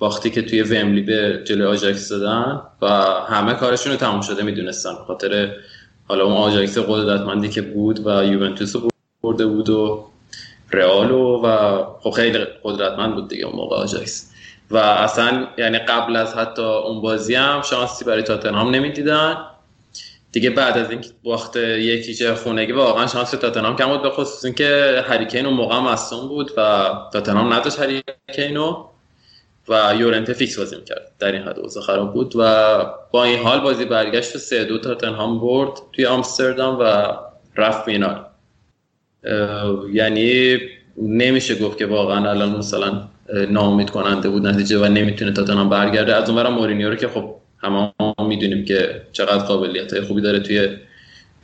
وقتی 0.00 0.30
که 0.30 0.42
توی 0.42 0.62
ومبلی 0.62 1.00
به 1.00 1.42
جلوی 1.44 1.66
آژاکس 1.66 2.08
دادن 2.08 2.60
و 2.82 2.86
همه 3.28 3.54
کارشون 3.54 3.92
رو 3.92 3.98
تموم 3.98 4.20
شده 4.20 4.42
می‌دونستن. 4.42 4.94
خاطر 5.06 5.52
حالا 6.08 6.24
اون 6.24 6.36
آژاکس 6.36 6.78
قدرتمندی 6.78 7.48
که 7.48 7.62
بود 7.62 8.06
و 8.06 8.24
یوونتوس 8.24 8.76
برده 9.22 9.46
بود 9.46 9.70
و 9.70 10.04
رئالو 10.72 11.42
و 11.44 11.78
خب 12.00 12.10
خیلی 12.10 12.38
قدرتمند 12.62 13.14
بود 13.14 13.28
دیگه 13.28 13.44
اون 13.44 13.56
موقع 13.56 13.76
آژاکس. 13.76 14.30
و 14.70 14.76
اصلا 14.76 15.46
یعنی 15.58 15.78
قبل 15.78 16.16
از 16.16 16.34
حتی 16.34 16.62
اون 16.62 17.00
بازی 17.00 17.34
هم 17.34 17.62
شانسی 17.62 18.04
برای 18.04 18.22
تاتنهام 18.22 18.74
نمی‌دیدن. 18.74 19.36
دیگه 20.32 20.50
بعد 20.50 20.78
از 20.78 20.90
این 20.90 21.04
باخت 21.24 21.56
یک 21.56 21.89
هیچ 21.89 22.34
خونگی 22.34 22.72
واقعا 22.72 23.06
شانس 23.06 23.30
تاتنهام 23.30 23.76
کم 23.76 23.86
بود 23.86 24.02
به 24.02 24.10
خصوص 24.10 24.44
اینکه 24.44 25.04
هریکین 25.08 25.46
اون 25.46 25.54
موقع 25.54 25.78
مصدوم 25.78 26.28
بود 26.28 26.50
و 26.56 26.90
تاتنهام 27.12 27.52
نداشت 27.52 27.78
هریکینو. 27.78 28.84
و 29.68 29.94
یورنته 29.98 30.32
فیکس 30.32 30.58
بازی 30.58 30.76
می‌کرد 30.76 31.12
در 31.18 31.32
این 31.32 31.42
حد 31.42 31.58
اوضاع 31.58 31.82
خراب 31.82 32.14
بود 32.14 32.32
و 32.36 32.76
با 33.12 33.24
این 33.24 33.38
حال 33.38 33.60
بازی 33.60 33.84
برگشت 33.84 34.36
و 34.36 34.38
سه 34.38 34.64
دو 34.64 34.78
تاتنهام 34.78 35.40
برد 35.40 35.70
توی 35.92 36.06
آمستردام 36.06 36.78
و 36.80 37.06
رفت 37.56 37.84
فینال. 37.84 38.24
یعنی 39.92 40.58
نمیشه 41.02 41.54
گفت 41.54 41.78
که 41.78 41.86
واقعا 41.86 42.30
الان 42.30 42.56
مثلا 42.56 43.08
ناامید 43.50 43.90
کننده 43.90 44.28
بود 44.28 44.46
نتیجه 44.46 44.78
و 44.78 44.84
نمی‌تونه 44.84 45.32
تاتنهام 45.32 45.68
برگرده. 45.68 46.14
از 46.14 46.30
اونورم 46.30 46.52
مورینیو 46.54 46.90
رو 46.90 46.96
که 46.96 47.08
خب 47.08 47.34
همه 47.58 47.92
می‌دونیم 48.28 48.64
که 48.64 49.02
چقدر 49.12 49.44
قابلیت 49.44 50.00
خوبی 50.00 50.20
داره 50.20 50.40
توی 50.40 50.68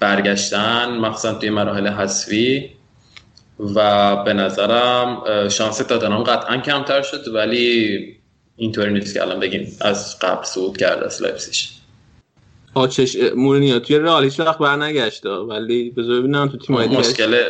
برگشتن 0.00 0.90
مخصوصا 0.90 1.34
توی 1.34 1.50
مراحل 1.50 1.86
حذفی. 1.86 2.70
و 3.58 4.16
به 4.24 4.32
نظرم 4.32 5.22
شانس 5.48 5.78
تاتنهام 5.78 6.22
قطعا 6.22 6.56
کمتر 6.56 7.02
شد 7.02 7.34
ولی 7.34 7.98
اینطوری 8.56 8.92
نیست 8.92 9.14
که 9.14 9.22
الان 9.22 9.40
بگیم 9.40 9.76
از 9.80 10.18
قبل 10.18 10.44
صعود 10.44 10.76
کرده 10.76 11.04
از 11.04 11.22
لایپزیگ. 11.22 11.54
آچش 12.74 13.16
مورینیو 13.36 13.78
توی 13.78 13.98
رئال 13.98 14.24
هیچ 14.24 14.40
وقت 14.40 14.58
برنگشت 14.58 15.26
ولی 15.26 15.90
بذار 15.90 16.20
ببینم 16.20 16.48
تو 16.48 16.56
تیم 16.56 16.76
مشکل 16.76 17.42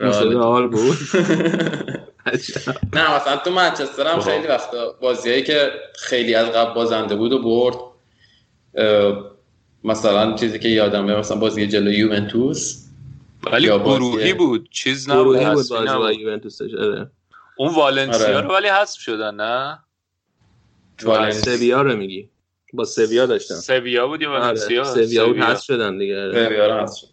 رئال 0.00 0.68
بود. 0.68 0.96
نه 2.94 3.16
مثلا 3.16 3.36
تو 3.36 3.50
منچستر 3.50 4.06
هم 4.06 4.20
خیلی 4.20 4.46
وقتا 4.46 4.94
بازیایی 5.00 5.42
که 5.42 5.70
خیلی 5.98 6.34
از 6.34 6.48
قبل 6.48 6.74
بازنده 6.74 7.16
بود 7.16 7.32
و 7.32 7.38
برد 7.42 7.74
مثلا 9.84 10.36
چیزی 10.36 10.58
که 10.58 10.68
یادمه 10.68 11.16
مثلا 11.16 11.36
بازی 11.36 11.66
جلو 11.66 11.92
یوونتوس. 11.92 12.83
ولی 13.52 13.66
گروهی 13.66 14.32
بود 14.32 14.68
چیز 14.70 15.10
نبود 15.10 15.36
آره. 15.36 17.10
اون 17.56 17.74
والنسیا 17.74 18.26
آره. 18.26 18.40
رو 18.40 18.54
ولی 18.54 18.68
حذف 18.68 19.00
شدن 19.00 19.34
نه؟ 19.34 19.78
سویا 21.32 21.82
رو 21.82 21.96
میگی. 21.96 22.30
با 22.72 22.84
سویا 22.84 23.26
داشتن 23.26 23.54
سویا 23.54 24.06
بود 24.06 24.22
یا 24.22 24.30
آره. 24.30 24.40
والنسیا؟ 24.40 24.84
سویا 24.84 25.26
بود 25.26 25.38
حذف 25.38 25.64
شدن 25.64 25.98
دیگه 25.98 26.32
سویا 26.32 26.66
رو 26.66 26.82
حذف 26.82 27.04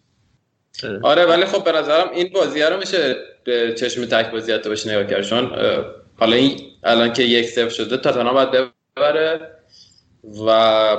آره. 1.03 1.25
ولی 1.25 1.45
خب 1.45 1.63
به 1.63 1.71
نظرم 1.71 2.09
این 2.13 2.29
بازی 2.34 2.61
رو 2.61 2.77
میشه 2.77 3.15
به 3.43 3.75
چشم 3.79 4.05
تک 4.05 4.32
بازی 4.32 4.51
حتی 4.51 4.69
بشه 4.69 4.91
نگاه 4.91 5.03
کرد. 5.03 5.21
چون 5.21 5.51
حالا 6.19 6.36
این 6.36 6.59
الان 6.84 7.13
که 7.13 7.23
یک 7.23 7.45
صفر 7.49 7.69
شده 7.69 7.97
تاتنهام 7.97 8.34
باید 8.34 8.71
ببره 8.97 9.57
و 10.23 10.49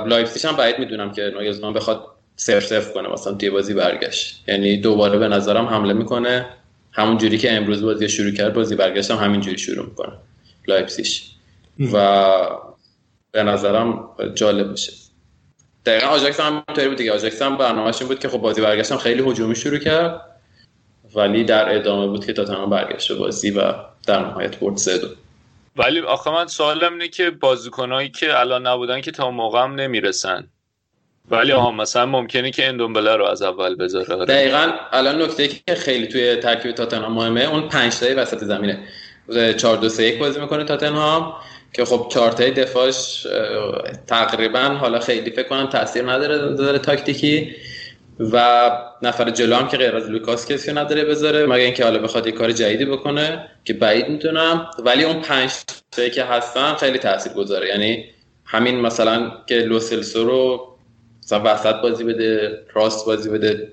لایپزیگ 0.07 0.47
هم 0.47 0.55
بعید 0.55 0.79
می‌دونم 0.79 1.11
که 1.11 1.31
ناگلزمان 1.35 1.73
بخواد 1.73 2.12
صفر 2.43 2.59
صفر 2.59 2.93
کنه 2.93 3.09
مثلا 3.09 3.33
توی 3.33 3.49
بازی 3.49 3.73
برگشت. 3.73 4.43
یعنی 4.47 4.77
دوباره 4.77 5.19
به 5.19 5.27
نظرم 5.27 5.65
حمله 5.65 5.93
می‌کنه. 5.93 6.45
همون 6.91 7.17
جوری 7.17 7.37
که 7.37 7.53
امروز 7.53 7.83
بازی 7.83 8.09
شروع 8.09 8.31
کرد 8.31 8.53
بازی 8.53 8.75
برگشت 8.75 9.11
هم 9.11 9.17
همین 9.17 9.41
جوری 9.41 9.57
شروع 9.57 9.85
می‌کنه. 9.85 10.13
لایپسیش 10.67 11.31
و 11.93 12.27
به 13.31 13.43
نظرم 13.43 14.09
جالب 14.35 14.71
میشه. 14.71 14.93
دقیقا 15.85 16.07
آژاکس 16.07 16.39
هم 16.39 16.63
همینطوری 16.67 16.87
بود 16.87 16.97
دیگه. 16.97 17.11
آژاکس 17.11 17.41
هم 17.41 17.57
برنامه‌اش 17.57 17.99
این 17.99 18.07
بود 18.07 18.19
که 18.19 18.29
خب 18.29 18.37
بازی 18.37 18.61
برگشتم 18.61 18.97
خیلی 18.97 19.29
هجومی 19.29 19.55
شروع 19.55 19.79
کرد 19.79 20.21
ولی 21.15 21.43
در 21.43 21.75
ادامه 21.75 22.07
بود 22.07 22.25
که 22.25 22.33
تاتنهام 22.33 22.69
برگشت 22.69 23.11
بازی 23.11 23.51
و 23.51 23.73
در 24.07 24.19
نهایت 24.19 24.59
برد 24.59 24.77
سه 24.77 24.97
دو. 24.97 25.07
ولی 25.75 25.99
آخه 25.99 26.31
من 26.31 26.47
سوالم 26.47 26.91
اینه 26.91 27.07
که 27.07 27.29
بازیکنایی 27.29 28.09
که 28.09 28.39
الان 28.39 28.67
نبودن 28.67 29.01
که 29.01 29.11
تا 29.11 29.31
موقع 29.31 29.63
هم 29.63 29.75
نمی‌رسن. 29.75 30.47
ولی 31.31 31.51
آها 31.51 31.71
مثلا 31.71 32.05
ممکنه 32.05 32.51
که 32.51 32.67
اندومبله 32.67 33.15
رو 33.15 33.25
از 33.25 33.41
اول 33.41 33.75
بذاره 33.75 34.15
آره. 34.15 34.25
دقیقا 34.25 34.71
الان 34.91 35.21
نکته 35.21 35.47
که 35.47 35.75
خیلی 35.75 36.07
توی 36.07 36.35
ترکیب 36.35 36.71
تاتنهام 36.71 37.13
مهمه 37.13 37.41
اون 37.41 37.69
پنج 37.69 37.95
تایی 37.95 38.13
وسط 38.13 38.43
زمینه. 38.43 38.79
4 39.57 39.77
2 39.77 39.89
3 39.89 40.03
1 40.03 40.19
بازی 40.19 40.39
می‌کنه 40.39 40.63
تاتنهام 40.63 41.33
که 41.73 41.85
خب 41.85 42.07
چهار 42.11 42.31
تای 42.31 42.51
دفاعش 42.51 43.27
تقریبا 44.07 44.59
حالا 44.59 44.99
خیلی 44.99 45.31
فکر 45.31 45.47
کنم 45.47 45.67
تاثیر 45.67 46.11
نداره 46.11 46.37
داره 46.37 46.79
تاکتیکی. 46.79 47.55
و 48.19 48.71
نفر 49.01 49.29
جلو 49.29 49.55
هم 49.55 49.67
که 49.67 49.77
غیر 49.77 49.95
از 49.95 50.09
لوکاس 50.09 50.51
کسی 50.51 50.73
نداره 50.73 51.05
بذاره 51.05 51.45
مگر 51.45 51.55
اینکه 51.55 51.83
حالا 51.83 51.99
بخواد 51.99 52.27
یه 52.27 52.31
کار 52.31 52.51
جدیدی 52.51 52.85
بکنه 52.85 53.49
که 53.65 53.73
بعید 53.73 54.09
می‌تونم. 54.09 54.67
ولی 54.79 55.03
اون 55.03 55.21
پنج 55.21 55.51
تایی 55.91 56.09
که 56.09 56.23
هستن 56.23 56.73
خیلی 56.73 56.97
تاثیر 56.97 57.33
گذاره 57.33 57.67
یعنی 57.67 58.05
همین 58.45 58.81
مثلا 58.81 59.31
که 59.47 59.55
لوسلسو 59.55 60.23
رو 60.23 60.72
مثلا 61.23 61.41
وسط 61.45 61.75
بازی 61.75 62.03
بده 62.03 62.59
راست 62.73 63.05
بازی 63.05 63.29
بده. 63.29 63.71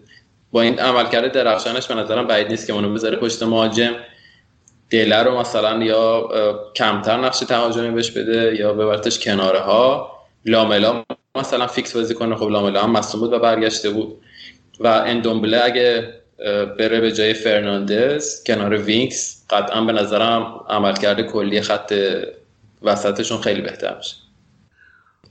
با 0.52 0.62
این 0.62 0.78
عملکرد 0.78 1.32
درخشانش 1.32 1.86
به 1.86 1.94
نظرم 1.94 2.26
بعید 2.26 2.48
نیست 2.48 2.66
که 2.66 2.72
اونو 2.72 2.94
بذاره 2.94 3.16
پشت 3.16 3.42
مهاجم. 3.42 3.92
دله 4.90 5.22
رو 5.22 5.40
مثلا 5.40 5.84
یا 5.84 6.28
کمتر 6.76 7.16
نقش 7.16 7.38
تهاجمی 7.38 7.90
بهش 7.90 8.10
بده 8.10 8.56
یا 8.56 8.72
ببرتش 8.72 9.18
کناره 9.18 9.60
ها 9.60 10.10
لاملا 10.44 11.04
مثلا 11.34 11.66
فیکس 11.66 11.96
بازی 11.96 12.14
کنه. 12.14 12.36
خب 12.36 12.48
لاملا 12.48 12.82
هم 12.82 12.90
مصدوم 12.90 13.20
بود 13.20 13.32
و 13.32 13.38
برگشته 13.38 13.90
بود. 13.90 14.20
و 14.80 14.86
اندومبله 14.86 15.64
اگه 15.64 16.14
بره 16.78 17.00
به 17.00 17.12
جای 17.12 17.34
فرناندز 17.34 18.44
کنار 18.44 18.76
وینکس 18.76 19.46
قطعا 19.50 19.80
به 19.80 19.92
نظرم 19.92 20.64
عملکرد 20.68 21.20
کلی 21.20 21.60
خط 21.60 21.94
وسطشون 22.82 23.40
خیلی 23.40 23.60
بهتر 23.60 23.96
میشه. 23.96 24.14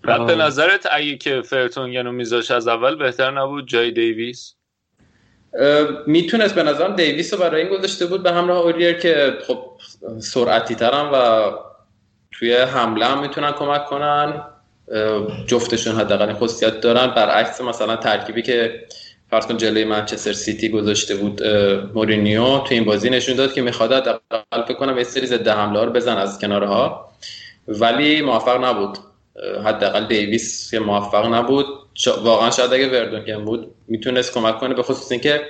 به 0.01 0.35
نظرت 0.35 0.87
اگه 0.91 1.17
که 1.17 1.41
فرتونگن 1.41 2.09
میذاش 2.09 2.51
از 2.51 2.67
اول 2.67 2.95
بهتر 2.95 3.31
نبود؟ 3.31 3.67
جای 3.67 3.91
دیویس؟ 3.91 4.55
می‌تونست 6.07 6.55
به 6.55 6.63
نظرم 6.63 6.95
دیویس 6.95 7.33
رو 7.33 7.39
برای 7.39 7.61
این 7.61 7.77
گذاشته 7.77 8.05
بود 8.05 8.23
به 8.23 8.31
همراه 8.31 8.57
اوریر 8.57 8.93
که 8.93 9.37
خب 9.47 9.65
سرعتی 10.19 10.75
ترم 10.75 11.09
و 11.13 11.51
توی 12.31 12.55
حمله 12.55 13.05
هم 13.05 13.21
می‌تونن 13.21 13.51
کمک 13.51 13.85
کنن. 13.85 14.43
جفتشون 15.47 15.95
حداقل 15.95 16.33
خصوصیت 16.33 16.81
دارن. 16.81 17.07
برعکس 17.07 17.61
مثلا 17.61 17.95
ترکیبی 17.95 18.41
که 18.41 18.85
فرض 19.29 19.45
کن 19.47 19.57
جلوی 19.57 19.83
منچستر 19.83 20.33
سیتی 20.33 20.69
گذاشته 20.69 21.15
بود 21.15 21.43
مورینیو 21.93 22.59
تو 22.59 22.67
این 22.69 22.85
بازی 22.85 23.09
نشون 23.09 23.35
داد 23.35 23.53
که 23.53 23.61
می‌خواد 23.61 23.93
حداقل 23.93 24.63
فکر 24.67 24.73
کنم 24.73 24.97
یه 24.97 25.03
سری 25.03 25.25
ضد 25.25 25.47
حمله 25.47 25.85
رو 25.85 25.91
بزن 25.91 26.17
از 26.17 26.39
کنارها. 26.39 27.09
ولی 27.67 28.21
موفق 28.21 28.63
نبود. 28.63 28.97
حداقل 29.65 30.07
دیویس 30.07 30.71
که 30.71 30.79
موفق 30.79 31.33
نبود. 31.33 31.65
واقعا 32.23 32.51
شاید 32.51 32.73
اگه 32.73 32.89
وردونگن 32.89 33.45
بود 33.45 33.71
می‌تونست 33.87 34.33
کمک 34.33 34.59
کنه 34.59 34.73
به 34.73 34.83
خصوص 34.83 35.11
اینکه 35.11 35.41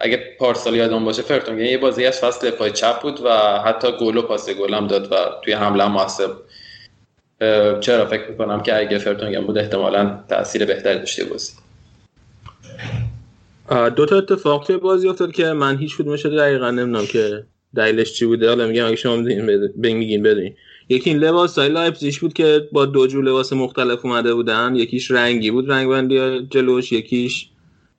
اگه 0.00 0.36
پارسال 0.38 0.74
یادم 0.74 1.04
باشه 1.04 1.22
فرتونگن 1.22 1.64
یه 1.64 1.78
بازی 1.78 2.06
از 2.06 2.20
فصل 2.20 2.50
پای 2.50 2.70
چپ 2.70 3.02
بود 3.02 3.20
و 3.24 3.30
حتی 3.64 3.88
گل 4.00 4.16
و 4.16 4.22
پاس 4.22 4.50
گل 4.50 4.74
هم 4.74 4.86
داد 4.86 5.12
و 5.12 5.16
توی 5.44 5.52
حمله 5.52 5.88
موثر 5.88 6.28
چرا 7.80 8.06
فکر 8.06 8.30
می‌کنم 8.30 8.62
که 8.62 8.78
اگه 8.78 8.98
فرتونگن 8.98 9.40
بود 9.40 9.58
احتمالا 9.58 10.24
تاثیر 10.28 10.64
بهتری 10.64 10.98
داشته 10.98 11.24
بازی. 11.24 11.52
دو 13.96 14.06
تا 14.06 14.16
اتفاق 14.16 14.66
توی 14.66 14.76
بازی 14.76 15.08
افتاد 15.08 15.32
که 15.32 15.44
من 15.44 15.78
هیچ 15.78 15.96
کدومش 15.96 16.26
دقیقا 16.26 16.70
نمی‌دونم 16.70 17.06
که 17.06 17.44
دلیلش 17.76 18.12
چی 18.12 18.26
بوده. 18.26 18.48
حالا 18.48 18.66
میگم 18.66 18.86
اگه 18.86 18.96
شما 18.96 19.16
میگین 19.16 20.22
بدونین 20.22 20.54
یکی 20.88 21.10
این 21.10 21.18
لباس 21.18 21.58
های 21.58 21.68
لایپزیش 21.68 22.18
بود 22.18 22.32
که 22.32 22.68
با 22.72 22.86
دو 22.86 23.06
جو 23.06 23.22
لباس 23.22 23.52
مختلف 23.52 24.04
اومده 24.04 24.34
بودن. 24.34 24.76
یکیش 24.76 25.10
رنگی 25.10 25.50
بود 25.50 25.70
رنگ 25.70 25.88
بندی 25.88 26.46
جلوش 26.50 26.92
یکیش 26.92 27.48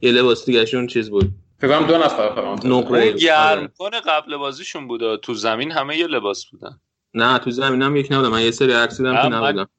یه 0.01 0.11
لباس 0.11 0.45
دیگهشون 0.45 0.87
چیز 0.87 1.09
بود. 1.09 1.31
فکر 1.59 1.79
دو 1.79 1.97
نفر 1.97 2.57
نقره 2.63 3.11
گرم 3.11 3.67
کنه 3.77 3.99
قبل 3.99 4.37
بازیشون 4.37 4.87
بود 4.87 5.15
تو 5.15 5.33
زمین 5.33 5.71
همه 5.71 5.97
یه 5.97 6.07
لباس 6.07 6.45
بودن. 6.45 6.79
نه 7.13 7.39
تو 7.39 7.51
زمین 7.51 7.81
هم 7.81 7.95
یک 7.95 8.11
نبودم. 8.11 8.29
من 8.29 8.41
یه 8.41 8.51
سری 8.51 8.71
عکس 8.71 8.97
دیدم 8.97 9.21
که 9.21 9.27
نبودم. 9.27 9.69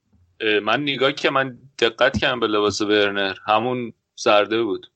من 0.62 0.82
نگاه 0.82 1.12
که 1.12 1.30
من 1.30 1.58
دقت 1.78 2.18
کردم 2.18 2.40
به 2.40 2.46
لباس 2.46 2.82
برنر 2.82 3.34
همون 3.46 3.92
زرده 4.16 4.62
بود. 4.62 4.86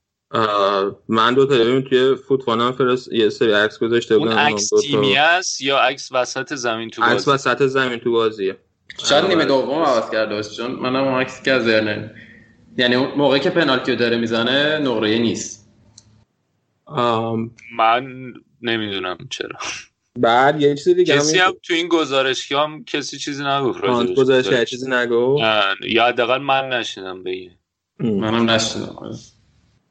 من 1.08 1.34
دو 1.34 1.46
تا 1.46 1.80
توی 1.80 2.16
فوتبال 2.28 2.72
فرست 2.72 3.12
یه 3.12 3.28
سری 3.28 3.52
عکس 3.52 3.78
گذاشته 3.78 4.18
بودم 4.18 4.30
اون 4.30 4.38
عکس 4.38 4.70
تیمی 4.82 5.16
است 5.16 5.60
یا 5.60 5.78
عکس 5.78 6.08
وسط 6.12 6.54
زمین 6.54 6.90
تو 6.90 7.02
بازی؟ 7.02 7.14
عکس 7.14 7.28
وسط 7.28 7.66
زمین 7.66 7.98
تو 7.98 8.12
بازیه 8.12 8.56
شاید 9.04 9.24
نیمه 9.24 9.44
دوم 9.44 9.82
عوض 9.82 10.10
کرده 10.10 10.34
باشه 10.34 10.50
چون 10.50 10.70
منم 10.70 11.04
اون 11.04 11.20
عکسی 11.20 11.42
که 11.42 11.52
از 11.52 11.66
یعنی 12.76 12.94
اون 12.94 13.08
موقعی 13.16 13.40
که 13.40 13.50
پنالتی 13.50 13.96
داره 13.96 14.16
می‌زنه 14.16 14.78
نقره 14.78 15.18
نیست. 15.18 15.68
آم... 16.84 17.50
من 17.76 18.32
نمی‌دونم 18.62 19.18
چرا. 19.30 19.56
بعد 20.18 20.60
یه 20.60 20.74
چیز 20.74 20.88
دیگه 20.88 21.16
کسی 21.16 21.38
هم 21.38 21.52
تو 21.62 21.74
این 21.74 21.88
گزارش 21.88 22.52
هم 22.52 22.84
کسی 22.84 23.18
چیزی 23.18 23.44
نگفت 23.44 23.80
گزارش 24.16 24.70
چیزی 24.70 24.90
نگفت؟ 24.90 25.42
یا 25.88 26.06
حداقل 26.06 26.38
من 26.38 26.68
نشیدم 26.68 27.22
بگه 27.22 27.50
منم 28.00 28.50
نشیدم. 28.50 28.96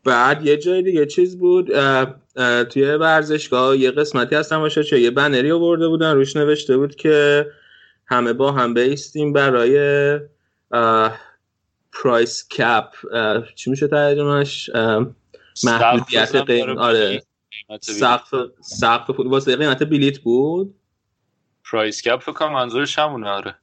بعد 0.03 0.45
یه 0.45 0.57
جای 0.57 0.81
دیگه 0.81 1.05
چیز 1.05 1.39
بود 1.39 1.71
اه 1.71 2.15
اه 2.35 2.63
توی 2.63 2.85
ورزشگاه 2.85 3.77
یه 3.77 3.91
قسمتی 3.91 4.35
هستن 4.35 4.59
باشه 4.59 4.83
چه 4.83 4.99
یه 4.99 5.11
بنری 5.11 5.51
آورده 5.51 5.87
بودن 5.87 6.15
روش 6.15 6.35
نوشته 6.35 6.77
بود 6.77 6.95
که 6.95 7.47
همه 8.05 8.33
با 8.33 8.51
هم 8.51 8.73
بیستیم 8.73 9.33
برای 9.33 10.19
پرایس 11.93 12.47
کپ 12.47 12.87
چی 13.55 13.69
میشه 13.69 13.87
ترجمهش؟ 13.87 14.69
محدودیت 15.63 16.35
قیم 16.35 16.77
آره. 16.77 17.23
سقف 17.81 18.33
سقف 18.61 19.15
بود 19.15 19.27
واسه 19.27 19.55
قیمت 19.55 19.83
بلیت 19.83 20.19
بود؟ 20.19 20.75
پرایس 21.71 22.01
کپ 22.01 22.19
فکر 22.19 22.31
کنم 22.31 22.53
منظورش 22.53 22.99
همونه 22.99 23.29
آره. 23.29 23.55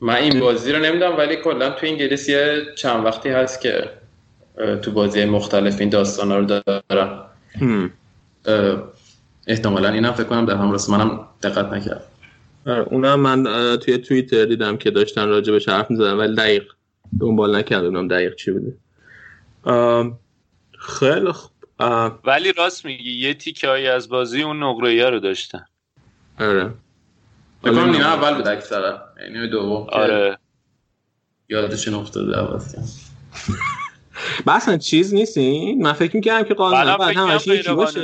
من 0.00 0.14
این 0.14 0.40
بازی 0.40 0.72
رو 0.72 0.78
نمی‌دونم 0.78 1.16
ولی 1.16 1.36
کلا 1.36 1.70
تو 1.70 1.86
انگلیس 1.86 2.28
یه 2.28 2.62
چند 2.76 3.04
وقتی 3.04 3.28
هست 3.28 3.60
که 3.60 3.90
تو 4.82 4.90
بازی 4.90 5.24
مختلف 5.24 5.80
این 5.80 5.88
داستان 5.88 6.32
رو 6.32 6.60
دارن. 6.88 7.20
احتمالا 9.46 9.88
اینم 9.88 10.12
فکر 10.12 10.24
کنم 10.24 10.46
در 10.46 10.54
همراست 10.54 10.90
منم 10.90 11.26
دقت 11.42 11.72
نکردم. 11.72 12.04
اونم 12.66 13.20
من 13.20 13.76
توی 13.76 13.98
توییتر 13.98 14.44
دیدم 14.44 14.76
که 14.76 14.90
داشتن 14.90 15.28
راجع 15.28 15.52
به 15.52 15.72
حرف 15.72 15.90
می‌زدن 15.90 16.12
ولی 16.12 16.34
دقیق 16.34 16.72
دنبال 17.20 17.56
نکردم 17.56 18.08
دقیق 18.08 18.34
چی 18.34 18.50
بوده. 18.50 18.76
خیلی 20.78 21.32
خوب. 21.32 21.50
ولی 22.24 22.52
راست 22.52 22.84
میگی 22.84 23.12
یه 23.12 23.34
تیکه 23.34 23.68
هایی 23.68 23.86
از 23.86 24.08
بازی 24.08 24.42
اون 24.42 24.62
نقره 24.62 25.10
رو 25.10 25.20
داشتن. 25.20 25.64
آره. 26.40 26.70
بکنم 27.64 27.90
نیمه 27.90 28.06
اول 28.06 28.34
بود 28.34 28.48
اکثرا. 28.48 29.02
نیمه 29.30 29.46
دوم 29.46 29.86
آره. 29.92 30.38
یادشون 31.48 31.94
افتاده 31.94 32.36
عوض 32.36 32.74
بس 34.46 34.78
چیز 34.78 35.14
نیستین 35.14 35.82
من 35.82 35.92
فکر 35.92 36.16
می‌کردم 36.16 36.48
که 36.48 36.54
قانون 36.54 36.96
بعد 36.96 37.16
همش 37.16 37.46
یکی 37.46 37.72
باشه. 37.72 38.00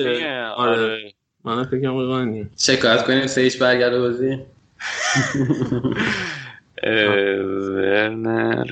آره, 0.57 0.83
آره. 0.83 1.13
من 1.45 1.65
فکر 1.65 1.81
کنم 1.81 1.93
قانونی 1.93 2.51
شکایت 2.59 3.05
کنیم 3.05 3.27
سه 3.27 3.41
هیچ 3.41 3.59
برگرده 3.59 4.01
بازی. 4.01 4.39
ورنر. 7.75 8.67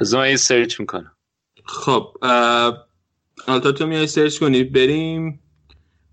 از 0.00 0.14
من 0.14 0.30
یه 0.30 0.36
search 0.36 0.80
می‌کنم. 0.80 1.12
خب 1.64 2.16
حالا 3.46 3.63
تا 3.63 3.72
تو 3.72 3.86
میای 3.86 4.06
search 4.06 4.38
کنی 4.38 4.64
بریم 4.64 5.40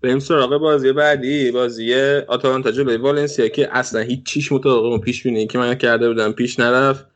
بریم 0.02 0.18
سراغ 0.18 0.58
بازی 0.58 0.92
بعدی 0.92 1.50
بازی 1.50 1.94
آتالانتا 2.28 2.70
جلوی 2.70 2.96
والنسیا 2.96 3.48
که 3.48 3.76
اصلا 3.76 4.00
هیچ 4.00 4.22
چیش 4.22 4.52
مطابق 4.52 4.84
اون 4.84 5.00
پیش 5.00 5.22
بینی 5.22 5.46
که 5.46 5.58
من 5.58 5.74
کرده 5.74 6.08
بودم 6.08 6.32
پیش 6.32 6.60
نرفت. 6.60 7.06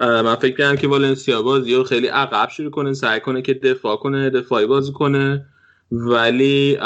من 0.00 0.34
فکر 0.34 0.56
کردم 0.56 0.76
که 0.76 0.88
والنسیا 0.88 1.42
بازی 1.42 1.74
رو 1.74 1.84
خیلی 1.84 2.06
عقب 2.06 2.48
شروع 2.48 2.70
کنه 2.70 2.92
سعی 2.92 3.20
کنه 3.20 3.42
که 3.42 3.54
دفاع 3.54 3.96
کنه 3.96 4.30
دفاعی 4.30 4.66
بازی 4.66 4.92
کنه. 4.92 5.46
ولی 5.92 6.78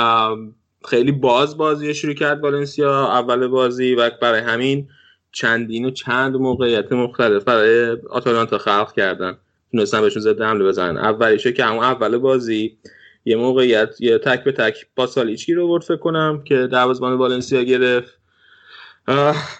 خیلی 0.85 1.13
باز 1.13 1.57
بازی 1.57 1.95
شروع 1.95 2.15
کرد 2.15 2.41
والنسیا 2.41 3.07
اول 3.07 3.47
بازی 3.47 3.95
و 3.95 4.11
برای 4.23 4.41
همین 4.41 4.89
چندین 5.33 5.85
و 5.85 5.91
چند 5.91 6.37
موقعیت 6.37 6.93
مختلف 6.93 7.45
برای 7.45 7.97
آتالانتا 8.11 8.59
خلق 8.59 8.93
کردن. 8.93 9.39
تونستن 9.73 10.01
بهشون 10.01 10.23
ضد 10.23 10.43
حمله 10.43 10.65
بزنن. 10.65 10.97
اولیشه 10.97 11.53
که 11.53 11.65
همون 11.65 11.85
اول 11.85 12.19
بازی 12.19 12.79
یه 13.25 13.37
موقعیت 13.37 14.01
یه 14.01 14.19
تک 14.19 14.45
به 14.45 14.53
تک 14.53 14.87
با 14.97 15.07
سالیچی 15.07 15.55
رو 15.55 15.69
برد 15.69 15.83
فکر 15.83 15.97
کنم 15.97 16.43
که 16.45 16.67
دروازه‌بان 16.67 17.15
والنسیا 17.15 17.63
گرفت. 17.63 18.20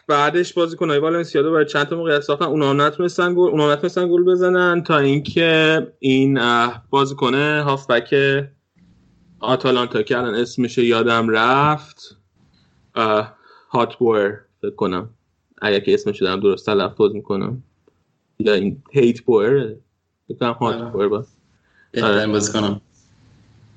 بعدش 0.09 0.53
بازیکن‌های 0.53 0.99
والنسیا 0.99 1.43
دوباره 1.43 1.65
چند 1.65 1.87
تا 1.87 1.97
موقعیت 1.97 2.21
ساختن. 2.21 2.45
اونا 2.45 2.73
نتونستن 2.73 3.35
گل 3.35 3.41
اونا 3.41 3.73
نتونستن 3.73 4.09
گل 4.09 4.25
بزنن 4.25 4.83
تا 4.83 4.99
اینکه 4.99 5.87
این 5.99 6.41
بازیکن 6.91 7.35
هافبک 7.35 8.15
آتالانتا 9.41 10.03
که 10.03 10.19
الان 10.19 10.35
اسمش 10.35 10.79
یادم 10.79 11.29
رفت. 11.29 12.17
هاتبور 13.71 14.41
فکر 14.63 14.75
کنم. 14.75 15.11
اگر 15.63 15.81
که 15.81 15.95
اسمش 15.95 16.23
دارم 16.23 16.41
درست 16.41 16.67
تلفظ 16.67 17.13
می‌کنم. 17.13 17.63
یا 18.39 18.55
این 18.55 18.83
هیت 18.91 19.21
بور 19.21 19.75
فکر 20.29 20.47
هاتبور 20.47 21.09
با 21.09 21.25
بازیکنم. 22.27 22.81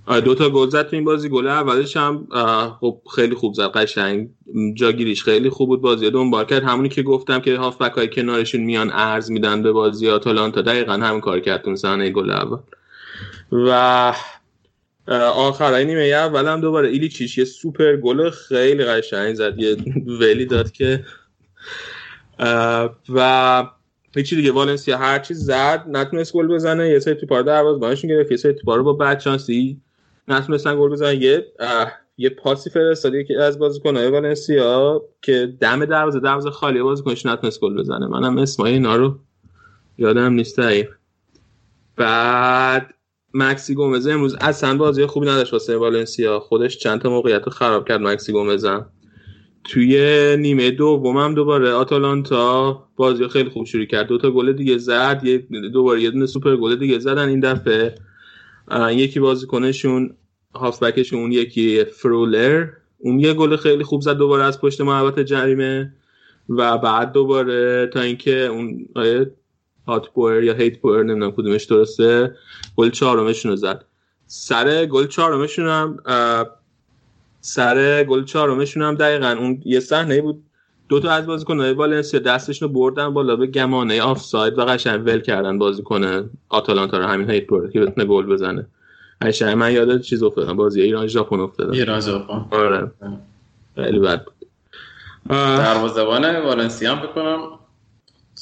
دو 0.07 0.35
تا 0.35 0.49
گل 0.49 0.69
زد 0.69 0.89
تو 0.89 0.95
این 0.95 1.05
بازی. 1.05 1.29
گل 1.29 1.47
اولش 1.47 1.97
هم 1.97 2.27
خب 2.79 3.01
خیلی 3.15 3.35
خوب 3.35 3.53
زد 3.53 3.71
قشنگ. 3.71 4.29
جاگیریش 4.73 5.23
خیلی 5.23 5.49
خوب 5.49 5.69
بود 5.69 5.81
بازی. 5.81 6.09
دنبال 6.09 6.45
کرد. 6.45 6.63
همونی 6.63 6.89
که 6.89 7.03
گفتم 7.03 7.39
که 7.39 7.57
هافبک 7.57 7.91
های 7.91 8.07
کنارشون 8.07 8.61
میان 8.61 8.91
ارز 8.93 9.31
میدن 9.31 9.63
به 9.63 9.71
بازی 9.71 10.09
آتالانتا 10.09 10.61
دقیقا 10.61 10.93
همین 10.93 11.21
کار 11.21 11.39
کرد 11.39 11.61
اون 11.65 11.75
صحنه 11.75 12.09
گل 12.09 12.31
اول. 12.31 12.57
و 13.51 14.13
آخرای 15.35 15.85
نیمه 15.85 16.01
اول 16.01 16.45
هم 16.45 16.61
دوباره 16.61 16.89
ایلیچیش 16.89 17.37
یه 17.37 17.45
سوپر 17.45 17.95
گل 17.95 18.29
خیلی 18.29 18.85
قشنگ 18.85 19.33
زد. 19.33 19.59
یه 19.59 19.77
ولی 20.19 20.45
داد 20.45 20.71
که 20.71 21.05
و 23.09 23.67
هیچی 24.15 24.35
دیگه. 24.35 24.51
والنسیا 24.51 24.97
هر 24.97 25.19
چیز 25.19 25.45
زد 25.45 25.85
نتونست 25.87 26.33
گل 26.33 26.47
بزنه. 26.47 26.89
یه 26.89 26.99
سری 26.99 27.15
توپار 27.15 27.43
دروازه‌بانشون 27.43 28.09
گرفت. 28.09 28.31
یه 28.31 28.37
سری 28.37 28.53
توپار 28.53 28.83
با 28.83 28.93
بد 28.93 29.19
شانسی 29.19 29.81
نتونستن 30.27 30.79
گل 30.79 30.89
بزنن. 30.89 31.21
یه 31.21 31.45
یه 32.17 32.29
پاسی 32.29 32.69
فرستادی 32.69 33.23
که 33.23 33.41
از 33.41 33.59
بازیکن‌های 33.59 34.07
والنسیا 34.07 35.01
که 35.21 35.53
دم 35.59 35.85
دروازه 35.85 36.19
دروازه 36.19 36.49
خالی 36.49 36.81
بازیکنش 36.81 37.25
نتونست 37.25 37.59
گل 37.59 37.77
بزنه. 37.77 38.07
منم 38.07 38.37
اسمای 38.37 38.73
اینا 38.73 38.95
رو 38.95 39.19
یادم 39.97 40.33
نیست 40.33 40.59
بعد 41.95 42.93
مکسی 43.33 43.75
گومز 43.75 44.07
امروز 44.07 44.35
اصلا 44.41 44.77
بازی 44.77 45.05
خوبی 45.05 45.27
نداشت 45.27 45.53
واسه 45.53 45.77
والنسیا. 45.77 46.39
خودش 46.39 46.77
چند 46.77 47.01
تا 47.01 47.09
موقعیت 47.09 47.49
خراب 47.49 47.87
کرد 47.87 48.01
مکسی 48.01 48.31
گومز. 48.31 48.65
توی 49.63 50.37
نیمه 50.39 50.71
دوم 50.71 51.17
هم 51.17 51.35
دوباره 51.35 51.71
آتالانتا 51.71 52.83
بازی 52.95 53.27
خیلی 53.27 53.49
خوب 53.49 53.65
شروع 53.65 53.85
کرد. 53.85 54.07
دو 54.07 54.17
تا 54.17 54.31
گل 54.31 54.53
دیگه 54.53 54.77
زد 54.77 55.21
یه 55.23 55.37
دوباره 55.73 56.01
یه 56.01 56.11
دونه 56.11 56.25
سوپر 56.25 56.55
گل 56.55 56.75
دیگه 56.75 56.99
زدن 56.99 57.29
این 57.29 57.39
دفعه. 57.39 57.95
یکی 58.91 59.19
بازیکنشون 59.19 60.15
هافبکشون 60.55 61.31
یکی 61.31 61.83
فرولر. 61.83 62.67
اون 62.97 63.19
یه 63.19 63.33
گل 63.33 63.55
خیلی 63.55 63.83
خوب 63.83 64.01
زد 64.01 64.17
دوباره 64.17 64.43
از 64.43 64.61
پشت 64.61 64.81
محوطه 64.81 65.23
جریمه 65.23 65.93
و 66.49 66.77
بعد 66.77 67.11
دوباره 67.11 67.87
تا 67.87 68.01
اینکه 68.01 68.45
اون 68.45 68.87
هات 69.87 70.09
بوئر 70.09 70.43
یا 70.43 70.53
هیت 70.53 70.79
بوئر 70.79 71.03
نمی‌دونم 71.03 71.31
کدومش 71.31 71.63
درسته 71.63 72.35
گل 72.75 72.89
چهارمشون 72.89 73.51
رو 73.51 73.55
زد. 73.55 73.85
سر 74.27 74.85
گل 74.85 75.07
چهارمشون 75.07 75.67
هم 75.67 75.99
سر 77.41 78.03
گل 78.03 78.23
چهارمشون 78.23 78.83
هم 78.83 78.95
دقیقا 78.95 79.35
اون 79.39 79.61
یه 79.65 79.79
صحنه 79.79 80.21
بود 80.21 80.43
دو 80.89 80.99
تا 80.99 81.11
از 81.11 81.25
بازیکن‌های 81.25 81.73
والنسیا 81.73 82.19
دستشون 82.19 82.67
رو 82.67 82.73
بردن 82.73 83.13
بالا 83.13 83.35
به 83.35 83.47
گمانه 83.47 84.01
آفساید 84.01 84.59
و 84.59 84.65
قشنگ 84.65 85.07
ول 85.07 85.21
کردن 85.21 85.57
بازیکن 85.57 86.29
آتالانتا 86.49 86.97
رو 86.97 87.05
همین 87.05 87.29
هیت 87.29 87.47
که 87.73 87.79
بتونه 87.79 88.05
گل 88.05 88.25
بزنه. 88.25 88.65
قشنگ 89.21 89.57
من 89.57 89.73
یاد 89.73 90.01
چیز 90.01 90.23
افتادم 90.23 90.55
بازی 90.55 90.81
ایران 90.81 91.07
ژاپن 91.07 91.39
افتادم. 91.39 91.71
ایران 91.71 92.01
ژاپن. 92.01 92.45
آره. 92.51 92.91
خیلی 93.75 93.99
بد 93.99 94.25
بود. 94.25 94.33
دروازه‌بان 95.29 96.39
والنسیا 96.39 96.95
هم 96.95 97.01
بکنم 97.01 97.39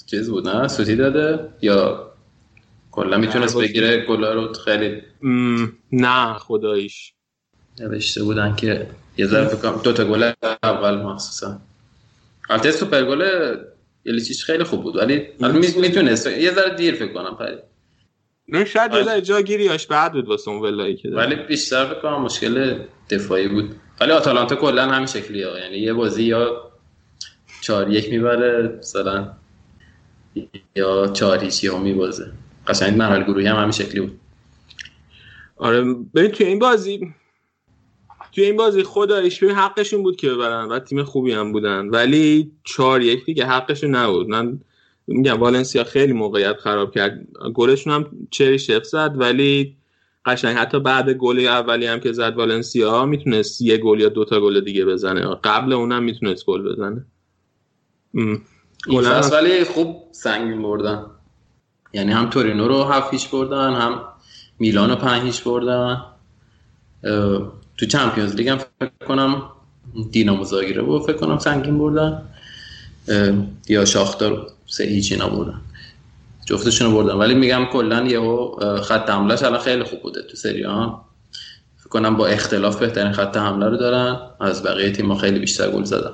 چیز 0.10 0.30
بود 0.30 0.48
نه؟ 0.48 0.68
سوتی 0.68 0.96
داده؟ 0.96 1.50
یا 1.62 2.12
کلا 2.92 3.18
می‌تونست 3.18 3.58
بگیره 3.58 4.06
گلا 4.06 4.34
رو؟ 4.34 4.54
خیلی. 4.54 5.02
نه 5.92 6.34
خداییش. 6.34 7.14
نوشته 7.80 8.24
بودن 8.24 8.56
که 8.56 8.88
یه 9.18 9.28
ذره 9.28 9.52
دو 9.84 9.94
تا 9.94 10.06
گل 10.06 10.32
اول 10.64 10.98
مخصوصا. 10.98 11.58
البته 12.52 12.72
سوپر 12.72 13.04
گل 13.04 13.56
یلیچیچ 14.06 14.44
خیلی 14.44 14.64
خوب 14.64 14.84
بود 14.84 14.96
ولی 14.96 15.28
می‌تونست. 15.78 16.28
یه 16.28 16.52
ذره 16.52 16.76
دیر 16.76 16.96
فکر 16.96 17.14
کنم 17.14 17.38
پری 17.40 17.56
نه 18.48 18.66
شاید 18.66 18.94
یه 18.94 19.04
ذره 19.04 19.22
جاگیریاش 19.22 19.88
بعد 19.88 20.14
بود 20.14 20.28
واسه 20.28 20.52
اون 20.52 20.62
ولایی 20.62 20.96
که 20.96 21.10
ولی 21.10 21.36
بیشتر 21.36 21.86
فکر 21.86 22.00
کنم 22.00 22.22
مشکل 22.22 22.80
دفاعی 23.10 23.48
بود. 23.48 23.76
ولی 24.02 24.12
آتالانتا 24.12 24.56
کلا 24.56 24.86
همین 24.86 25.08
شکلیه 25.08 25.48
یعنی 25.64 25.78
یه 25.78 25.94
بازی 25.94 26.24
یا 26.24 26.72
4 27.62 27.92
یک 27.92 28.10
می‌بره 28.10 28.78
مثلا 28.80 29.34
یا 30.76 31.08
4 31.08 31.44
هیچ 31.44 31.64
یا 31.64 31.78
میبازه. 31.78 32.32
قشنگ 32.68 32.98
مرحله 32.98 33.24
گروهی 33.24 33.48
هم 33.48 33.56
همین 33.56 33.72
شکلی 33.72 34.02
بود. 34.02 34.20
آره 35.58 35.84
ببین 36.16 36.32
توی 36.32 36.46
این 36.46 36.60
بازی 36.60 37.14
توی 38.32 38.44
این 38.44 38.58
بازی 38.58 38.84
خدایش 38.84 39.44
ببین 39.44 39.56
حقشون 39.56 40.04
بود 40.04 40.16
که 40.16 40.30
ببرن 40.30 40.70
و 40.70 40.80
تیم 40.80 41.04
خوبی 41.04 41.32
هم 41.32 41.52
بودن. 41.52 41.90
ولی 41.90 42.52
4 42.64 43.02
یک 43.02 43.26
دیگه 43.26 43.46
حقشون 43.46 43.96
نبود. 43.96 44.28
من 44.28 44.60
میگم 45.08 45.40
والنسیا 45.40 45.84
خیلی 45.84 46.14
موقعیت 46.14 46.58
خراب 46.58 46.92
کرد. 46.92 47.28
گلشون 47.54 47.94
هم 47.94 48.28
چری 48.32 48.60
شف 48.60 48.84
زد 48.84 49.14
ولی 49.16 49.76
قشنگ 50.26 50.58
حتی 50.58 50.80
بعد 50.80 51.10
گل 51.10 51.48
اولی 51.48 51.86
هم 51.86 52.00
که 52.00 52.12
زد 52.12 52.38
والنسیا 52.38 53.06
می‌تونست 53.06 53.62
یه 53.62 53.78
گل 53.78 54.00
یا 54.00 54.10
دوتا 54.10 54.42
گل 54.42 54.60
دیگه 54.60 54.86
بزنه. 54.86 55.36
قبل 55.44 55.74
اونم 55.74 56.04
می‌تونست 56.04 56.46
گل 56.46 56.62
بزنه. 56.62 57.06
این 58.14 58.42
ولی 59.32 59.64
خوب 59.64 60.04
سنگین 60.12 60.62
بردن 60.62 61.06
یعنی 61.94 62.12
هم 62.12 62.30
تورینو 62.30 62.68
رو 62.68 62.84
هفت 62.84 63.12
هیچ 63.12 63.30
بردن 63.30 63.74
هم 63.74 64.04
میلان 64.60 64.90
رو 64.90 64.96
پنج 64.96 65.24
هیچ 65.24 65.44
بردن. 65.44 66.06
تو 67.82 67.88
چمپیونز 67.88 68.36
لیگ 68.36 68.50
هم 68.50 68.58
فکر 68.58 68.92
کنم 69.08 69.44
دینامو 70.12 70.44
زاگیره 70.44 70.82
بود. 70.82 71.02
فکر 71.02 71.18
کنم 71.18 71.38
سنگین 71.38 71.78
بردن. 71.78 72.22
یا 73.70 73.86
شاختار 73.86 74.48
سه 74.66 74.84
هیچی 74.84 75.16
نبردن 75.16 75.62
جفتشون 76.46 76.92
رو 76.92 76.98
بردن. 76.98 77.14
ولی 77.14 77.34
میگم 77.34 77.66
کلا 77.66 78.04
یهو 78.04 78.56
خط 78.82 79.10
حملهش 79.10 79.44
الان 79.44 79.60
خیلی 79.60 79.84
خوب 79.84 80.02
بوده 80.02 80.22
تو 80.22 80.38
سری 80.38 80.64
ها 80.64 81.06
فکر 81.78 81.90
کنم 81.90 82.18
با 82.18 82.28
اختلاف 82.28 82.80
بهترین 82.80 83.12
خط 83.12 83.38
حمله 83.38 83.70
رو 83.70 83.78
دارن. 83.78 84.20
از 84.40 84.64
بقیه 84.64 84.92
تیم 84.92 85.16
خیلی 85.16 85.40
بیشتر 85.40 85.72
گل 85.72 85.84
زدن. 85.84 86.14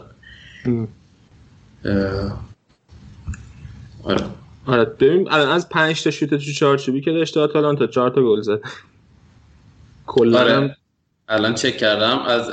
آره. 4.04 4.26
آره 4.66 4.86
ببین 4.86 5.32
الان 5.32 5.50
از 5.50 5.70
5 5.70 6.04
تا 6.04 6.12
شوت 6.12 6.30
تو 6.30 6.38
چارچوبی 6.38 7.02
که 7.02 7.12
داشته 7.12 7.40
آتالانتا 7.40 7.88
4 7.88 8.10
تا 8.10 8.22
گل 8.22 8.42
زد. 8.42 8.60
کلا 10.06 10.40
آره. 10.40 10.78
الان 11.30 11.54
چک 11.54 11.78
کردم. 11.78 12.20
از 12.20 12.50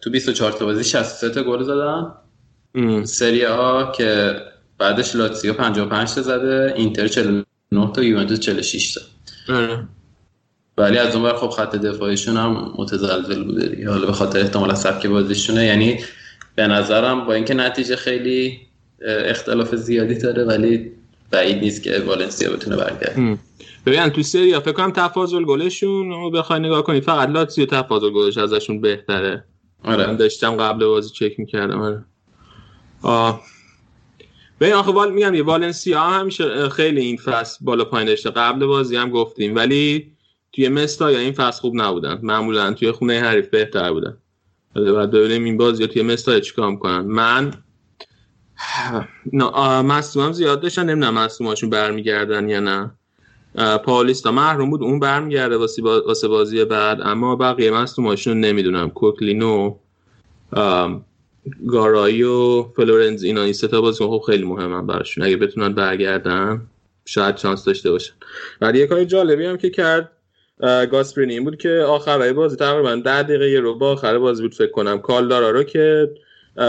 تو 0.00 0.10
24 0.10 0.52
تا 0.52 0.64
بازی 0.64 0.84
63 0.84 1.30
تا 1.30 1.42
گل 1.42 1.62
زدن. 1.62 2.12
سری 3.04 3.44
ها 3.44 3.92
که 3.96 4.36
بعدش 4.78 5.16
لاتزیو 5.16 5.52
55 5.52 6.14
تا 6.14 6.22
زده 6.22 6.72
اینتر 6.76 7.08
49 7.08 7.44
تا 7.94 8.02
یوونتوس 8.02 8.40
46 8.40 8.94
تا. 8.94 9.00
آره. 9.54 9.84
ولی 10.78 10.98
از 10.98 11.16
اون 11.16 11.32
خب 11.32 11.48
خط 11.48 11.76
دفاعیشون 11.76 12.36
هم 12.36 12.74
متزلزل 12.78 13.44
بوده 13.44 13.66
دیگه. 13.66 13.90
حالا 13.90 14.06
به 14.06 14.12
خاطر 14.12 14.40
احتمالا 14.40 14.74
سبک 14.74 15.06
بازیشونه. 15.06 15.64
یعنی 15.64 16.00
به 16.54 16.66
نظرم 16.66 17.24
با 17.24 17.34
اینکه 17.34 17.54
نتیجه 17.54 17.96
خیلی 17.96 18.60
اختلاف 19.02 19.74
زیادی 19.74 20.14
داره 20.14 20.44
ولی 20.44 20.92
بعید 21.30 21.58
نیست 21.62 21.82
که 21.82 21.98
والنسیا 22.06 22.52
بتونه 22.52 22.76
برگرده. 22.76 23.38
ببین 23.86 24.08
تو 24.08 24.22
سری 24.22 24.60
فکر 24.60 24.72
کنم 24.72 24.90
تفاضل 24.90 25.44
گلشون 25.44 26.10
رو 26.10 26.30
بخوای 26.30 26.60
نگاه 26.60 26.82
کنید 26.82 27.02
فقط 27.02 27.28
لاتزیو 27.28 27.66
تفاضل 27.66 28.10
گلش 28.10 28.38
ازشون 28.38 28.80
بهتره. 28.80 29.44
آره. 29.84 30.06
من 30.06 30.16
داشتم 30.16 30.56
قبل 30.56 30.86
بازی 30.86 31.10
چک 31.10 31.40
می‌کردم 31.40 31.80
آره. 31.80 32.04
آه. 33.02 33.42
ببین 34.60 34.74
آخه 34.74 34.92
وال 34.92 35.12
میگم 35.12 35.34
یه 35.34 35.42
والنسیا 35.42 36.00
هم 36.00 36.20
همیشه 36.20 36.68
خیلی 36.68 37.00
این 37.00 37.16
فصل 37.16 37.64
بالا 37.64 37.84
پایین 37.84 38.08
داشته. 38.08 38.30
قبل 38.30 38.66
بازی 38.66 38.96
هم 38.96 39.10
گفتیم 39.10 39.54
ولی 39.54 40.12
توی 40.52 40.68
مستا 40.68 41.12
یا 41.12 41.18
این 41.18 41.32
فصل 41.32 41.60
خوب 41.60 41.72
نبودن. 41.76 42.20
معمولا 42.22 42.72
توی 42.72 42.92
خونه 42.92 43.20
حریف 43.20 43.48
بهتر 43.48 43.92
بودن. 43.92 44.18
بعد 44.74 45.10
ببینیم 45.10 45.44
این 45.44 45.56
بازی 45.56 45.86
توی 45.86 46.02
مستا 46.02 46.40
چیکار 46.40 46.70
می‌کنن. 46.70 47.00
من 47.00 47.52
مصوم 49.82 50.32
زیاد 50.32 50.60
داشتن. 50.60 50.90
نمی‌دونم 50.90 51.14
مصوماشون 51.14 51.70
برمیگردن 51.70 52.48
یا 52.48 52.60
نه. 52.60 52.97
پالیستا. 53.84 54.32
محروم 54.32 54.70
بود 54.70 54.82
اون 54.82 55.00
برمیگرده 55.00 55.56
واسه 56.06 56.28
بازی 56.28 56.64
بعد. 56.64 56.98
اما 57.02 57.36
بقیه 57.36 57.70
مصوماشون 57.70 58.32
رو 58.32 58.38
نمی‌دونم. 58.38 58.90
کوکلینو 58.90 59.74
گارایی 61.68 62.22
و 62.22 62.62
فلورنز 62.62 63.22
اینا 63.22 63.42
این 63.42 63.52
ستا 63.52 63.80
بازی 63.80 64.04
خب 64.04 64.22
خیلی 64.26 64.44
مهمن 64.44 64.86
براشون. 64.86 65.24
اگه 65.24 65.36
بتونن 65.36 65.74
برگردن 65.74 66.60
شاید 67.04 67.34
چانس 67.34 67.64
داشته 67.64 67.90
باشن. 67.90 68.12
ولی 68.60 68.78
یه 68.78 68.86
کاری 68.86 69.06
جالبی 69.06 69.44
هم 69.44 69.56
که 69.56 69.70
کرد 69.70 70.12
گاسپرینی 70.90 71.32
این 71.32 71.44
بود 71.44 71.56
که 71.56 71.70
آخرای 71.70 72.32
بازی 72.32 72.56
تقریبا 72.56 72.94
ده 72.94 73.22
دقیقه 73.22 73.50
یه 73.50 73.60
رو 73.60 73.78
با 73.78 73.90
آخر 73.90 74.18
بازی 74.18 74.42
بود 74.42 74.54
فکر 74.54 74.70
کنم. 74.70 74.98
کالدارا 74.98 75.50
رو 75.50 75.62
که 75.62 76.10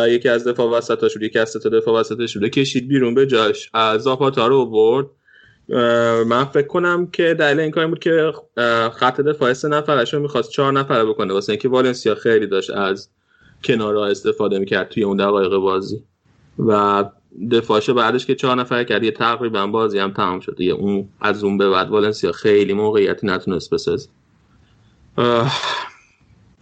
یکی 0.08 0.30
از 0.30 0.48
دفاع 0.48 0.78
وسطاش 0.78 1.14
بود 1.14 1.24
یکی 1.24 1.40
از 1.40 1.50
ستا 1.50 1.70
دفاع 1.70 2.00
وسطش 2.00 2.38
بود 2.38 2.50
کشید 2.50 2.88
بیرون 2.88 3.16
به 3.16 3.28
جاش. 3.28 3.72
زاپاتا 3.98 4.48
رو 4.48 4.66
برد. 4.66 5.06
من 6.28 6.46
فکر 6.46 6.68
کنم 6.68 7.08
که 7.08 7.34
دلیل 7.34 7.60
این 7.60 7.72
کار 7.72 7.88
بود 7.88 8.00
که 8.00 8.34
خط 8.94 9.22
دفاع 9.22 9.54
سه 9.54 9.68
نفرش 9.68 10.14
رو 10.14 10.20
می‌خواست 10.20 10.52
چهار 10.52 10.74
نفره 10.74 11.06
بکنه. 11.06 11.34
واسه 11.34 11.52
اینکه 11.52 11.70
والنسیا 11.70 12.16
خیلی 12.16 12.48
داشت 12.48 12.70
از 12.70 13.10
کنارها 13.64 14.08
استفاده 14.08 14.60
می‌کرد 14.60 14.90
توی 14.90 15.04
اون 15.04 15.18
دقایق 15.18 15.56
بازی. 15.56 16.04
و 16.60 17.06
دفاعش 17.52 17.90
بعدش 17.90 18.26
که 18.26 18.36
چهار 18.36 18.56
نفر 18.56 18.84
کرد 18.84 19.04
یه 19.04 19.12
تقریبا 19.12 19.68
بازی 19.68 20.00
هم 20.00 20.14
تمام 20.14 20.40
شد. 20.40 20.62
یه 20.62 20.74
اون 20.74 21.10
از 21.22 21.44
اون 21.44 21.58
به 21.58 21.70
بعد 21.70 21.90
والنسیا 21.90 22.32
خیلی 22.32 22.74
موقعیتی 22.74 23.28
نتونست 23.28 23.74
بسازه. 23.74 24.10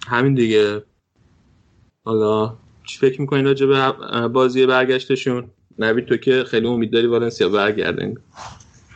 همین 0.08 0.34
دیگه. 0.34 0.84
حالا 2.06 2.54
چی 2.88 3.00
فکر 3.00 3.22
می‌کنین 3.22 3.46
راجع 3.46 3.66
به 3.66 3.92
بازی 4.28 4.66
برگشتشون؟ 4.66 5.50
نوید 5.80 6.06
تو 6.06 6.18
که 6.18 6.44
خیلی 6.44 6.68
امید 6.68 6.92
داری 6.92 7.08
والنسیا 7.08 7.50
برگرده؟ 7.50 8.16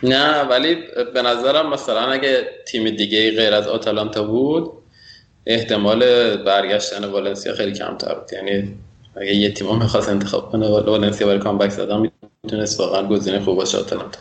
نه 0.03 0.41
ولی 0.41 0.75
به 1.13 1.21
نظرم 1.21 1.69
مثلا 1.73 2.01
اگه 2.01 2.47
تیم 2.67 2.89
دیگه 2.89 3.31
غیر 3.31 3.53
از 3.53 3.67
آتالانتا 3.67 4.23
بود 4.23 4.71
احتمال 5.45 6.35
برگشتن 6.37 7.05
والنسیا 7.05 7.53
خیلی 7.53 7.71
کمتر 7.71 8.13
بود. 8.13 8.33
یعنی 8.33 8.73
اگه 9.15 9.35
یه 9.35 9.53
تیم 9.53 9.75
می‌خواست 9.75 10.09
انتخاب 10.09 10.51
کنه 10.51 10.67
والنسیا 10.67 11.27
برای 11.27 11.39
کامبک 11.39 11.69
زدن 11.69 12.11
می‌تونست 12.43 12.79
واقعا 12.79 13.07
گزینه 13.07 13.39
خوب 13.39 13.57
باشه 13.57 13.77
آتالانتا. 13.77 14.19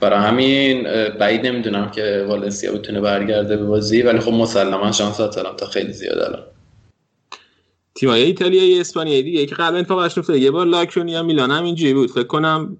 برای 0.00 0.18
همین 0.18 0.82
بعید 1.18 1.46
نمی‌دونم 1.46 1.90
که 1.90 2.26
والنسیا 2.28 2.72
بتونه 2.72 3.00
برگرده 3.00 3.56
به 3.56 3.64
بازی 3.64 4.02
ولی 4.02 4.18
خب 4.18 4.32
مسلما 4.32 4.92
شانس 4.92 5.20
آتالانتا 5.20 5.66
خیلی 5.66 5.92
زیاد 5.92 6.18
الان. 6.18 6.42
تیمای 7.94 8.22
ایتالیایی 8.22 8.80
اسپانیایی 8.80 9.22
دیگه 9.22 9.46
که 9.46 9.54
قبلا 9.54 9.78
اتفاقش 9.78 10.18
افتاده 10.18 10.38
یه 10.38 10.50
بار 10.50 10.66
لاکرونیا 10.66 11.22
میلان 11.22 11.50
هم 11.50 11.64
اینجوری 11.64 11.94
بود. 11.94 12.10
فکر 12.10 12.26
کنم 12.26 12.76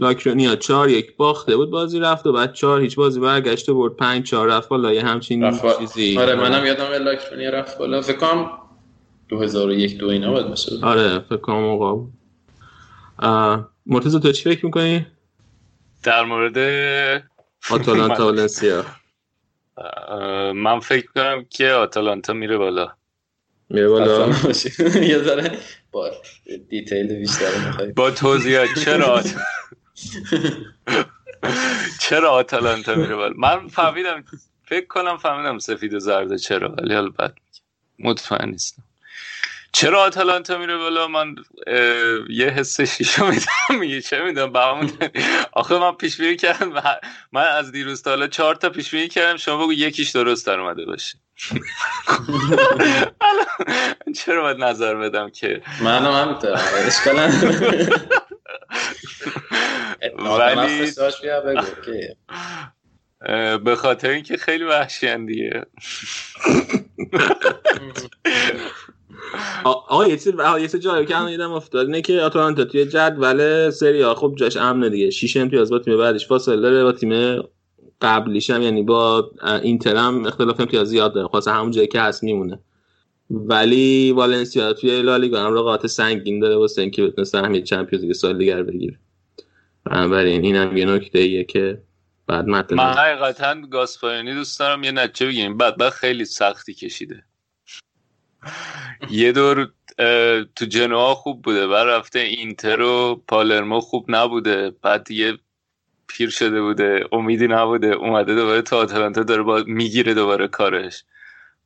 لاکرونیا 0.00 0.56
چهار 0.56 0.90
یک 0.90 1.16
باخته 1.16 1.56
بود 1.56 1.70
بازی 1.70 2.00
رفت 2.00 2.26
و 2.26 2.32
بعد 2.32 2.52
چهار 2.52 2.80
هیچ 2.80 2.96
بازی 2.96 3.20
برگشته 3.20 3.72
برد 3.72 3.96
پنج 3.96 4.26
چهار 4.26 4.48
رفت 4.48 4.68
بالا 4.68 4.92
یه 4.92 5.02
همچین 5.04 5.58
چیزی. 5.78 6.18
آره 6.18 6.34
منم 6.34 6.66
یادم 6.66 6.92
لاکرونیا 6.92 7.50
رفت 7.50 7.78
بالا. 7.78 8.00
فکر 8.02 8.16
کنم 8.16 8.50
2001 9.28 9.98
دو 9.98 10.08
اینا 10.08 10.32
بود 10.32 10.48
باشه. 10.48 10.72
آره 10.82 11.18
فکر 11.18 11.36
کنم 11.36 11.60
موقع 11.60 12.02
مرتضی 13.86 14.20
تو 14.20 14.32
چی 14.32 14.44
فکر 14.54 14.66
می‌کنی؟ 14.66 15.06
در 16.02 16.24
مورد 16.24 16.58
آتالانتا 17.70 18.24
والنسیا 18.24 18.84
من 20.64 20.80
فکر 20.80 21.06
کنم 21.14 21.44
که 21.50 21.70
آتالانتا 21.70 22.32
میره 22.32 22.56
بالا. 22.58 22.88
میره 23.70 23.88
بالا؟ 23.88 24.26
یه 25.10 25.18
ذره 25.18 25.58
با 25.92 26.10
دیتیل 26.68 27.14
بیشتر 27.14 27.66
می‌خوای. 27.66 27.92
با 27.92 28.10
توضیحات. 28.10 28.68
چرا؟ 28.84 29.22
چرا 32.02 32.30
آتالانتا 32.30 32.94
میره 32.94 33.16
بالا؟ 33.16 33.34
من 33.36 33.68
فهمیدم 33.68 34.24
فکر 34.64 34.86
کنم 34.86 35.16
فهمیدم 35.16 35.58
سفید 35.58 35.94
و 35.94 35.98
زرد 35.98 36.36
چرا 36.36 36.74
ولی 36.78 36.94
حالا 36.94 37.08
بعد 37.08 37.34
مطمئن 37.98 38.48
نیستم. 38.48 38.82
چرا 39.72 40.02
آتالانتا 40.02 40.58
میره 40.58 40.76
بالا؟ 40.76 41.08
من 41.08 41.36
یه 42.30 42.46
حس 42.46 42.80
شیشو 42.80 43.26
میدم. 43.26 43.44
میگه 43.80 44.00
چه 44.00 44.22
میدم 44.22 44.52
با 44.52 44.86
آخه 45.52 45.78
من 45.78 45.92
پیش 45.92 46.20
بینی 46.20 46.36
کردم. 46.36 46.82
من 47.32 47.46
از 47.46 47.72
دیروز 47.72 48.02
تا 48.02 48.10
حالا 48.10 48.26
چهار 48.26 48.54
تا 48.54 48.70
پیش 48.70 48.90
بینی 48.90 49.08
کردم. 49.08 49.36
شما 49.36 49.62
بگو 49.62 49.72
یکیش 49.72 50.10
درست 50.10 50.46
در 50.46 50.60
اومده 50.60 50.84
باشه. 50.84 51.18
چرا 54.16 54.42
باید 54.42 54.64
نظر 54.64 54.94
بدم 54.94 55.30
که؟ 55.30 55.62
منم 55.80 56.12
همینطورم. 56.12 56.60
اشکال 56.86 57.30
ولی 60.18 60.90
به 63.64 63.76
خاطر 63.76 64.10
اینکه 64.10 64.36
خیلی 64.36 64.64
وحشی 64.64 65.26
دیگه. 65.26 65.66
آقا 69.64 70.06
یه 70.06 70.16
چیز 70.16 70.32
یه 70.60 70.68
چیز 70.68 70.76
جالب 70.76 71.08
که 71.08 71.16
الان 71.16 71.30
یادم 71.30 71.52
افتاد 71.52 71.86
اینه 71.86 72.02
که 72.02 72.20
آتالانتا 72.20 72.64
توی 72.64 72.84
جدول 72.84 73.70
سری 73.70 74.02
ها 74.02 74.14
خب 74.14 74.34
جاش 74.36 74.56
امنه 74.56 74.88
دیگه. 74.88 75.10
6 75.10 75.36
امتیاز 75.36 75.70
با 75.70 75.78
تیم 75.78 75.98
بعدش 75.98 76.28
فاصله 76.28 76.60
داره 76.60 76.84
با 76.84 76.92
تیم 76.92 77.42
قبلیش 78.00 78.50
هم 78.50 78.62
یعنی 78.62 78.82
با 78.82 79.30
اینتر 79.62 79.96
هم 79.96 80.26
اختلاف 80.26 80.60
امتیاز 80.60 80.88
زیاد 80.88 81.14
داره. 81.14 81.28
خاصه 81.28 81.50
همون 81.50 81.70
جایی 81.70 81.88
که 81.88 82.00
هست 82.00 82.22
میمونه. 82.22 82.58
ولی 83.30 84.12
والنسیا 84.12 84.72
توی 84.72 85.02
لالیگا 85.02 85.40
هم 85.40 85.54
رقابت 85.54 85.86
سنگین 85.86 86.40
داره 86.40 86.56
واسه 86.56 86.82
اینکه 86.82 87.06
بتونه 87.06 87.24
سهمیه 87.24 87.62
چمپیونز 87.62 88.04
لیگ 88.04 88.12
سال 88.12 88.38
دیگر 88.38 88.62
بگیره. 88.62 88.98
بنابراین 89.90 90.44
این 90.44 90.56
هم 90.56 90.76
یه 90.76 90.84
نکته 90.84 91.18
ایه 91.18 91.44
که 91.44 91.82
بعد 92.26 92.46
متن 92.46 92.74
من 92.74 92.92
حقیقتا 92.92 93.60
گاسپارینی 93.60 94.34
دوست 94.34 94.60
دارم 94.60 94.84
یه 94.84 94.90
نتیجه 94.90 95.26
بگیم 95.26 95.56
بعد 95.56 95.88
خیلی 95.88 96.24
سختی 96.24 96.74
کشیده. 96.74 97.24
یه 99.10 99.32
دور 99.32 99.72
تو 100.56 100.64
جنوا 100.68 101.14
خوب 101.14 101.42
بوده 101.42 101.66
بعد 101.66 101.86
رفته 101.88 102.18
اینتر 102.18 102.80
و 102.80 103.22
پالرمو 103.28 103.80
خوب 103.80 104.04
نبوده. 104.08 104.70
بعد 104.70 105.04
دیگه 105.04 105.38
پیر 106.08 106.30
شده 106.30 106.62
بوده 106.62 107.08
امیدی 107.12 107.48
نبوده. 107.48 107.86
اومده 107.86 108.34
دوباره 108.34 108.62
تا 108.62 108.78
آتلانتا 108.78 109.22
داره 109.22 109.42
با 109.42 109.64
می‌گیره 109.66 110.14
دوباره 110.14 110.48
کارش. 110.48 111.04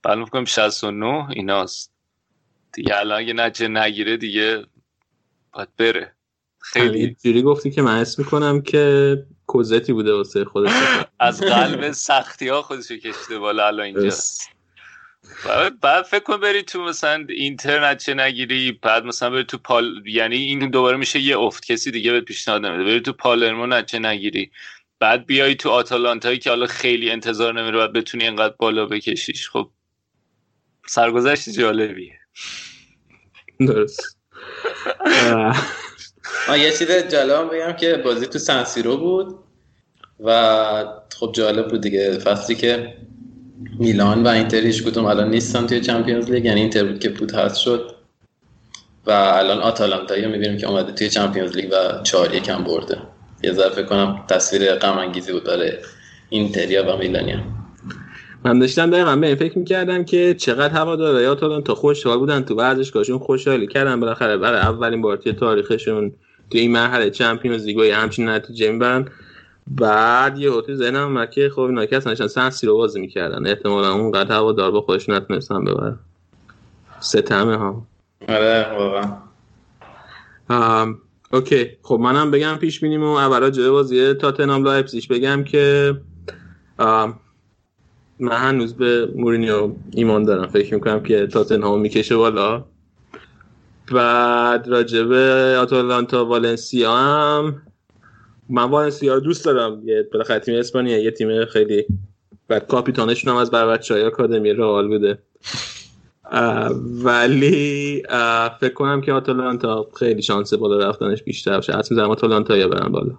بعد 0.02 0.18
می‌کنم 0.18 0.44
69 0.44 1.30
ایناست. 1.30 1.92
دیگه 2.72 2.98
الان 2.98 3.18
اگه 3.18 3.32
نچه 3.32 3.68
نگیره 3.68 4.16
دیگه 4.16 4.64
باید 5.52 5.68
بره. 5.78 6.14
خیلی. 6.62 7.16
جوری 7.24 7.42
گفتی 7.42 7.70
که 7.70 7.82
من 7.82 7.96
اسم 7.96 8.22
می‌کنم 8.22 8.62
که 8.62 9.16
کوزتی 9.46 9.92
بوده 9.92 10.14
واسه 10.14 10.44
خودش. 10.44 10.72
از 11.18 11.40
قلب 11.40 11.92
سختی 11.92 12.48
ها 12.48 12.62
خودشو 12.62 12.96
کشیده 12.96 13.38
بالا 13.38 13.66
الان 13.66 13.86
اینجاست 13.86 14.48
بعد 15.82 16.02
فکر 16.02 16.22
کن 16.22 16.36
بری 16.36 16.62
تو 16.62 16.84
مثلا 16.84 17.26
اینترنت 17.28 17.98
چه 17.98 18.14
نگیری 18.14 18.72
بعد 18.72 19.04
مثلا 19.04 19.30
بری 19.30 19.44
تو 19.44 19.58
پال 19.58 20.02
یعنی 20.06 20.36
این 20.36 20.70
دوباره 20.70 20.96
میشه 20.96 21.20
یه 21.20 21.38
افت 21.38 21.66
کسی 21.66 21.90
دیگه 21.90 22.12
بهت 22.12 22.24
پیشنهاد 22.24 22.66
نمیده. 22.66 22.84
بری 22.84 23.00
تو 23.00 23.12
پالرمو 23.12 23.66
نچه 23.66 23.98
نگیری. 23.98 24.50
بعد 24.98 25.26
بیای 25.26 25.54
تو 25.54 25.70
آتالانتایی 25.70 26.38
که 26.38 26.50
حالا 26.50 26.66
خیلی 26.66 27.10
انتظار 27.10 27.60
نمیره 27.60 27.78
بعد 27.78 27.92
بتونی 27.92 28.24
اینقدر 28.24 28.54
بالا 28.58 28.86
بکشیش. 28.86 29.50
خب 29.50 29.70
سرگذشت 30.86 31.48
جالبیه. 31.48 32.18
درست. 33.60 34.18
یه 36.58 36.70
چیز 36.70 36.90
جالب 36.90 37.54
بگم 37.54 37.72
که 37.72 37.94
بازی 37.94 38.26
تو 38.26 38.38
سنسیرو 38.38 38.96
بود 38.96 39.38
و 40.20 40.84
خب 41.16 41.32
جالب 41.32 41.68
بود 41.68 41.80
دیگه. 41.80 42.18
فصلی 42.18 42.56
که 42.56 42.94
میلان 43.78 44.22
و 44.22 44.28
اینتر 44.28 44.60
هیچ 44.60 44.82
کدوم 44.82 45.04
الان 45.04 45.30
نیستن 45.30 45.66
توی 45.66 45.80
چمپیونز 45.80 46.30
لیگ 46.30 46.44
یعنی 46.44 46.60
اینتر 46.60 46.84
بود 46.84 46.98
که 46.98 47.08
پود 47.08 47.34
هست 47.34 47.56
شد. 47.56 47.94
و 49.06 49.10
الان 49.10 49.58
آتالانتا 49.58 50.14
رو 50.14 50.30
می‌بینیم 50.30 50.58
که 50.58 50.68
اومده 50.68 50.92
توی 50.92 51.08
چمپیونز 51.08 51.56
لیگ 51.56 51.72
و 51.72 52.02
چهار 52.02 52.34
یکم 52.34 52.64
برده. 52.64 52.98
یه 53.42 53.52
ذره 53.52 53.70
فکر 53.70 53.86
کنم 53.86 54.24
تصویر 54.28 54.74
غم 54.74 54.98
انگیزی 54.98 55.32
بود 55.32 55.44
برای 55.44 55.72
اینتریا 56.28 56.94
و 56.94 56.96
میلانیا. 56.96 57.61
من 58.44 58.58
داشتم 58.58 58.90
دقیقا 58.90 59.16
به 59.16 59.26
این 59.26 59.36
فکر 59.36 59.58
می‌کردم 59.58 60.04
که 60.04 60.34
چقدر 60.34 60.74
هوادارهای 60.74 61.26
آتالانتا 61.26 61.74
خوشحال 61.74 62.18
بودن 62.18 62.42
تو 62.42 62.54
ورزشگاهشون 62.54 63.18
خوشحالی 63.18 63.66
کردن. 63.66 64.00
بالاخره 64.00 64.36
برای 64.36 64.60
اولین 64.60 65.02
بار 65.02 65.16
توی 65.16 65.32
تاریخشون 65.32 66.12
توی 66.50 66.60
این 66.60 66.72
مرحله 66.72 67.10
Champions 67.10 67.64
League 67.64 67.80
همچین 67.80 68.28
نتیجه 68.28 68.72
می‌برن. 68.72 69.08
بعد 69.66 70.38
یهو 70.38 70.50
تو 70.50 70.74
ذهنم 70.74 71.08
اومد 71.08 71.30
که 71.30 71.50
خب 71.54 71.60
اینا 71.60 71.86
که 71.86 71.96
اصلا 71.96 72.28
سن 72.28 72.50
سیرو 72.50 72.76
بازی 72.76 73.00
می‌کردن. 73.00 73.46
احتمالا 73.46 73.92
اون 73.92 74.10
قد 74.10 74.30
هوادار 74.30 74.70
با 74.70 74.80
خودش 74.80 75.08
نتونستن 75.08 75.64
ببرن. 75.64 75.98
ستمه 77.00 77.56
ها. 77.56 77.86
آره 78.28 78.66
واقعا. 78.78 79.16
OK. 81.32 81.70
خب 81.82 81.98
منم 82.00 82.30
بگم 82.30 82.56
پیش 82.60 82.80
بینیم 82.80 83.02
و 83.02 83.06
اولا 83.06 83.50
جای 83.50 83.70
بازی 83.70 84.14
تاتنام 84.14 84.64
لایپزیگ 84.64 85.04
بگم 85.10 85.44
که 85.44 85.94
من 88.22 88.36
هنوز 88.36 88.74
به 88.74 89.08
مورینیو 89.14 89.72
ایمان 89.90 90.22
دارم. 90.22 90.46
فکر 90.46 90.74
می‌کنم 90.74 91.02
که 91.02 91.26
تاتنهام 91.26 91.80
می‌کشه 91.80 92.16
بالا. 92.16 92.64
بعد 93.92 94.68
راجبه 94.68 95.56
آتالانتا 95.60 96.26
والنسیا 96.26 96.96
هم. 96.96 97.62
من 98.48 98.64
والنسیا 98.64 99.18
دوست 99.18 99.44
دارم. 99.44 99.88
یه 99.88 100.08
بالاخره 100.12 100.38
تیم 100.38 100.58
اسپانیا 100.58 100.98
یه 100.98 101.10
تیم 101.10 101.44
خیلی 101.44 101.86
بعد 102.48 102.66
کاپیتانشون 102.66 103.32
هم 103.32 103.38
از 103.38 103.50
بر 103.50 103.80
های 103.90 104.04
آکادمی 104.04 104.52
رئال 104.52 104.88
بوده. 104.88 105.18
ولی 107.04 108.02
فکر 108.60 108.74
کنم 108.74 109.00
که 109.00 109.12
آتالانتا 109.12 109.88
خیلی 109.98 110.22
شانس 110.22 110.54
بالا 110.54 110.88
رفتنش 110.88 111.22
بیشتر 111.22 111.54
باشه. 111.54 111.72
حتی 111.72 111.94
می‌ذارم 111.94 112.10
آتالانتا 112.10 112.56
یا 112.56 112.68
برن 112.68 112.92
بالا. 112.92 113.14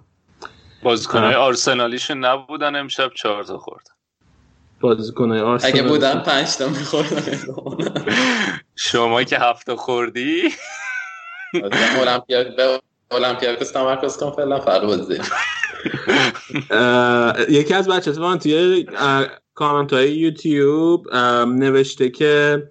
بازیکنهای 0.82 1.34
آرسنالیشون 1.34 2.24
نبودن 2.24 2.76
امشب. 2.76 3.10
چهار 3.14 3.44
تا 3.44 3.58
خوردن 3.58 3.93
بازیکنهای 4.84 5.40
آرسنال 5.40 5.72
اگه 5.72 5.82
بودن 5.82 6.18
پنج 6.18 6.56
تا 6.56 6.68
میخوردن. 6.68 7.38
شما 8.76 9.22
که 9.22 9.38
هفته 9.38 9.76
خوردی؟ 9.76 10.42
المپیاد 12.00 12.46
المپیاکوس 13.10 13.70
تمرکز 13.70 14.16
کن 14.16 14.30
فعلا 14.30 14.60
فرازه 14.60 15.20
یکی 17.48 17.74
از 17.74 17.88
بچه 17.88 18.20
من 18.20 18.38
توی 18.38 18.86
کامنت 19.54 19.92
های 19.92 20.12
یوتیوب 20.16 21.14
نوشته 21.46 22.10
که 22.10 22.62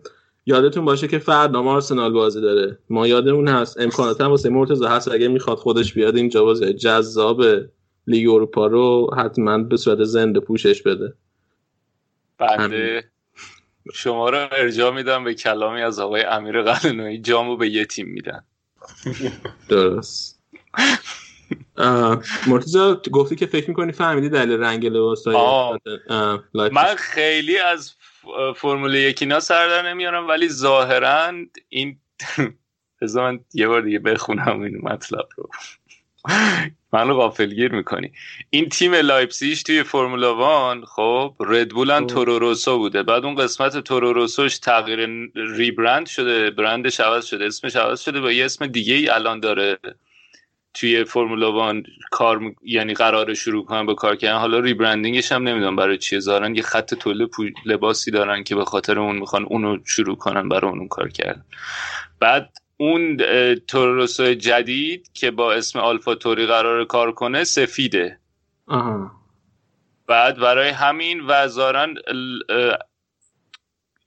یادتون 0.45 0.85
باشه 0.85 1.07
که 1.07 1.19
فردا 1.19 1.61
ما 1.61 1.73
آرسنال 1.73 2.13
بازی 2.13 2.41
داره. 2.41 2.77
ما 2.89 3.07
یادمون 3.07 3.47
هست. 3.47 3.79
امکانات 3.79 4.21
هم 4.21 4.27
واسه 4.27 4.49
مرتضی 4.49 4.85
هست. 4.85 5.11
اگه 5.11 5.27
می‌خواد 5.27 5.57
خودش 5.57 5.93
بیاد 5.93 6.15
اینجا 6.15 6.43
بازی 6.43 6.73
جذاب 6.73 7.43
لیگ 8.07 8.29
اروپا 8.29 8.67
رو 8.67 9.09
حتما 9.17 9.57
به 9.57 9.77
صورت 9.77 10.03
زنده 10.03 10.39
پوشش 10.39 10.81
بده. 10.81 11.13
بنده 12.47 13.11
شما 13.93 14.29
رو 14.29 14.37
ارجاع 14.51 14.91
میدم 14.91 15.23
به 15.23 15.33
کلامی 15.33 15.81
از 15.81 15.99
آقای 15.99 16.23
امیر 16.23 16.61
قلنوی 16.61 17.17
جامو 17.17 17.57
به 17.57 17.69
یه 17.69 17.85
تیم 17.85 18.07
میدن. 18.07 18.45
درست. 19.69 20.43
مرتزا 22.47 23.01
گفتی 23.11 23.35
که 23.35 23.45
فکر 23.45 23.67
می‌کنی 23.67 23.91
فهمیدی 23.91 24.29
دلیل 24.29 24.59
رنگ 24.59 24.85
لباس 24.85 25.27
من 26.71 26.95
خیلی 26.97 27.57
از 27.57 27.93
فرمول 28.55 28.95
یکینا 28.95 29.39
سر 29.39 29.67
در 29.67 29.89
نمیارم 29.89 30.27
ولی 30.27 30.49
ظاهرا 30.49 31.31
این 31.69 31.99
من 33.15 33.39
یه 33.53 33.67
بار 33.67 33.81
دیگه 33.81 33.99
بخونم 33.99 34.61
این 34.61 34.81
مطلب 34.83 35.27
رو. 35.37 35.49
منو 36.93 37.13
غافلگیر 37.13 37.73
می‌کنی. 37.73 38.11
این 38.49 38.69
تیم 38.69 38.93
لایپسیش 38.93 39.63
توی 39.63 39.83
Formula 39.83 40.35
One 40.35 40.85
خب 40.85 41.35
ردبول 41.39 42.07
توروروسو 42.07 42.77
بوده. 42.77 43.03
بعد 43.03 43.25
اون 43.25 43.35
قسمت 43.35 43.77
توروروسوش 43.77 44.57
تغییر 44.57 45.09
rebrand 45.35 46.05
شده 46.05 46.49
برندش 46.49 46.99
عوض 46.99 47.25
شده 47.25 47.45
اسمش 47.45 47.75
عوض 47.75 48.01
شده 48.01 48.21
با 48.21 48.31
یه 48.31 48.45
اسم 48.45 48.67
دیگه 48.67 48.95
ای 48.95 49.09
الان 49.09 49.39
داره. 49.39 49.79
توی 50.73 51.03
Formula 51.03 51.51
One 51.51 51.83
کار 52.11 52.41
یعنی 52.63 52.93
قرار 52.93 53.33
شروع 53.33 53.65
کنن 53.65 53.85
به 53.85 53.95
کار 53.95 54.15
کردن. 54.15 54.39
حالا 54.39 54.59
rebranding 54.59 55.19
ش 55.19 55.31
هم 55.31 55.47
نمی‌دونم 55.47 55.75
برای 55.75 55.97
چیه. 55.97 56.19
ظاهرا 56.19 56.55
یه 56.55 56.61
خط 56.61 56.93
تولید 56.93 57.29
لباسی 57.65 58.11
دارن 58.11 58.43
که 58.43 58.55
به 58.55 58.65
خاطر 58.65 58.99
اون 58.99 59.15
می‌خوان 59.15 59.43
اونو 59.43 59.77
شروع 59.85 60.15
کنن 60.15 60.49
برای 60.49 60.71
اون 60.71 60.87
کار 60.87 61.09
کردن. 61.09 61.45
بعد 62.19 62.49
اون 62.83 63.17
توروروسو 63.67 64.33
جدید 64.33 65.09
که 65.13 65.31
با 65.31 65.53
اسم 65.53 65.79
آلفا 65.79 66.15
توری 66.15 66.45
قرار 66.45 66.85
کار 66.85 67.11
کنه 67.11 67.43
سفیده. 67.43 68.19
آها. 68.67 69.11
بعد 70.07 70.37
برای 70.37 70.69
همین 70.69 71.21
ظاهرا 71.27 71.95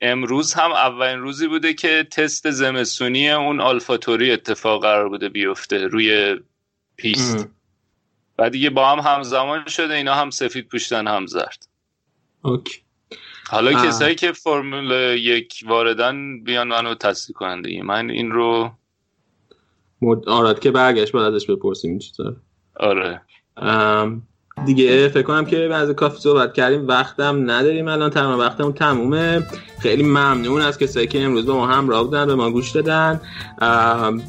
امروز 0.00 0.54
هم 0.54 0.72
اولین 0.72 1.18
روزی 1.18 1.46
بوده 1.48 1.74
که 1.74 2.06
تست 2.10 2.50
زمستونی 2.50 3.30
اون 3.30 3.60
آلفا 3.60 3.96
توری 3.96 4.32
اتفاق 4.32 4.82
قرار 4.82 5.08
بوده 5.08 5.28
بیفته 5.28 5.86
روی 5.86 6.36
پیست. 6.96 7.48
و 8.38 8.50
دیگه 8.50 8.70
با 8.70 8.88
هم 8.88 8.98
همزمان 8.98 9.66
شده 9.68 9.94
اینا 9.94 10.14
هم 10.14 10.30
سفید 10.30 10.68
پوشتن 10.68 11.06
هم 11.06 11.26
زرد 11.26 11.68
OK. 12.42 12.85
حالا 13.50 13.78
آه. 13.78 13.86
کسایی 13.86 14.14
که 14.14 14.32
فرمول 14.32 14.90
یک 15.18 15.64
واردن 15.66 16.44
بیان 16.44 16.68
منو 16.68 16.94
تصدیق 16.94 17.36
کنن 17.36 17.62
دیگه 17.62 17.82
من 17.82 18.10
این 18.10 18.30
رو 18.30 18.70
مرد 20.02 20.28
آراد 20.28 20.58
که 20.58 20.70
برگشت 20.70 21.12
باید 21.12 21.34
ازش 21.34 21.50
بپرسیم 21.50 21.90
این 21.90 21.98
چطور 21.98 22.36
آره. 22.76 23.20
ام، 23.56 24.22
دیگه 24.66 25.08
فکر 25.08 25.22
کنم 25.22 25.44
که 25.44 25.68
به 25.68 25.79
قدر 25.79 25.94
کافی 25.94 26.20
صحبت 26.20 26.54
کردیم. 26.54 26.88
وقتم 26.88 27.50
نداریم 27.50 27.88
الان 27.88 28.10
تمام 28.10 28.38
وقتمون 28.38 28.72
تمومه. 28.72 29.46
خیلی 29.80 30.02
ممنون 30.02 30.60
از 30.60 30.78
کسایی 30.78 31.06
که 31.06 31.22
امروز 31.22 31.46
با 31.46 31.56
ما 31.56 31.66
همراه 31.66 32.04
بودن 32.04 32.26
به 32.26 32.34
ما 32.34 32.50
گوش 32.50 32.70
دادن. 32.70 33.20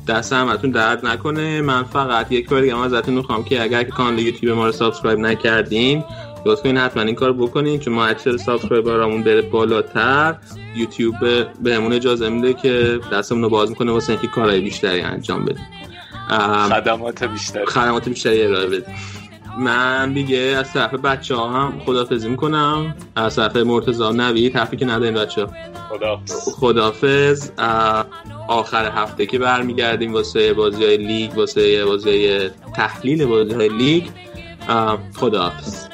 دست 0.08 0.34
همتون 0.34 0.72
درد 0.72 1.06
نکنه. 1.06 1.62
من 1.62 1.84
فقط 1.84 2.32
یک 2.32 2.50
بار 2.50 2.62
دیگه 2.62 2.80
ازتون 2.80 3.14
می‌خوام 3.14 3.44
که 3.44 3.64
اگر 3.64 3.84
که 3.84 3.92
کانال 3.92 4.20
یوتیوب 4.20 4.58
ما 4.58 4.66
رو 4.66 4.72
subscribe 4.72 5.20
نکردین 5.20 6.04
لطفا 6.48 6.70
این 6.70 6.78
حتما 6.78 7.04
این 7.04 7.16
کار 7.16 7.34
بکنین 7.34 7.80
چون 7.80 7.94
ما 7.94 8.06
اگر 8.06 8.38
subscriber 8.38 9.04
امون 9.04 9.24
بره 9.24 9.42
بالاتر. 9.42 10.36
یوتیوب 10.76 11.16
بهمون 11.64 11.94
اجازه 11.94 12.30
میده 12.30 12.54
که 12.54 13.00
دستمون 13.12 13.44
رو 13.44 13.50
باز 13.50 13.70
می‌کنه 13.70 13.92
واسه 13.92 14.10
اینکه 14.10 14.28
کارهای 14.28 14.60
بیشتری 14.60 15.02
انجام 15.02 15.46
بدیم 15.46 15.68
ام، 16.30 16.70
خدمات 16.70 17.24
بیشتر 17.24 17.66
خدمات 17.66 18.10
بیشتری 18.10 18.44
ارائه 18.44 18.68
بده. 18.68 18.86
من 19.60 20.14
دیگه 20.14 20.38
از 20.38 20.74
طرف 20.74 20.94
بچه 20.94 21.36
ها 21.36 21.50
هم 21.50 21.80
خدافظی 21.86 22.30
می‌کنم. 22.30 22.96
از 23.16 23.36
طرف 23.36 23.56
مرتضی 23.56 24.12
نوید 24.12 24.56
حرفی 24.56 24.78
که 24.78 24.86
نداریم 24.86 25.14
بچه 25.14 25.46
ها 25.46 25.52
خدا 25.90 26.20
خدافظ 26.56 27.52
آخر 28.48 28.92
هفته 28.92 29.26
که 29.26 29.40
برمیگردیم 29.40 30.14
واسه 30.14 30.54
بازی 30.54 30.86
های 30.86 30.98
لیگ 30.98 31.38
واسه 31.38 31.86
بازی 31.86 32.10
های 32.10 32.50
تحلیل 32.76 33.26
بازی 33.26 33.54
های 33.54 33.70
لیگ 33.70 34.04
خداحافظ. 35.16 35.88